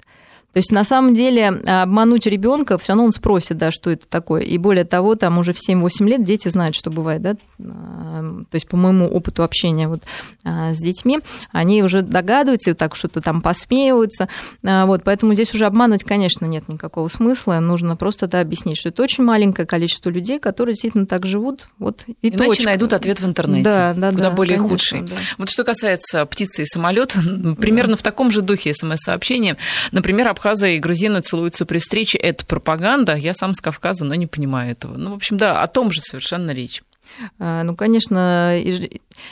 То 0.55 0.59
есть 0.59 0.71
на 0.71 0.85
самом 0.85 1.13
деле 1.13 1.49
обмануть 1.49 2.27
ребенка, 2.27 2.77
все 2.77 2.93
равно 2.93 3.03
он 3.03 3.11
спросит, 3.11 3.57
да, 3.57 3.71
что 3.71 3.89
это 3.91 4.07
такое. 4.07 4.41
И 4.41 4.57
более 4.57 4.85
того, 4.85 5.15
там 5.15 5.37
уже 5.37 5.51
в 5.51 5.57
7-8 5.57 6.07
лет 6.07 6.23
дети 6.23 6.47
знают, 6.47 6.77
что 6.77 6.89
бывает, 6.89 7.21
да. 7.21 7.35
То 7.57 8.53
есть 8.53 8.69
по 8.69 8.77
моему 8.77 9.05
опыту 9.05 9.43
общения 9.43 9.89
вот 9.89 10.03
а, 10.45 10.73
с 10.73 10.77
детьми, 10.77 11.19
они 11.51 11.83
уже 11.83 12.03
догадываются, 12.03 12.73
так 12.73 12.95
что-то 12.95 13.19
там 13.19 13.41
посмеиваются. 13.41 14.29
А, 14.63 14.85
вот, 14.85 15.03
поэтому 15.03 15.33
здесь 15.33 15.53
уже 15.53 15.65
обманывать, 15.65 16.05
конечно, 16.05 16.45
нет 16.45 16.69
никакого 16.69 17.09
смысла. 17.09 17.59
Нужно 17.59 17.97
просто 17.97 18.27
да, 18.27 18.39
объяснить, 18.39 18.77
что 18.77 18.87
это 18.87 19.03
очень 19.03 19.25
маленькое 19.25 19.67
количество 19.67 20.09
людей, 20.09 20.39
которые 20.39 20.75
действительно 20.75 21.05
так 21.05 21.25
живут. 21.25 21.67
Вот, 21.79 22.05
и 22.21 22.29
Иначе 22.29 22.45
точка. 22.45 22.63
найдут 22.63 22.93
ответ 22.93 23.19
в 23.19 23.25
интернете, 23.25 23.63
да, 23.65 23.93
да, 23.93 24.11
куда 24.11 24.29
да, 24.29 24.31
более 24.31 24.55
конечно, 24.55 24.69
худший. 24.69 25.01
Да. 25.01 25.15
Вот 25.37 25.49
что 25.49 25.65
касается 25.65 26.25
птицы 26.25 26.63
и 26.63 26.65
самолета, 26.65 27.19
примерно 27.59 27.95
да. 27.95 27.97
в 27.97 28.03
таком 28.03 28.31
же 28.31 28.41
духе 28.41 28.73
смс-сообщения. 28.73 29.57
Например, 29.91 30.29
Кавказа 30.45 30.67
и 30.67 30.77
грузины 30.77 31.21
целуются 31.21 31.65
при 31.65 31.79
встрече. 31.79 32.19
Это 32.19 32.45
пропаганда. 32.45 33.15
Я 33.15 33.33
сам 33.33 33.55
с 33.55 33.61
Кавказа, 33.61 34.05
но 34.05 34.13
не 34.13 34.27
понимаю 34.27 34.73
этого. 34.73 34.95
Ну, 34.95 35.09
в 35.09 35.15
общем, 35.15 35.37
да, 35.37 35.63
о 35.63 35.67
том 35.67 35.91
же 35.91 36.01
совершенно 36.01 36.51
речь. 36.51 36.83
А, 37.39 37.63
ну, 37.63 37.75
конечно, 37.75 38.55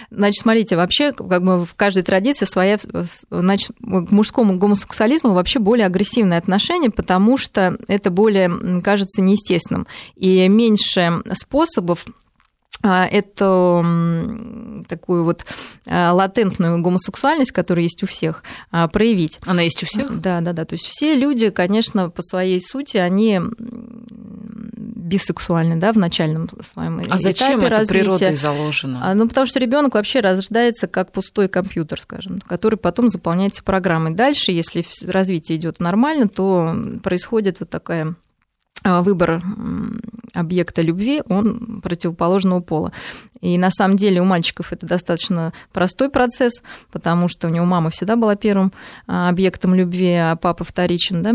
значит, 0.10 0.42
смотрите, 0.42 0.76
вообще, 0.76 1.12
как 1.12 1.44
бы 1.44 1.66
в 1.66 1.76
каждой 1.76 2.02
традиции 2.02 2.46
своя, 2.46 2.80
значит, 3.30 3.74
к 3.80 4.12
мужскому 4.12 4.58
гомосексуализму 4.58 5.34
вообще 5.34 5.60
более 5.60 5.86
агрессивное 5.86 6.40
отношение, 6.40 6.90
потому 6.90 7.38
что 7.38 7.78
это 7.88 8.10
более, 8.10 8.82
кажется, 8.82 9.22
неестественным. 9.22 9.86
И 10.16 10.48
меньше 10.48 11.22
способов 11.34 12.08
эту 12.84 13.86
такую 14.88 15.24
вот 15.24 15.46
а, 15.88 16.12
латентную 16.14 16.82
гомосексуальность, 16.82 17.52
которая 17.52 17.84
есть 17.84 18.04
у 18.04 18.08
всех, 18.08 18.44
а, 18.72 18.88
проявить. 18.88 19.40
Она 19.46 19.62
есть 19.62 19.82
у 19.84 19.86
всех? 19.86 20.20
Да, 20.20 20.42
да, 20.42 20.54
да. 20.54 20.66
То 20.66 20.76
есть 20.76 20.86
все 20.86 21.16
люди, 21.16 21.50
конечно, 21.50 22.10
по 22.10 22.22
своей 22.22 22.62
сути, 22.62 22.98
они 22.98 23.40
бисексуальны, 25.04 25.78
да, 25.78 25.94
в 25.94 25.98
начальном 25.98 26.50
своем 26.64 27.00
а 27.00 27.04
этапе 27.04 27.24
зачем 27.24 27.60
это 27.60 27.70
развития. 27.70 28.00
природой 28.00 28.36
заложено? 28.36 29.00
А, 29.04 29.14
ну, 29.14 29.28
потому 29.28 29.48
что 29.48 29.60
ребенок 29.60 29.94
вообще 29.94 30.20
рождается 30.20 30.88
как 30.88 31.12
пустой 31.12 31.50
компьютер, 31.50 32.02
скажем, 32.02 32.42
который 32.42 32.76
потом 32.76 33.10
заполняется 33.10 33.64
программой. 33.64 34.14
Дальше, 34.14 34.52
если 34.52 34.86
развитие 35.06 35.58
идет 35.58 35.80
нормально, 35.80 36.28
то 36.28 36.76
происходит 37.04 37.60
вот 37.60 37.70
такая 37.70 38.04
а, 38.06 38.16
выбор 38.84 39.42
объекта 40.34 40.82
любви, 40.82 41.22
он 41.30 41.82
противоположного 41.82 42.60
пола. 42.60 42.92
И 43.42 43.58
на 43.58 43.72
самом 43.72 43.98
деле 43.98 44.22
у 44.22 44.26
мальчиков 44.26 44.74
это 44.74 44.86
достаточно 44.86 45.54
простой 45.72 46.10
процесс, 46.10 46.64
потому 46.92 47.28
что 47.28 47.48
у 47.48 47.52
него 47.52 47.66
мама 47.66 47.90
всегда 47.90 48.16
была 48.16 48.36
первым 48.36 48.74
а, 49.06 49.30
объектом 49.30 49.76
любви, 49.76 50.14
а 50.14 50.36
папа 50.36 50.64
вторичен. 50.64 51.22
Да? 51.22 51.34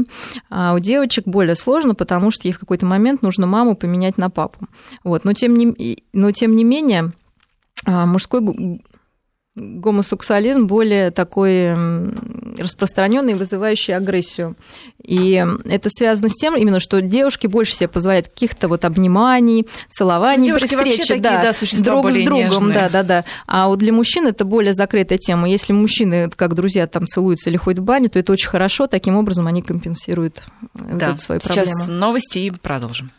А 0.50 0.74
у 0.74 0.78
девочек 0.78 1.26
более 1.26 1.54
сложно, 1.54 1.94
потому 1.94 2.30
что 2.30 2.48
ей 2.48 2.52
в 2.52 2.58
какой-то 2.58 2.86
момент 2.86 3.22
нужно 3.22 3.46
маму 3.46 3.76
поменять 3.76 4.18
на 4.18 4.30
папу. 4.30 4.66
Вот. 5.04 5.24
Но, 5.24 5.32
тем 5.32 5.56
не, 5.56 6.02
но 6.12 6.32
тем 6.32 6.56
не 6.56 6.64
менее 6.64 7.12
мужской 7.86 8.40
гомосексуализм 9.58 10.66
более 10.66 11.10
такой 11.10 11.74
распространенный, 12.56 13.34
вызывающий 13.34 13.94
агрессию. 13.94 14.56
И 15.02 15.44
это 15.64 15.88
связано 15.90 16.28
с 16.28 16.34
тем, 16.34 16.56
именно, 16.56 16.80
что 16.80 17.00
девушки 17.00 17.46
больше 17.46 17.74
себе 17.74 17.88
позволяют 17.88 18.28
каких-то 18.28 18.68
вот 18.68 18.84
обниманий, 18.84 19.66
целований 19.90 20.46
девушки 20.46 20.76
при 20.76 20.90
встрече, 20.90 21.14
такие, 21.14 21.22
да, 21.22 21.42
да 21.42 21.82
друг 21.82 22.10
с 22.10 22.24
другом, 22.24 22.68
нежные. 22.68 22.74
да, 22.74 22.88
да, 22.88 23.02
да. 23.02 23.24
А 23.46 23.68
вот 23.68 23.78
для 23.78 23.92
мужчин 23.92 24.26
это 24.26 24.44
более 24.44 24.74
закрытая 24.74 25.18
тема. 25.18 25.48
Если 25.48 25.72
мужчины, 25.72 26.30
как 26.34 26.54
друзья, 26.54 26.86
там 26.86 27.06
целуются 27.06 27.50
или 27.50 27.56
ходят 27.56 27.80
в 27.80 27.84
баню, 27.84 28.10
то 28.10 28.18
это 28.18 28.32
очень 28.32 28.48
хорошо. 28.48 28.86
Таким 28.86 29.16
образом 29.16 29.46
они 29.46 29.62
компенсируют 29.62 30.42
да. 30.74 31.12
вот 31.12 31.20
свои 31.20 31.38
проблемы. 31.38 31.66
Сейчас 31.66 31.86
новости 31.86 32.38
и 32.38 32.50
продолжим. 32.50 33.10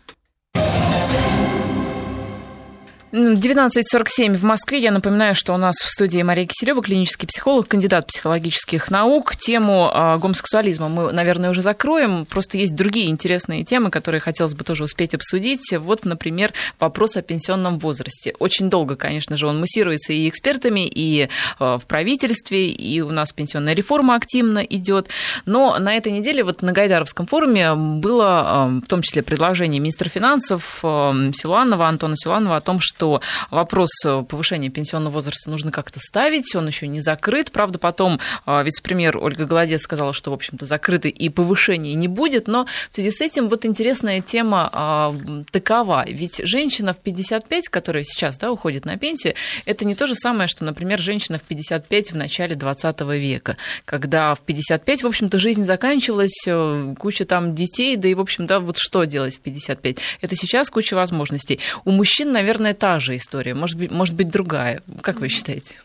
19.47 3.12 4.38
в 4.38 4.44
Москве. 4.44 4.78
Я 4.78 4.92
напоминаю, 4.92 5.34
что 5.34 5.54
у 5.56 5.58
нас 5.58 5.78
в 5.78 5.90
студии 5.90 6.22
Мария 6.22 6.46
Киселева, 6.46 6.84
клинический 6.84 7.28
психолог, 7.28 7.68
кандидат 7.68 8.06
психологических 8.06 8.92
наук. 8.92 9.36
Тему 9.36 9.90
э, 9.92 10.18
гомосексуализма 10.20 10.90
мы, 10.90 11.12
наверное, 11.12 11.50
уже 11.50 11.64
закроем. 11.64 12.26
Просто 12.26 12.60
есть 12.60 12.76
другие 12.76 13.10
интересные 13.10 13.64
темы, 13.64 13.90
которые 13.90 14.22
хотелось 14.22 14.54
бы 14.54 14.64
тоже 14.64 14.84
успеть 14.84 15.16
обсудить. 15.16 15.74
Вот, 15.76 16.06
например, 16.06 16.54
вопрос 16.80 17.18
о 17.18 17.24
пенсионном 17.24 17.80
возрасте. 17.80 18.36
Очень 18.38 18.70
долго, 18.70 18.96
конечно 18.96 19.38
же, 19.38 19.48
он 19.48 19.60
муссируется 19.60 20.14
и 20.14 20.30
экспертами, 20.30 20.88
и 20.88 21.30
э, 21.60 21.78
в 21.82 21.86
правительстве, 21.88 22.68
и 22.68 23.02
у 23.02 23.10
нас 23.10 23.32
пенсионная 23.32 23.74
реформа 23.74 24.14
активно 24.14 24.60
идет. 24.60 25.10
Но 25.48 25.80
на 25.80 25.96
этой 25.96 26.12
неделе 26.12 26.44
вот 26.44 26.62
на 26.62 26.74
Гайдаровском 26.74 27.26
форуме 27.26 27.74
было 27.74 28.70
э, 28.70 28.86
в 28.86 28.88
том 28.88 29.02
числе 29.02 29.24
предложение 29.24 29.80
министра 29.80 30.10
финансов 30.10 30.78
Силанова, 30.82 31.88
Антона 31.88 32.16
Силанова 32.16 32.58
о 32.58 32.62
том, 32.62 32.80
что 32.80 32.99
что 33.00 33.22
вопрос 33.50 33.92
э, 34.06 34.24
повышения 34.28 34.70
пенсионного 34.70 35.14
возраста 35.14 35.50
нужно 35.50 35.72
как-то 35.72 36.02
ставить, 36.02 36.54
он 36.54 36.68
еще 36.68 36.86
не 36.86 37.00
закрыт. 37.00 37.50
Правда, 37.50 37.80
потом 37.80 38.20
э, 38.46 38.64
вице-премьер 38.64 39.18
Ольга 39.18 39.46
Голодец 39.46 39.84
сказала, 39.84 40.12
что, 40.12 40.32
в 40.32 40.34
общем-то, 40.34 40.66
закрыто 40.66 41.08
и 41.08 41.30
повышения 41.30 41.94
не 41.94 42.10
будет, 42.10 42.50
но 42.50 42.66
в 42.92 42.96
связи 42.96 43.12
с 43.12 43.22
этим 43.22 43.48
вот 43.48 43.66
интересная 43.66 44.20
тема 44.20 44.70
а, 44.74 45.16
такова. 45.52 46.04
Ведь 46.08 46.42
женщина 46.44 46.92
в 46.92 46.98
55, 46.98 47.70
которая 47.70 48.04
сейчас 48.04 48.38
да, 48.38 48.52
уходит 48.52 48.84
на 48.84 48.98
пенсию, 48.98 49.36
это 49.64 49.86
не 49.86 49.96
то 49.96 50.06
же 50.06 50.14
самое, 50.14 50.50
что, 50.50 50.66
например, 50.66 51.00
женщина 51.00 51.38
в 51.38 51.44
55 51.44 52.12
в 52.12 52.16
начале 52.18 52.56
20 52.56 53.00
века, 53.02 53.56
когда 53.86 54.36
в 54.36 54.42
55, 54.42 55.04
в 55.04 55.08
общем-то, 55.08 55.40
жизнь 55.40 55.64
заканчивалась, 55.64 56.46
э, 56.48 56.96
куча 57.00 57.24
там 57.24 57.56
детей, 57.56 57.96
да 57.96 58.10
и, 58.10 58.14
в 58.14 58.20
общем, 58.20 58.46
да, 58.46 58.60
вот 58.60 58.78
что 58.78 59.06
делать 59.06 59.38
в 59.38 59.40
55? 59.40 59.98
Это 60.20 60.36
сейчас 60.36 60.70
куча 60.70 60.96
возможностей. 60.96 61.62
У 61.86 61.92
мужчин, 61.92 62.34
наверное, 62.34 62.74
та 62.74 62.89
та 62.90 63.00
же 63.00 63.16
история, 63.16 63.54
может 63.54 63.78
быть, 63.78 63.92
может 63.92 64.16
быть 64.16 64.30
другая. 64.30 64.82
Как 65.02 65.20
вы 65.20 65.30
считаете? 65.30 65.76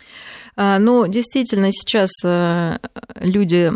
А, 0.56 0.78
ну, 0.78 1.06
действительно, 1.06 1.70
сейчас 1.70 2.10
э, 2.24 2.78
люди 3.20 3.70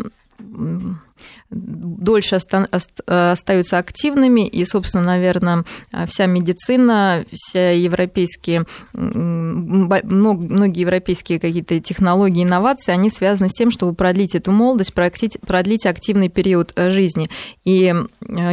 дольше 1.51 2.35
остаются 2.35 3.77
активными, 3.77 4.47
и, 4.47 4.65
собственно, 4.65 5.03
наверное, 5.03 5.63
вся 6.07 6.25
медицина, 6.27 7.25
все 7.31 7.81
европейские, 7.81 8.65
многие 8.93 10.79
европейские 10.79 11.39
какие-то 11.39 11.79
технологии, 11.79 12.43
инновации, 12.43 12.91
они 12.91 13.09
связаны 13.09 13.49
с 13.49 13.53
тем, 13.53 13.71
чтобы 13.71 13.93
продлить 13.93 14.35
эту 14.35 14.51
молодость, 14.51 14.93
продлить 14.93 15.85
активный 15.85 16.29
период 16.29 16.73
э, 16.75 16.91
жизни. 16.91 17.29
И 17.63 17.85
э, 17.85 17.95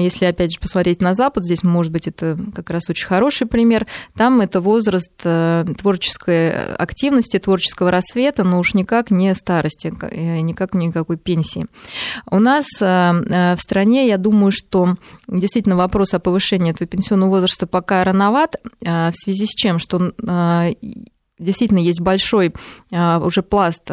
если, 0.01 0.25
опять 0.25 0.53
же, 0.53 0.61
посмотреть 0.61 1.03
на 1.03 1.15
Запад, 1.15 1.45
здесь, 1.45 1.63
может 1.63 1.93
быть, 1.93 2.09
это 2.09 2.39
как 2.55 2.71
раз 2.71 2.89
очень 2.89 3.07
хороший 3.07 3.47
пример, 3.47 3.87
там 4.15 4.41
это 4.41 4.61
возраст 4.61 5.13
э, 5.25 5.65
творческой 5.79 6.75
активности, 6.75 7.39
творческого 7.39 7.91
рассвета, 7.91 8.45
но 8.45 8.59
уж 8.59 8.75
никак 8.75 9.11
не 9.11 9.35
старости, 9.35 9.89
никак 10.41 10.75
никакой 10.75 11.17
пенсии. 11.19 11.67
У 12.31 12.39
нас 12.39 12.67
Э, 12.86 12.86
в 12.87 13.59
стране, 13.59 14.07
я 14.07 14.19
думаю, 14.19 14.53
что 14.53 14.97
действительно 15.29 15.77
вопрос 15.77 16.15
о 16.15 16.19
повышении 16.19 16.71
этого 16.71 16.87
пенсионного 16.89 17.31
возраста 17.31 17.67
пока 17.67 18.05
рановат, 18.05 18.57
э, 18.81 19.11
в 19.11 19.15
связи 19.15 19.47
с 19.47 19.55
чем, 19.55 19.79
что 19.79 19.99
э, 19.99 20.75
действительно 21.39 21.79
есть 21.79 22.01
большой 22.01 22.55
уже 22.91 23.43
пласт 23.43 23.91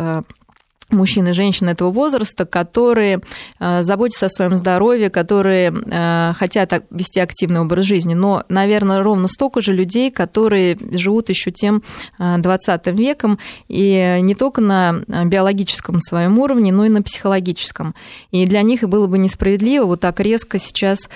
мужчин 0.93 1.27
и 1.27 1.33
женщин 1.33 1.69
этого 1.69 1.91
возраста, 1.91 2.45
которые 2.45 3.21
э, 3.59 3.83
заботятся 3.83 4.27
о 4.27 4.29
своем 4.29 4.55
здоровье, 4.55 5.09
которые 5.09 5.73
э, 5.73 6.33
хотят 6.37 6.85
вести 6.89 7.19
активный 7.19 7.61
образ 7.61 7.85
жизни. 7.85 8.13
Но, 8.13 8.43
наверное, 8.49 9.03
ровно 9.03 9.27
столько 9.27 9.61
же 9.61 9.73
людей, 9.73 10.11
которые 10.11 10.77
живут 10.91 11.29
еще 11.29 11.51
тем 11.51 11.83
20 12.17 12.81
э, 12.85 12.91
веком, 12.91 13.39
и 13.67 14.19
не 14.21 14.35
только 14.35 14.61
на 14.61 15.03
биологическом 15.25 16.01
своем 16.01 16.39
уровне, 16.39 16.71
но 16.71 16.85
и 16.85 16.89
на 16.89 17.01
психологическом. 17.01 17.95
И 18.31 18.45
для 18.45 18.61
них 18.61 18.81
было 18.83 19.07
бы 19.07 19.17
несправедливо 19.17 19.85
вот 19.85 19.99
так 19.99 20.19
резко 20.19 20.59
сейчас 20.59 21.09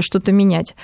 что-то 0.00 0.32
менять. 0.32 0.74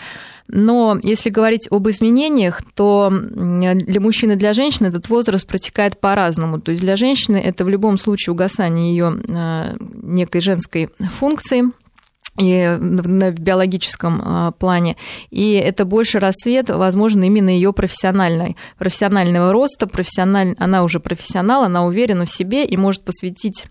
Но 0.48 0.98
если 1.02 1.30
говорить 1.30 1.68
об 1.70 1.88
изменениях, 1.88 2.62
то 2.74 3.10
для 3.10 4.00
мужчин 4.00 4.32
и 4.32 4.36
для 4.36 4.52
женщин 4.52 4.86
этот 4.86 5.08
возраст 5.08 5.46
протекает 5.46 6.00
по-разному. 6.00 6.60
То 6.60 6.72
есть 6.72 6.82
для 6.82 6.96
женщины 6.96 7.36
это 7.36 7.64
в 7.64 7.68
любом 7.68 7.98
случае 7.98 8.32
угасание 8.32 8.90
ее 8.90 9.20
э, 9.28 9.76
некой 10.02 10.40
женской 10.40 10.88
функции, 11.18 11.64
и 12.38 12.76
на 12.80 13.30
биологическом 13.30 14.22
э, 14.24 14.52
плане. 14.58 14.96
И 15.30 15.52
это 15.52 15.84
больше 15.84 16.18
рассвет, 16.18 16.70
возможно, 16.70 17.24
именно 17.24 17.50
ее 17.50 17.74
профессиональной, 17.74 18.56
профессионального 18.78 19.52
роста, 19.52 19.86
профессиональ... 19.86 20.54
она 20.58 20.82
уже 20.82 20.98
профессионал, 20.98 21.64
она 21.64 21.84
уверена 21.84 22.24
в 22.24 22.30
себе 22.30 22.64
и 22.64 22.76
может 22.78 23.02
посвятить 23.02 23.66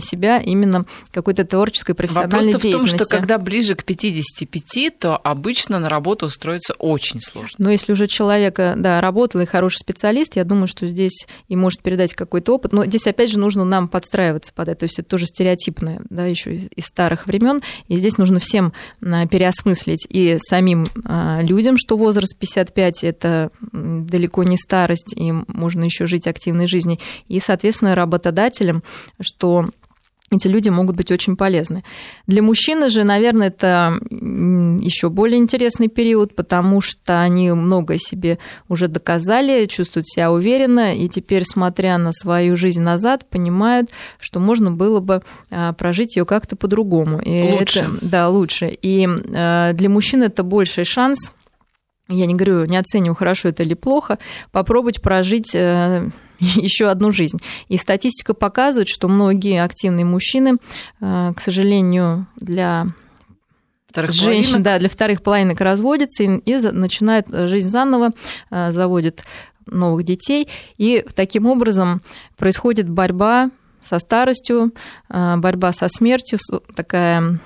себя 0.00 0.38
именно 0.38 0.86
какой-то 1.10 1.44
творческой 1.44 1.94
профессиональной 1.94 2.52
Вопрос 2.52 2.62
деятельности. 2.62 2.94
в 2.94 2.98
том, 2.98 3.06
что 3.06 3.16
когда 3.16 3.38
ближе 3.38 3.74
к 3.74 3.84
55, 3.84 4.98
то 4.98 5.16
обычно 5.16 5.78
на 5.78 5.88
работу 5.88 6.26
устроиться 6.26 6.74
очень 6.74 7.20
сложно. 7.20 7.56
Но 7.58 7.70
если 7.70 7.92
уже 7.92 8.06
человека, 8.06 8.74
да, 8.76 9.00
работал 9.00 9.40
и 9.40 9.46
хороший 9.46 9.78
специалист, 9.78 10.36
я 10.36 10.44
думаю, 10.44 10.66
что 10.66 10.86
здесь 10.88 11.26
и 11.48 11.56
может 11.56 11.82
передать 11.82 12.14
какой-то 12.14 12.54
опыт. 12.54 12.72
Но 12.72 12.84
здесь, 12.84 13.06
опять 13.06 13.30
же, 13.30 13.38
нужно 13.38 13.64
нам 13.64 13.88
подстраиваться 13.88 14.52
под 14.54 14.68
это. 14.68 14.80
То 14.80 14.84
есть 14.84 14.98
это 14.98 15.08
тоже 15.08 15.26
стереотипное, 15.26 16.00
да, 16.10 16.26
еще 16.26 16.56
из 16.56 16.84
старых 16.86 17.26
времен. 17.26 17.62
И 17.88 17.98
здесь 17.98 18.18
нужно 18.18 18.38
всем 18.38 18.72
а, 19.02 19.26
переосмыслить 19.26 20.06
и 20.08 20.38
самим 20.40 20.86
а, 21.04 21.40
людям, 21.42 21.76
что 21.76 21.96
возраст 21.96 22.36
55– 22.36 23.02
это 23.04 23.50
далеко 23.72 24.44
не 24.44 24.56
старость, 24.56 25.14
и 25.16 25.32
можно 25.32 25.84
еще 25.84 26.06
жить 26.06 26.26
активной 26.26 26.66
жизнью. 26.66 26.98
И, 27.28 27.38
соответственно, 27.38 27.94
работодателям, 27.94 28.82
что 29.20 29.70
эти 30.32 30.48
люди 30.48 30.70
могут 30.70 30.96
быть 30.96 31.10
очень 31.10 31.36
полезны. 31.36 31.84
Для 32.26 32.42
мужчины 32.42 32.90
же, 32.90 33.04
наверное, 33.04 33.48
это 33.48 33.98
еще 34.10 35.10
более 35.10 35.38
интересный 35.38 35.88
период, 35.88 36.34
потому 36.34 36.80
что 36.80 37.20
они 37.20 37.52
многое 37.52 37.98
себе 37.98 38.38
уже 38.68 38.88
доказали, 38.88 39.66
чувствуют 39.66 40.08
себя 40.08 40.32
уверенно, 40.32 40.96
и 40.96 41.08
теперь, 41.08 41.44
смотря 41.44 41.98
на 41.98 42.12
свою 42.12 42.56
жизнь 42.56 42.80
назад, 42.80 43.28
понимают, 43.28 43.90
что 44.18 44.40
можно 44.40 44.70
было 44.70 45.00
бы 45.00 45.22
а, 45.50 45.72
прожить 45.74 46.16
ее 46.16 46.24
как-то 46.24 46.56
по-другому. 46.56 47.20
И 47.20 47.52
лучше. 47.52 47.80
Это, 47.80 47.90
да, 48.00 48.28
лучше. 48.28 48.68
И 48.82 49.06
а, 49.34 49.72
для 49.72 49.88
мужчин 49.88 50.22
это 50.22 50.42
больший 50.42 50.84
шанс 50.84 51.32
я 52.08 52.26
не 52.26 52.34
говорю, 52.34 52.64
не 52.66 52.76
оцениваю, 52.76 53.14
хорошо 53.14 53.48
это 53.48 53.62
или 53.62 53.74
плохо, 53.74 54.18
попробовать 54.50 55.00
прожить 55.00 55.54
э, 55.54 56.10
еще 56.56 56.88
одну 56.88 57.12
жизнь. 57.12 57.38
И 57.68 57.76
статистика 57.76 58.34
показывает, 58.34 58.88
что 58.88 59.08
многие 59.08 59.62
активные 59.62 60.04
мужчины, 60.04 60.56
э, 61.00 61.32
к 61.36 61.40
сожалению, 61.40 62.26
для 62.36 62.88
вторых 63.88 64.12
женщин, 64.12 64.62
половинок. 64.62 64.62
да, 64.62 64.78
для 64.78 64.88
вторых 64.88 65.22
половинок 65.22 65.60
разводятся 65.60 66.24
и, 66.24 66.38
и 66.38 66.56
начинают 66.56 67.28
жизнь 67.28 67.68
заново, 67.68 68.10
э, 68.50 68.72
заводят 68.72 69.22
новых 69.66 70.04
детей, 70.04 70.48
и 70.76 71.04
таким 71.14 71.46
образом 71.46 72.02
происходит 72.36 72.88
борьба 72.88 73.50
со 73.80 74.00
старостью, 74.00 74.72
борьба 75.08 75.72
со 75.72 75.88
смертью, 75.88 76.38
такая 76.74 77.40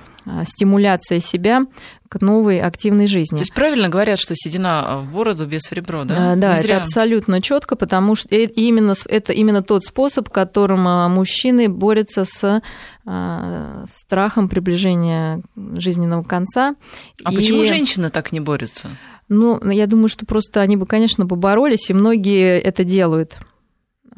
стимуляция 0.44 1.20
себя 1.20 1.66
к 2.08 2.20
новой 2.20 2.60
активной 2.60 3.06
жизни. 3.06 3.36
То 3.36 3.42
есть 3.42 3.54
правильно 3.54 3.88
говорят, 3.88 4.18
что 4.18 4.34
седина 4.36 5.00
в 5.00 5.12
бороду 5.12 5.46
без 5.46 5.70
ребро, 5.72 6.04
да? 6.04 6.34
Да, 6.34 6.36
да 6.36 6.56
это 6.56 6.78
абсолютно 6.78 7.42
четко, 7.42 7.76
потому 7.76 8.14
что 8.14 8.34
именно, 8.34 8.94
это 9.08 9.32
именно 9.32 9.62
тот 9.62 9.84
способ, 9.84 10.30
которым 10.30 10.86
а, 10.86 11.08
мужчины 11.08 11.68
борются 11.68 12.24
с 12.24 12.62
а, 13.04 13.84
страхом 13.88 14.48
приближения 14.48 15.42
жизненного 15.56 16.22
конца. 16.22 16.76
А 17.24 17.32
и... 17.32 17.36
почему 17.36 17.64
женщины 17.64 18.10
так 18.10 18.32
не 18.32 18.40
борются? 18.40 18.90
Ну, 19.28 19.60
я 19.70 19.86
думаю, 19.86 20.08
что 20.08 20.24
просто 20.24 20.60
они 20.60 20.76
бы, 20.76 20.86
конечно, 20.86 21.26
поборолись, 21.26 21.90
и 21.90 21.94
многие 21.94 22.60
это 22.60 22.84
делают. 22.84 23.38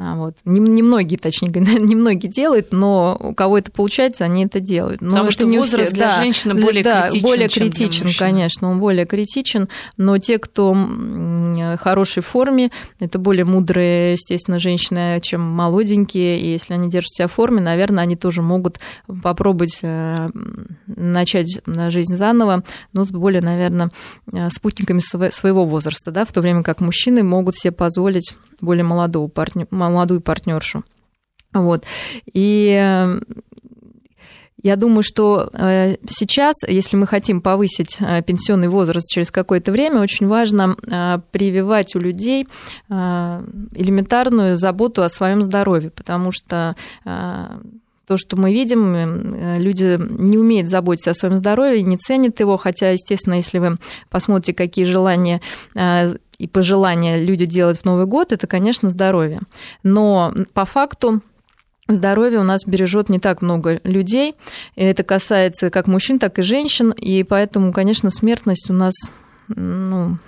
А 0.00 0.14
вот. 0.14 0.36
Немногие, 0.44 1.18
точнее 1.18 1.48
немногие 1.50 2.30
делают, 2.30 2.68
но 2.70 3.18
у 3.18 3.34
кого 3.34 3.58
это 3.58 3.72
получается, 3.72 4.24
они 4.24 4.44
это 4.44 4.60
делают. 4.60 5.00
Но 5.00 5.10
Потому 5.10 5.24
это 5.24 5.32
что 5.32 5.46
не 5.46 5.58
возраст 5.58 5.92
для 5.92 6.10
да, 6.10 6.16
женщины 6.16 6.54
более 6.54 6.84
да, 6.84 7.08
критичен, 7.08 7.26
более 7.26 7.48
критичен, 7.48 8.08
конечно, 8.16 8.70
он 8.70 8.78
более 8.78 9.06
критичен, 9.06 9.68
но 9.96 10.18
те, 10.18 10.38
кто 10.38 10.72
в 10.72 11.76
хорошей 11.78 12.22
форме, 12.22 12.70
это 13.00 13.18
более 13.18 13.44
мудрые, 13.44 14.12
естественно, 14.12 14.60
женщины, 14.60 15.18
чем 15.20 15.40
молоденькие, 15.40 16.38
и 16.38 16.46
если 16.52 16.74
они 16.74 16.88
держат 16.88 17.14
себя 17.14 17.26
в 17.26 17.32
форме, 17.32 17.60
наверное, 17.60 18.04
они 18.04 18.14
тоже 18.14 18.40
могут 18.40 18.78
попробовать 19.22 19.80
э, 19.82 20.28
начать 20.86 21.60
жизнь 21.66 22.16
заново, 22.16 22.62
но 22.92 23.04
с 23.04 23.10
более, 23.10 23.42
наверное, 23.42 23.90
э, 24.32 24.48
спутниками 24.50 25.00
своего 25.00 25.64
возраста, 25.64 26.12
да, 26.12 26.24
в 26.24 26.32
то 26.32 26.40
время 26.40 26.62
как 26.62 26.80
мужчины 26.80 27.24
могут 27.24 27.56
себе 27.56 27.72
позволить 27.72 28.36
более 28.60 28.84
молодого 28.84 29.28
партнер, 29.28 29.66
молодую 29.70 30.20
партнершу. 30.20 30.84
Вот. 31.52 31.84
И 32.32 32.78
э, 32.78 33.20
я 34.62 34.76
думаю, 34.76 35.02
что 35.02 35.48
э, 35.52 35.96
сейчас, 36.06 36.56
если 36.66 36.96
мы 36.96 37.06
хотим 37.06 37.40
повысить 37.40 37.96
э, 38.00 38.22
пенсионный 38.22 38.68
возраст 38.68 39.10
через 39.10 39.30
какое-то 39.30 39.72
время, 39.72 40.00
очень 40.00 40.26
важно 40.26 40.76
прививать 41.32 41.94
у 41.96 41.98
людей 41.98 42.46
элементарную 42.88 44.56
заботу 44.56 45.02
о 45.02 45.08
своем 45.08 45.42
здоровье, 45.42 45.90
потому 45.90 46.32
что 46.32 46.74
то, 47.04 48.16
что 48.16 48.36
мы 48.38 48.54
видим, 48.54 49.58
люди 49.58 49.98
не 49.98 50.38
умеют 50.38 50.70
заботиться 50.70 51.10
о 51.10 51.14
своем 51.14 51.36
здоровье, 51.36 51.82
не 51.82 51.98
ценят 51.98 52.40
его, 52.40 52.56
хотя, 52.56 52.92
естественно, 52.92 53.34
если 53.34 53.58
вы 53.58 53.76
посмотрите, 54.08 54.54
какие 54.54 54.86
желания 54.86 55.42
и 56.38 56.46
пожелания 56.46 57.22
люди 57.22 57.46
делать 57.46 57.78
в 57.78 57.84
Новый 57.84 58.06
год, 58.06 58.32
это, 58.32 58.46
конечно, 58.46 58.90
здоровье. 58.90 59.40
Но 59.82 60.34
по 60.54 60.64
факту 60.64 61.22
Здоровье 61.90 62.38
у 62.38 62.42
нас 62.42 62.66
бережет 62.66 63.08
не 63.08 63.18
так 63.18 63.40
много 63.40 63.80
людей. 63.82 64.34
И 64.76 64.82
это 64.82 65.04
касается 65.04 65.70
как 65.70 65.86
мужчин, 65.86 66.18
так 66.18 66.38
и 66.38 66.42
женщин. 66.42 66.90
И 66.90 67.22
поэтому, 67.22 67.72
конечно, 67.72 68.10
смертность 68.10 68.68
у 68.68 68.74
нас 68.74 68.92
ну, 69.48 70.18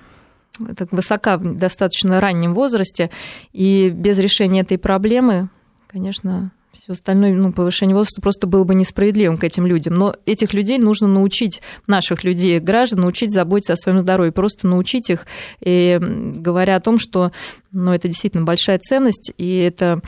так 0.75 0.91
высока 0.93 1.37
в 1.37 1.57
достаточно 1.57 2.19
раннем 2.19 2.55
возрасте. 2.55 3.11
И 3.53 3.91
без 3.91 4.19
решения 4.19 4.61
этой 4.61 4.79
проблемы, 4.79 5.51
конечно, 5.87 6.51
все 6.73 6.93
остальное, 6.93 7.35
ну, 7.35 7.53
повышение 7.53 7.97
возраста 7.97 8.21
просто 8.21 8.47
было 8.47 8.65
бы 8.65 8.75
несправедливым 8.75 9.39
к 9.39 9.45
этим 9.45 9.67
людям. 9.67 9.95
Но 9.95 10.15
этих 10.27 10.53
людей 10.53 10.79
нужно 10.79 11.09
научить, 11.09 11.61
наших 11.87 12.25
людей, 12.25 12.59
граждан, 12.61 13.01
научить 13.01 13.33
заботиться 13.33 13.73
о 13.73 13.77
своем 13.77 14.01
здоровье, 14.01 14.33
просто 14.33 14.67
научить 14.67 15.11
их, 15.11 15.27
и 15.61 15.99
говоря 16.01 16.77
о 16.77 16.81
том, 16.81 16.99
что 16.99 17.33
ну, 17.73 17.93
это 17.93 18.09
действительно 18.09 18.45
большая 18.45 18.79
ценность, 18.79 19.33
и 19.37 19.59
это 19.59 20.01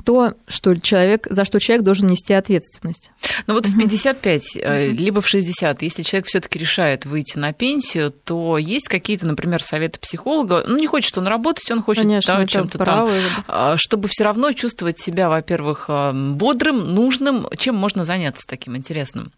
то, 0.00 0.34
что 0.46 0.74
человек, 0.76 1.26
за 1.28 1.44
что 1.44 1.58
человек 1.58 1.84
должен 1.84 2.08
нести 2.08 2.32
ответственность. 2.32 3.10
Ну 3.46 3.54
вот 3.54 3.66
в 3.66 3.78
55, 3.78 4.56
uh 4.56 4.88
либо 4.88 5.20
в 5.20 5.28
60, 5.28 5.82
если 5.82 6.02
человек 6.02 6.26
все-таки 6.26 6.58
решает 6.58 7.06
выйти 7.06 7.38
на 7.38 7.52
пенсию, 7.52 8.10
то 8.10 8.58
есть 8.58 8.88
какие-то, 8.88 9.26
например, 9.26 9.62
советы 9.62 9.98
психолога. 10.00 10.64
Ну, 10.66 10.76
не 10.78 10.86
хочет 10.86 11.16
он 11.18 11.26
работать, 11.26 11.70
он 11.70 11.82
хочет 11.82 12.04
Конечно, 12.04 12.36
да, 12.36 12.46
чем-то 12.46 12.78
там, 12.78 13.10
а, 13.46 13.76
чтобы 13.76 14.08
все 14.08 14.24
равно 14.24 14.52
чувствовать 14.52 14.98
себя, 15.00 15.28
во-первых, 15.28 15.86
а, 15.88 16.12
бодрым, 16.12 16.94
нужным. 16.94 17.48
Чем 17.56 17.76
можно 17.76 18.04
заняться 18.04 18.46
таким 18.46 18.76
интересным? 18.76 19.32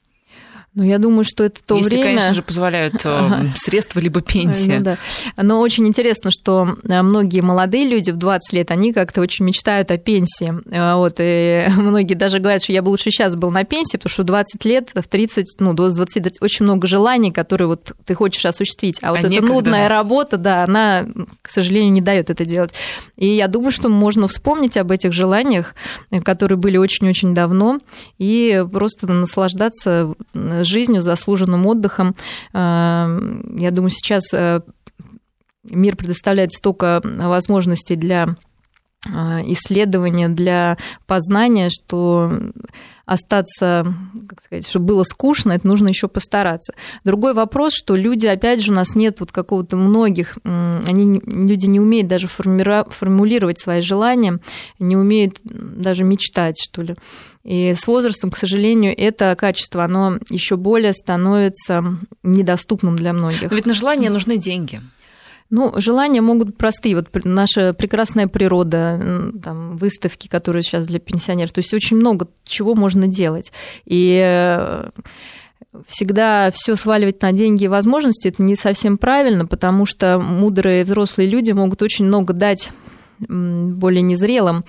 Ну, 0.73 0.85
я 0.85 0.99
думаю, 0.99 1.25
что 1.25 1.43
это 1.43 1.61
то 1.65 1.77
Если, 1.77 1.91
время... 1.91 2.05
конечно 2.05 2.35
же, 2.35 2.43
позволяют 2.43 2.95
э, 3.05 3.47
средства 3.57 3.99
либо 3.99 4.21
пенсия. 4.21 4.79
Ну, 4.79 4.85
да. 4.85 4.97
Но 5.37 5.59
очень 5.59 5.87
интересно, 5.89 6.31
что 6.31 6.77
э, 6.85 7.03
многие 7.03 7.41
молодые 7.41 7.89
люди 7.89 8.13
в 8.13 8.17
20 8.17 8.53
лет, 8.53 8.71
они 8.71 8.93
как-то 8.93 9.21
очень 9.21 9.45
мечтают 9.45 9.91
о 9.91 9.99
пенсии. 9.99 10.55
Э, 10.71 10.95
вот, 10.95 11.17
и 11.19 11.67
многие 11.77 12.15
даже 12.15 12.39
говорят, 12.39 12.63
что 12.63 12.73
я 12.73 12.83
бы 12.83 12.91
лучше 12.91 13.11
сейчас 13.11 13.35
был 13.35 13.51
на 13.51 13.65
пенсии, 13.65 13.97
потому 13.97 14.13
что 14.13 14.23
в 14.23 14.27
20 14.27 14.65
лет, 14.65 14.91
в 14.95 15.09
30, 15.09 15.47
ну, 15.59 15.73
до 15.73 15.91
20 15.91 16.41
очень 16.41 16.65
много 16.65 16.87
желаний, 16.87 17.33
которые 17.33 17.67
вот 17.67 17.93
ты 18.05 18.15
хочешь 18.15 18.45
осуществить. 18.45 18.99
А, 19.03 19.09
а 19.09 19.11
вот 19.11 19.23
некогда. 19.23 19.39
эта 19.39 19.47
нудная 19.47 19.89
работа, 19.89 20.37
да, 20.37 20.63
она, 20.63 21.05
к 21.43 21.51
сожалению, 21.51 21.91
не 21.91 22.01
дает 22.01 22.31
это 22.31 22.45
делать. 22.45 22.73
И 23.17 23.27
я 23.27 23.49
думаю, 23.49 23.73
что 23.73 23.89
можно 23.89 24.29
вспомнить 24.29 24.77
об 24.77 24.93
этих 24.93 25.13
желаниях, 25.13 25.75
которые 26.23 26.59
были 26.59 26.77
очень-очень 26.77 27.35
давно, 27.35 27.81
и 28.19 28.65
просто 28.71 29.09
наслаждаться 29.09 30.15
жизнью, 30.65 31.03
заслуженным 31.03 31.67
отдыхом. 31.67 32.15
Э, 32.53 33.19
я 33.57 33.71
думаю, 33.71 33.91
сейчас 33.91 34.33
э, 34.33 34.61
мир 35.65 35.97
предоставляет 35.97 36.53
столько 36.53 37.01
возможностей 37.05 37.97
для 37.97 38.37
э, 39.07 39.11
исследования, 39.47 40.29
для 40.29 40.79
познания, 41.07 41.71
что 41.71 42.31
остаться, 43.11 43.93
как 44.29 44.41
сказать, 44.41 44.69
чтобы 44.69 44.87
было 44.87 45.03
скучно, 45.03 45.51
это 45.51 45.67
нужно 45.67 45.89
еще 45.89 46.07
постараться. 46.07 46.75
Другой 47.03 47.35
вопрос, 47.35 47.73
что 47.75 47.97
люди, 47.97 48.27
опять 48.27 48.63
же, 48.63 48.71
у 48.71 48.75
нас 48.75 48.95
нет 48.95 49.19
вот 49.19 49.33
какого-то 49.33 49.77
многих, 49.77 50.39
они, 50.45 51.21
люди 51.27 51.67
не 51.67 51.81
умеют 51.81 52.07
даже 52.07 52.29
формулировать 52.29 53.59
свои 53.59 53.83
желания, 53.83 54.39
не 54.79 54.97
умеют 54.97 55.39
даже 55.43 56.05
мечтать, 56.05 56.61
что 56.63 56.83
ли. 56.83 56.95
И 57.43 57.75
с 57.77 57.85
возрастом, 57.89 58.31
к 58.31 58.37
сожалению, 58.37 58.95
это 58.97 59.35
качество, 59.37 59.83
оно 59.83 60.19
еще 60.29 60.57
более 60.57 60.93
становится 60.93 61.83
недоступным 62.23 62.95
для 62.95 63.13
многих. 63.13 63.51
Но 63.51 63.57
ведь 63.57 63.67
на 63.67 63.75
желание 63.75 64.11
нужны 64.11 64.37
деньги. 64.37 64.81
Ну, 65.51 65.73
желания 65.77 66.21
могут 66.21 66.57
простые. 66.57 66.95
Вот 66.95 67.09
наша 67.25 67.75
прекрасная 67.75 68.29
природа, 68.29 69.33
там, 69.43 69.77
выставки, 69.77 70.29
которые 70.29 70.63
сейчас 70.63 70.87
для 70.87 71.01
пенсионеров. 71.01 71.53
То 71.53 71.59
есть 71.59 71.75
очень 71.75 71.97
много 71.97 72.29
чего 72.45 72.77
можно 72.77 73.09
делать. 73.09 73.53
И 73.85 74.23
э, 74.25 74.91
всегда 75.89 76.51
все 76.53 76.77
сваливать 76.77 77.21
на 77.23 77.33
деньги 77.33 77.65
и 77.65 77.69
возможности 77.69 78.29
это 78.29 78.43
не 78.43 78.55
совсем 78.55 78.97
правильно, 78.97 79.45
потому 79.45 79.87
что 79.87 80.21
мудрые 80.21 80.85
взрослые 80.85 81.29
люди 81.29 81.51
могут 81.51 81.83
очень 81.83 82.05
много 82.05 82.33
дать 82.33 82.71
более 83.19 84.03
незрелым. 84.03 84.65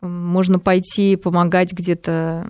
Можно 0.00 0.58
пойти 0.58 1.16
помогать 1.16 1.72
где-то 1.72 2.46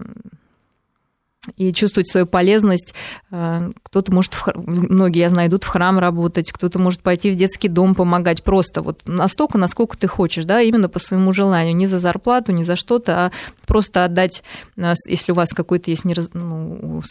и 1.57 1.73
чувствовать 1.73 2.09
свою 2.09 2.27
полезность. 2.27 2.95
Э, 3.31 3.71
кто-то 3.83 4.13
может, 4.13 4.35
в, 4.35 4.53
многие, 4.55 5.21
я 5.21 5.31
знаю, 5.31 5.49
идут 5.49 5.65
в 5.65 5.69
храм 5.69 5.99
работать, 5.99 6.53
кто-то 6.53 6.79
может 6.79 7.01
пойти 7.01 7.31
в 7.31 7.37
детский 7.37 7.69
дом 7.69 7.95
помогать 7.95 8.43
просто 8.43 8.83
вот 8.83 9.03
настолько, 9.07 9.59
насколько 9.59 9.97
ты 9.97 10.09
хочешь, 10.09 10.45
да, 10.45 10.61
именно 10.61 10.89
по 10.89 10.99
своему 10.99 11.33
желанию, 11.33 11.77
не 11.77 11.87
за 11.87 11.99
зарплату, 11.99 12.53
не 12.53 12.65
за 12.65 12.77
что-то, 12.77 13.27
а 13.27 13.33
просто 13.67 14.05
отдать, 14.05 14.43
э, 14.77 14.95
если 15.07 15.33
у 15.33 15.35
вас 15.35 15.51
какой-то 15.51 15.91
есть 15.91 16.05
нераз... 16.05 16.31
ну, 16.35 17.03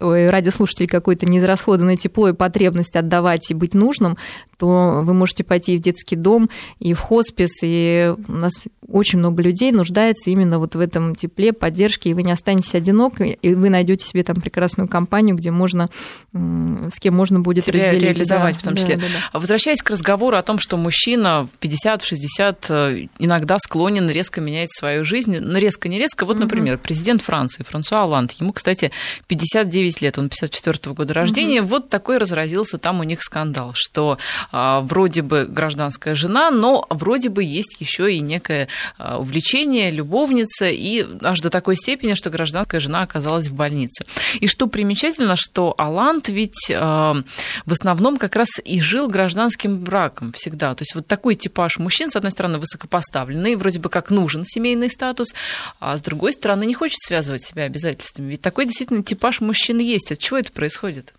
радиослушатель 0.00 0.86
какой-то 0.86 1.26
неизрасходованное 1.26 1.96
тепло 1.96 2.28
и 2.28 2.32
потребность 2.32 2.96
отдавать 2.96 3.50
и 3.50 3.54
быть 3.54 3.74
нужным, 3.74 4.16
то 4.58 5.00
вы 5.02 5.14
можете 5.14 5.44
пойти 5.44 5.76
в 5.76 5.80
детский 5.80 6.16
дом 6.16 6.50
и 6.78 6.94
в 6.94 7.00
хоспис, 7.00 7.58
и 7.62 8.14
у 8.28 8.32
нас 8.32 8.52
очень 8.86 9.18
много 9.18 9.42
людей 9.42 9.72
нуждается 9.72 10.30
именно 10.30 10.58
вот 10.58 10.74
в 10.74 10.80
этом 10.80 11.14
тепле, 11.14 11.52
поддержке, 11.52 12.10
и 12.10 12.14
вы 12.14 12.22
не 12.22 12.32
останетесь 12.32 12.74
одинок, 12.74 13.14
и 13.20 13.53
вы 13.54 13.70
найдете 13.70 14.06
себе 14.06 14.22
там 14.22 14.40
прекрасную 14.40 14.88
компанию, 14.88 15.36
где 15.36 15.50
можно, 15.50 15.88
с 16.32 16.98
кем 17.00 17.14
можно 17.14 17.40
будет 17.40 17.64
Себя 17.64 17.84
разделить. 17.84 18.02
реализовать 18.02 18.54
да, 18.54 18.60
в 18.60 18.62
том 18.62 18.76
числе. 18.76 18.96
Да, 18.96 19.02
да, 19.02 19.08
да. 19.32 19.38
Возвращаясь 19.38 19.82
к 19.82 19.90
разговору 19.90 20.36
о 20.36 20.42
том, 20.42 20.58
что 20.58 20.76
мужчина 20.76 21.46
в 21.46 21.64
50-60 21.64 22.56
э, 22.68 23.06
иногда 23.18 23.58
склонен 23.58 24.08
резко 24.10 24.40
менять 24.40 24.70
свою 24.72 25.04
жизнь, 25.04 25.38
но 25.38 25.58
резко, 25.58 25.88
не 25.88 25.98
резко. 25.98 26.26
Вот, 26.26 26.38
например, 26.38 26.78
президент 26.78 27.22
Франции 27.22 27.62
Франсуа 27.62 28.02
Оланд, 28.02 28.32
ему, 28.32 28.52
кстати, 28.52 28.90
59 29.26 30.00
лет, 30.00 30.18
он 30.18 30.28
54 30.28 30.74
-го 30.74 30.94
года 30.94 31.14
рождения, 31.14 31.60
угу. 31.60 31.68
вот 31.68 31.88
такой 31.88 32.18
разразился 32.18 32.78
там 32.78 33.00
у 33.00 33.02
них 33.04 33.22
скандал, 33.22 33.72
что 33.74 34.18
а, 34.52 34.80
вроде 34.80 35.22
бы 35.22 35.46
гражданская 35.46 36.14
жена, 36.14 36.50
но 36.50 36.86
вроде 36.90 37.28
бы 37.28 37.42
есть 37.42 37.80
еще 37.80 38.12
и 38.12 38.20
некое 38.20 38.68
а, 38.98 39.18
увлечение, 39.18 39.90
любовница, 39.90 40.68
и 40.68 41.06
аж 41.22 41.40
до 41.40 41.50
такой 41.50 41.76
степени, 41.76 42.14
что 42.14 42.30
гражданская 42.30 42.80
жена 42.80 43.02
оказалась 43.02 43.43
оказалась 43.44 43.48
в 43.48 43.54
больнице. 43.54 44.04
И 44.40 44.46
что 44.46 44.66
примечательно, 44.66 45.36
что 45.36 45.74
Алант 45.78 46.28
ведь 46.28 46.70
э, 46.70 46.74
в 46.76 47.72
основном 47.72 48.16
как 48.16 48.36
раз 48.36 48.48
и 48.64 48.80
жил 48.80 49.08
гражданским 49.08 49.78
браком 49.78 50.32
всегда. 50.32 50.74
То 50.74 50.82
есть 50.82 50.94
вот 50.94 51.06
такой 51.06 51.34
типаж 51.34 51.78
мужчин, 51.78 52.10
с 52.10 52.16
одной 52.16 52.30
стороны, 52.30 52.58
высокопоставленный, 52.58 53.56
вроде 53.56 53.80
бы 53.80 53.88
как 53.88 54.10
нужен 54.10 54.44
семейный 54.44 54.90
статус, 54.90 55.34
а 55.80 55.96
с 55.96 56.02
другой 56.02 56.32
стороны, 56.32 56.66
не 56.66 56.74
хочет 56.74 56.98
связывать 56.98 57.44
себя 57.44 57.64
обязательствами. 57.64 58.30
Ведь 58.30 58.40
такой 58.40 58.66
действительно 58.66 59.02
типаж 59.02 59.40
мужчин 59.40 59.78
есть. 59.78 60.12
От 60.12 60.18
чего 60.18 60.38
это 60.38 60.52
происходит? 60.52 61.14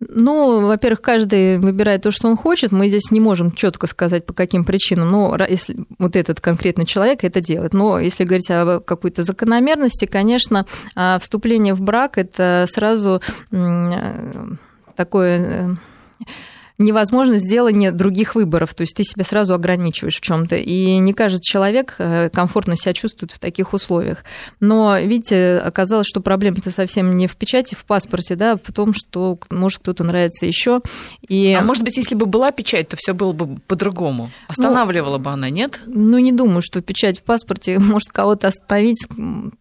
Ну, 0.00 0.66
во-первых, 0.66 1.02
каждый 1.02 1.58
выбирает 1.58 2.02
то, 2.02 2.10
что 2.10 2.28
он 2.28 2.36
хочет. 2.36 2.72
Мы 2.72 2.88
здесь 2.88 3.10
не 3.10 3.20
можем 3.20 3.52
четко 3.52 3.86
сказать, 3.86 4.24
по 4.24 4.32
каким 4.32 4.64
причинам. 4.64 5.10
Но 5.10 5.36
если 5.46 5.76
вот 5.98 6.16
этот 6.16 6.40
конкретный 6.40 6.86
человек 6.86 7.22
это 7.22 7.42
делает. 7.42 7.74
Но 7.74 7.98
если 7.98 8.24
говорить 8.24 8.50
о 8.50 8.80
какой-то 8.80 9.24
закономерности, 9.24 10.06
конечно, 10.06 10.66
а, 10.96 11.18
вступление 11.18 11.74
в 11.74 11.82
брак 11.82 12.16
это 12.16 12.66
сразу 12.68 13.20
такое 14.96 15.38
э, 15.38 16.24
невозможно 16.80 17.36
сделание 17.36 17.92
других 17.92 18.34
выборов, 18.34 18.74
то 18.74 18.82
есть 18.82 18.96
ты 18.96 19.04
себя 19.04 19.24
сразу 19.24 19.54
ограничиваешь 19.54 20.16
в 20.16 20.20
чем-то, 20.20 20.56
и 20.56 20.98
не 20.98 21.12
каждый 21.12 21.40
человек 21.42 21.94
э, 21.98 22.30
комфортно 22.30 22.74
себя 22.74 22.94
чувствует 22.94 23.32
в 23.32 23.38
таких 23.38 23.72
условиях. 23.74 24.24
Но, 24.60 24.98
видите, 24.98 25.58
оказалось, 25.58 26.06
что 26.06 26.20
проблема-то 26.20 26.70
совсем 26.70 27.16
не 27.16 27.26
в 27.26 27.36
печати, 27.36 27.74
в 27.74 27.84
паспорте, 27.84 28.34
да, 28.34 28.52
а 28.52 28.56
в 28.56 28.72
том, 28.72 28.94
что 28.94 29.38
может 29.50 29.80
кто-то 29.80 30.04
нравится 30.04 30.46
еще. 30.46 30.80
И... 31.28 31.52
А 31.52 31.62
может 31.62 31.84
быть, 31.84 31.96
если 31.98 32.14
бы 32.14 32.26
была 32.26 32.50
печать, 32.50 32.88
то 32.88 32.96
все 32.96 33.12
было 33.12 33.32
бы 33.32 33.60
по-другому. 33.66 34.30
Останавливала 34.48 35.18
ну, 35.18 35.24
бы 35.24 35.30
она, 35.30 35.50
нет? 35.50 35.80
Ну, 35.86 36.18
не 36.18 36.32
думаю, 36.32 36.62
что 36.62 36.80
печать 36.80 37.20
в 37.20 37.22
паспорте 37.22 37.78
может 37.78 38.08
кого-то 38.10 38.48
остановить, 38.48 39.06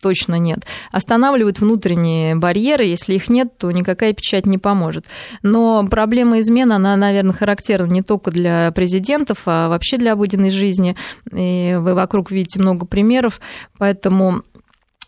точно 0.02 0.36
нет. 0.40 0.60
Останавливают 0.92 1.60
внутренние 1.60 2.36
барьеры, 2.36 2.86
если 2.86 3.16
их 3.16 3.30
нет, 3.30 3.58
то 3.58 3.70
никакая 3.72 4.14
печать 4.14 4.46
не 4.46 4.58
поможет. 4.58 5.06
Но 5.44 5.86
проблема 5.86 6.40
измены, 6.40 6.74
она, 6.74 6.96
наверное, 6.96 7.09
характерно 7.34 7.92
не 7.92 8.02
только 8.02 8.32
для 8.32 8.72
президентов, 8.72 9.40
а 9.46 9.70
вообще 9.70 9.98
для 9.98 10.14
обыденной 10.14 10.52
жизни. 10.52 10.96
И 11.32 11.76
вы 11.80 11.94
вокруг 11.94 12.32
видите 12.32 12.60
много 12.60 12.86
примеров, 12.86 13.40
поэтому 13.78 14.44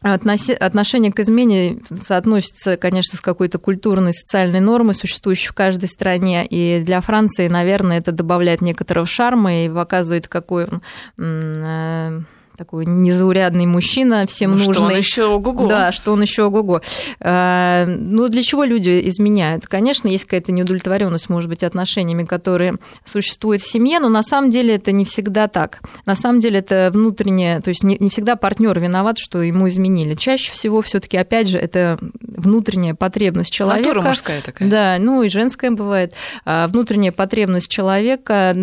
Отношение 0.04 1.12
к 1.12 1.20
измене 1.20 1.80
соотносится, 2.04 2.76
конечно, 2.76 3.20
с 3.20 3.22
какой-то 3.22 3.60
культурной, 3.60 4.14
социальной 4.14 4.60
нормой, 4.60 4.96
существующей 4.96 5.50
в 5.50 5.54
каждой 5.54 5.90
стране. 5.90 6.44
И 6.48 6.82
для 6.84 7.02
Франции, 7.02 7.48
наверное, 7.48 8.00
это 8.00 8.12
добавляет 8.12 8.62
некоторого 8.62 9.06
шарма 9.06 9.66
и 9.66 9.70
показывает, 9.70 10.28
какой 10.28 10.66
он 10.66 10.82
э, 11.20 12.22
такой 12.62 12.86
незаурядный 12.86 13.66
мужчина, 13.66 14.28
всем 14.28 14.52
ну, 14.52 14.58
нужный. 14.58 14.74
Что 14.76 14.84
он 14.84 14.92
еще 14.92 15.24
ого-го. 15.26 15.68
Да, 15.68 15.92
что 15.92 16.14
он 16.14 16.22
еще 16.22 16.44
ого-го. 16.44 16.82
А, 17.20 17.88
ну, 17.88 18.30
для 18.30 18.44
чего 18.44 18.64
люди 18.64 19.02
изменяют? 19.10 19.66
Конечно, 19.66 20.08
есть 20.08 20.26
какая-то 20.26 20.52
неудовлетворенность, 20.52 21.28
может 21.28 21.50
быть, 21.50 21.64
отношениями, 21.64 22.24
которые 22.24 22.76
существуют 23.04 23.64
в 23.64 23.68
семье, 23.68 24.00
но 24.00 24.10
на 24.10 24.22
самом 24.22 24.52
деле 24.52 24.76
это 24.76 24.92
не 24.92 25.06
всегда 25.06 25.48
так. 25.48 25.80
На 26.06 26.16
самом 26.16 26.40
деле 26.40 26.60
это 26.60 26.92
внутреннее, 26.94 27.62
то 27.62 27.70
есть 27.70 27.84
не, 27.84 27.98
не 28.00 28.12
всегда 28.12 28.36
партнер 28.36 28.80
виноват, 28.80 29.18
что 29.18 29.42
ему 29.42 29.68
изменили. 29.68 30.14
Чаще 30.14 30.52
всего 30.52 30.84
все-таки, 30.84 31.18
опять 31.18 31.48
же, 31.48 31.58
это 31.58 31.98
внутренняя 32.22 32.94
потребность 32.94 33.52
человека. 33.52 33.88
Натура 33.88 34.08
мужская 34.08 34.42
такая. 34.42 34.70
Да, 34.70 34.98
ну 35.00 35.24
и 35.24 35.30
женская 35.30 35.72
бывает. 35.72 36.14
А, 36.46 36.68
внутренняя 36.68 37.12
потребность 37.12 37.70
человека 37.70 38.56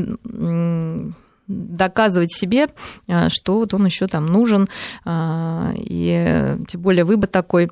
доказывать 1.49 2.33
себе, 2.33 2.69
э, 3.09 3.29
что 3.31 3.59
вот 3.59 3.75
он 3.75 3.87
еще 3.87 4.07
там 4.07 4.27
нужен, 4.27 4.69
э, 5.05 5.73
и 5.77 6.57
тем 6.69 6.81
более 6.81 7.05
вы 7.05 7.17
бы 7.17 7.27
такой 7.27 7.71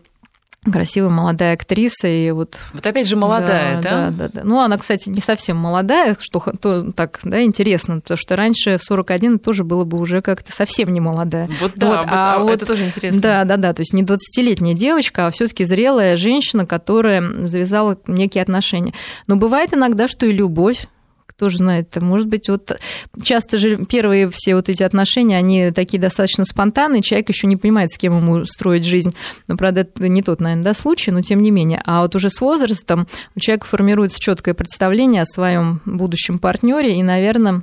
красивая 0.70 1.10
молодая 1.10 1.54
актриса 1.54 2.08
и 2.08 2.30
вот 2.30 2.56
вот 2.72 2.86
опять 2.86 3.08
же 3.08 3.16
молодая, 3.16 3.80
да, 3.80 4.10
да, 4.10 4.10
да, 4.10 4.30
да. 4.32 4.40
Ну 4.44 4.60
она, 4.60 4.78
кстати, 4.78 5.08
не 5.08 5.20
совсем 5.20 5.56
молодая, 5.56 6.16
что 6.20 6.40
то, 6.60 6.92
так, 6.92 7.20
да, 7.22 7.42
интересно, 7.42 8.00
потому 8.00 8.18
что 8.18 8.36
раньше 8.36 8.78
41 8.80 9.38
тоже 9.38 9.64
было 9.64 9.84
бы 9.84 9.98
уже 9.98 10.22
как-то 10.22 10.52
совсем 10.52 10.92
не 10.92 11.00
молодая. 11.00 11.48
Вот 11.60 11.72
да, 11.76 11.86
вот, 11.86 12.06
а, 12.10 12.34
а 12.34 12.38
вот 12.40 12.52
это 12.52 12.66
тоже 12.66 12.84
интересно. 12.86 13.20
Да, 13.20 13.44
да, 13.44 13.56
да, 13.56 13.72
то 13.72 13.82
есть 13.82 13.92
не 13.92 14.02
20-летняя 14.02 14.74
девочка, 14.74 15.26
а 15.26 15.30
все-таки 15.30 15.64
зрелая 15.64 16.16
женщина, 16.16 16.66
которая 16.66 17.22
завязала 17.46 17.98
некие 18.06 18.42
отношения. 18.42 18.92
Но 19.26 19.36
бывает 19.36 19.72
иногда, 19.72 20.08
что 20.08 20.26
и 20.26 20.32
любовь 20.32 20.88
кто 21.36 21.50
же 21.50 21.58
знает, 21.58 21.94
может 22.00 22.28
быть, 22.28 22.48
вот 22.48 22.80
часто 23.22 23.58
же 23.58 23.84
первые 23.84 24.30
все 24.30 24.54
вот 24.54 24.70
эти 24.70 24.82
отношения, 24.82 25.36
они 25.36 25.70
такие 25.70 26.00
достаточно 26.00 26.46
спонтанные, 26.46 27.02
человек 27.02 27.28
еще 27.28 27.46
не 27.46 27.58
понимает, 27.58 27.90
с 27.90 27.98
кем 27.98 28.18
ему 28.18 28.46
строить 28.46 28.84
жизнь. 28.84 29.14
Но, 29.46 29.58
правда, 29.58 29.82
это 29.82 30.08
не 30.08 30.22
тот, 30.22 30.40
наверное, 30.40 30.64
да, 30.64 30.74
случай, 30.74 31.10
но 31.10 31.20
тем 31.20 31.42
не 31.42 31.50
менее. 31.50 31.82
А 31.84 32.00
вот 32.00 32.14
уже 32.14 32.30
с 32.30 32.40
возрастом 32.40 33.06
у 33.34 33.40
человека 33.40 33.66
формируется 33.66 34.18
четкое 34.18 34.54
представление 34.54 35.22
о 35.22 35.26
своем 35.26 35.82
будущем 35.84 36.38
партнере, 36.38 36.98
и, 36.98 37.02
наверное, 37.02 37.60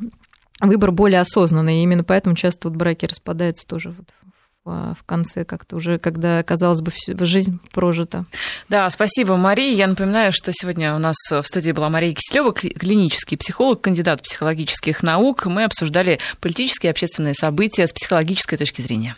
выбор 0.61 0.91
более 0.91 1.21
осознанный. 1.21 1.79
И 1.79 1.83
именно 1.83 2.03
поэтому 2.03 2.35
часто 2.35 2.69
вот 2.69 2.77
браки 2.77 3.07
распадаются 3.07 3.65
тоже 3.65 3.95
вот 3.97 4.05
в 4.65 5.03
конце 5.05 5.43
как-то 5.43 5.75
уже, 5.75 5.97
когда, 5.97 6.41
казалось 6.43 6.81
бы, 6.81 6.91
жизнь 7.25 7.59
прожита. 7.73 8.25
Да, 8.69 8.89
спасибо, 8.89 9.35
Мария. 9.35 9.75
Я 9.75 9.87
напоминаю, 9.87 10.31
что 10.31 10.51
сегодня 10.53 10.95
у 10.95 10.99
нас 10.99 11.17
в 11.29 11.43
студии 11.43 11.71
была 11.71 11.89
Мария 11.89 12.13
Киселева, 12.13 12.53
клинический 12.53 13.37
психолог, 13.37 13.81
кандидат 13.81 14.21
психологических 14.21 15.03
наук. 15.03 15.45
Мы 15.45 15.65
обсуждали 15.65 16.19
политические 16.39 16.89
и 16.89 16.91
общественные 16.91 17.33
события 17.33 17.87
с 17.87 17.91
психологической 17.91 18.57
точки 18.57 18.81
зрения. 18.81 19.11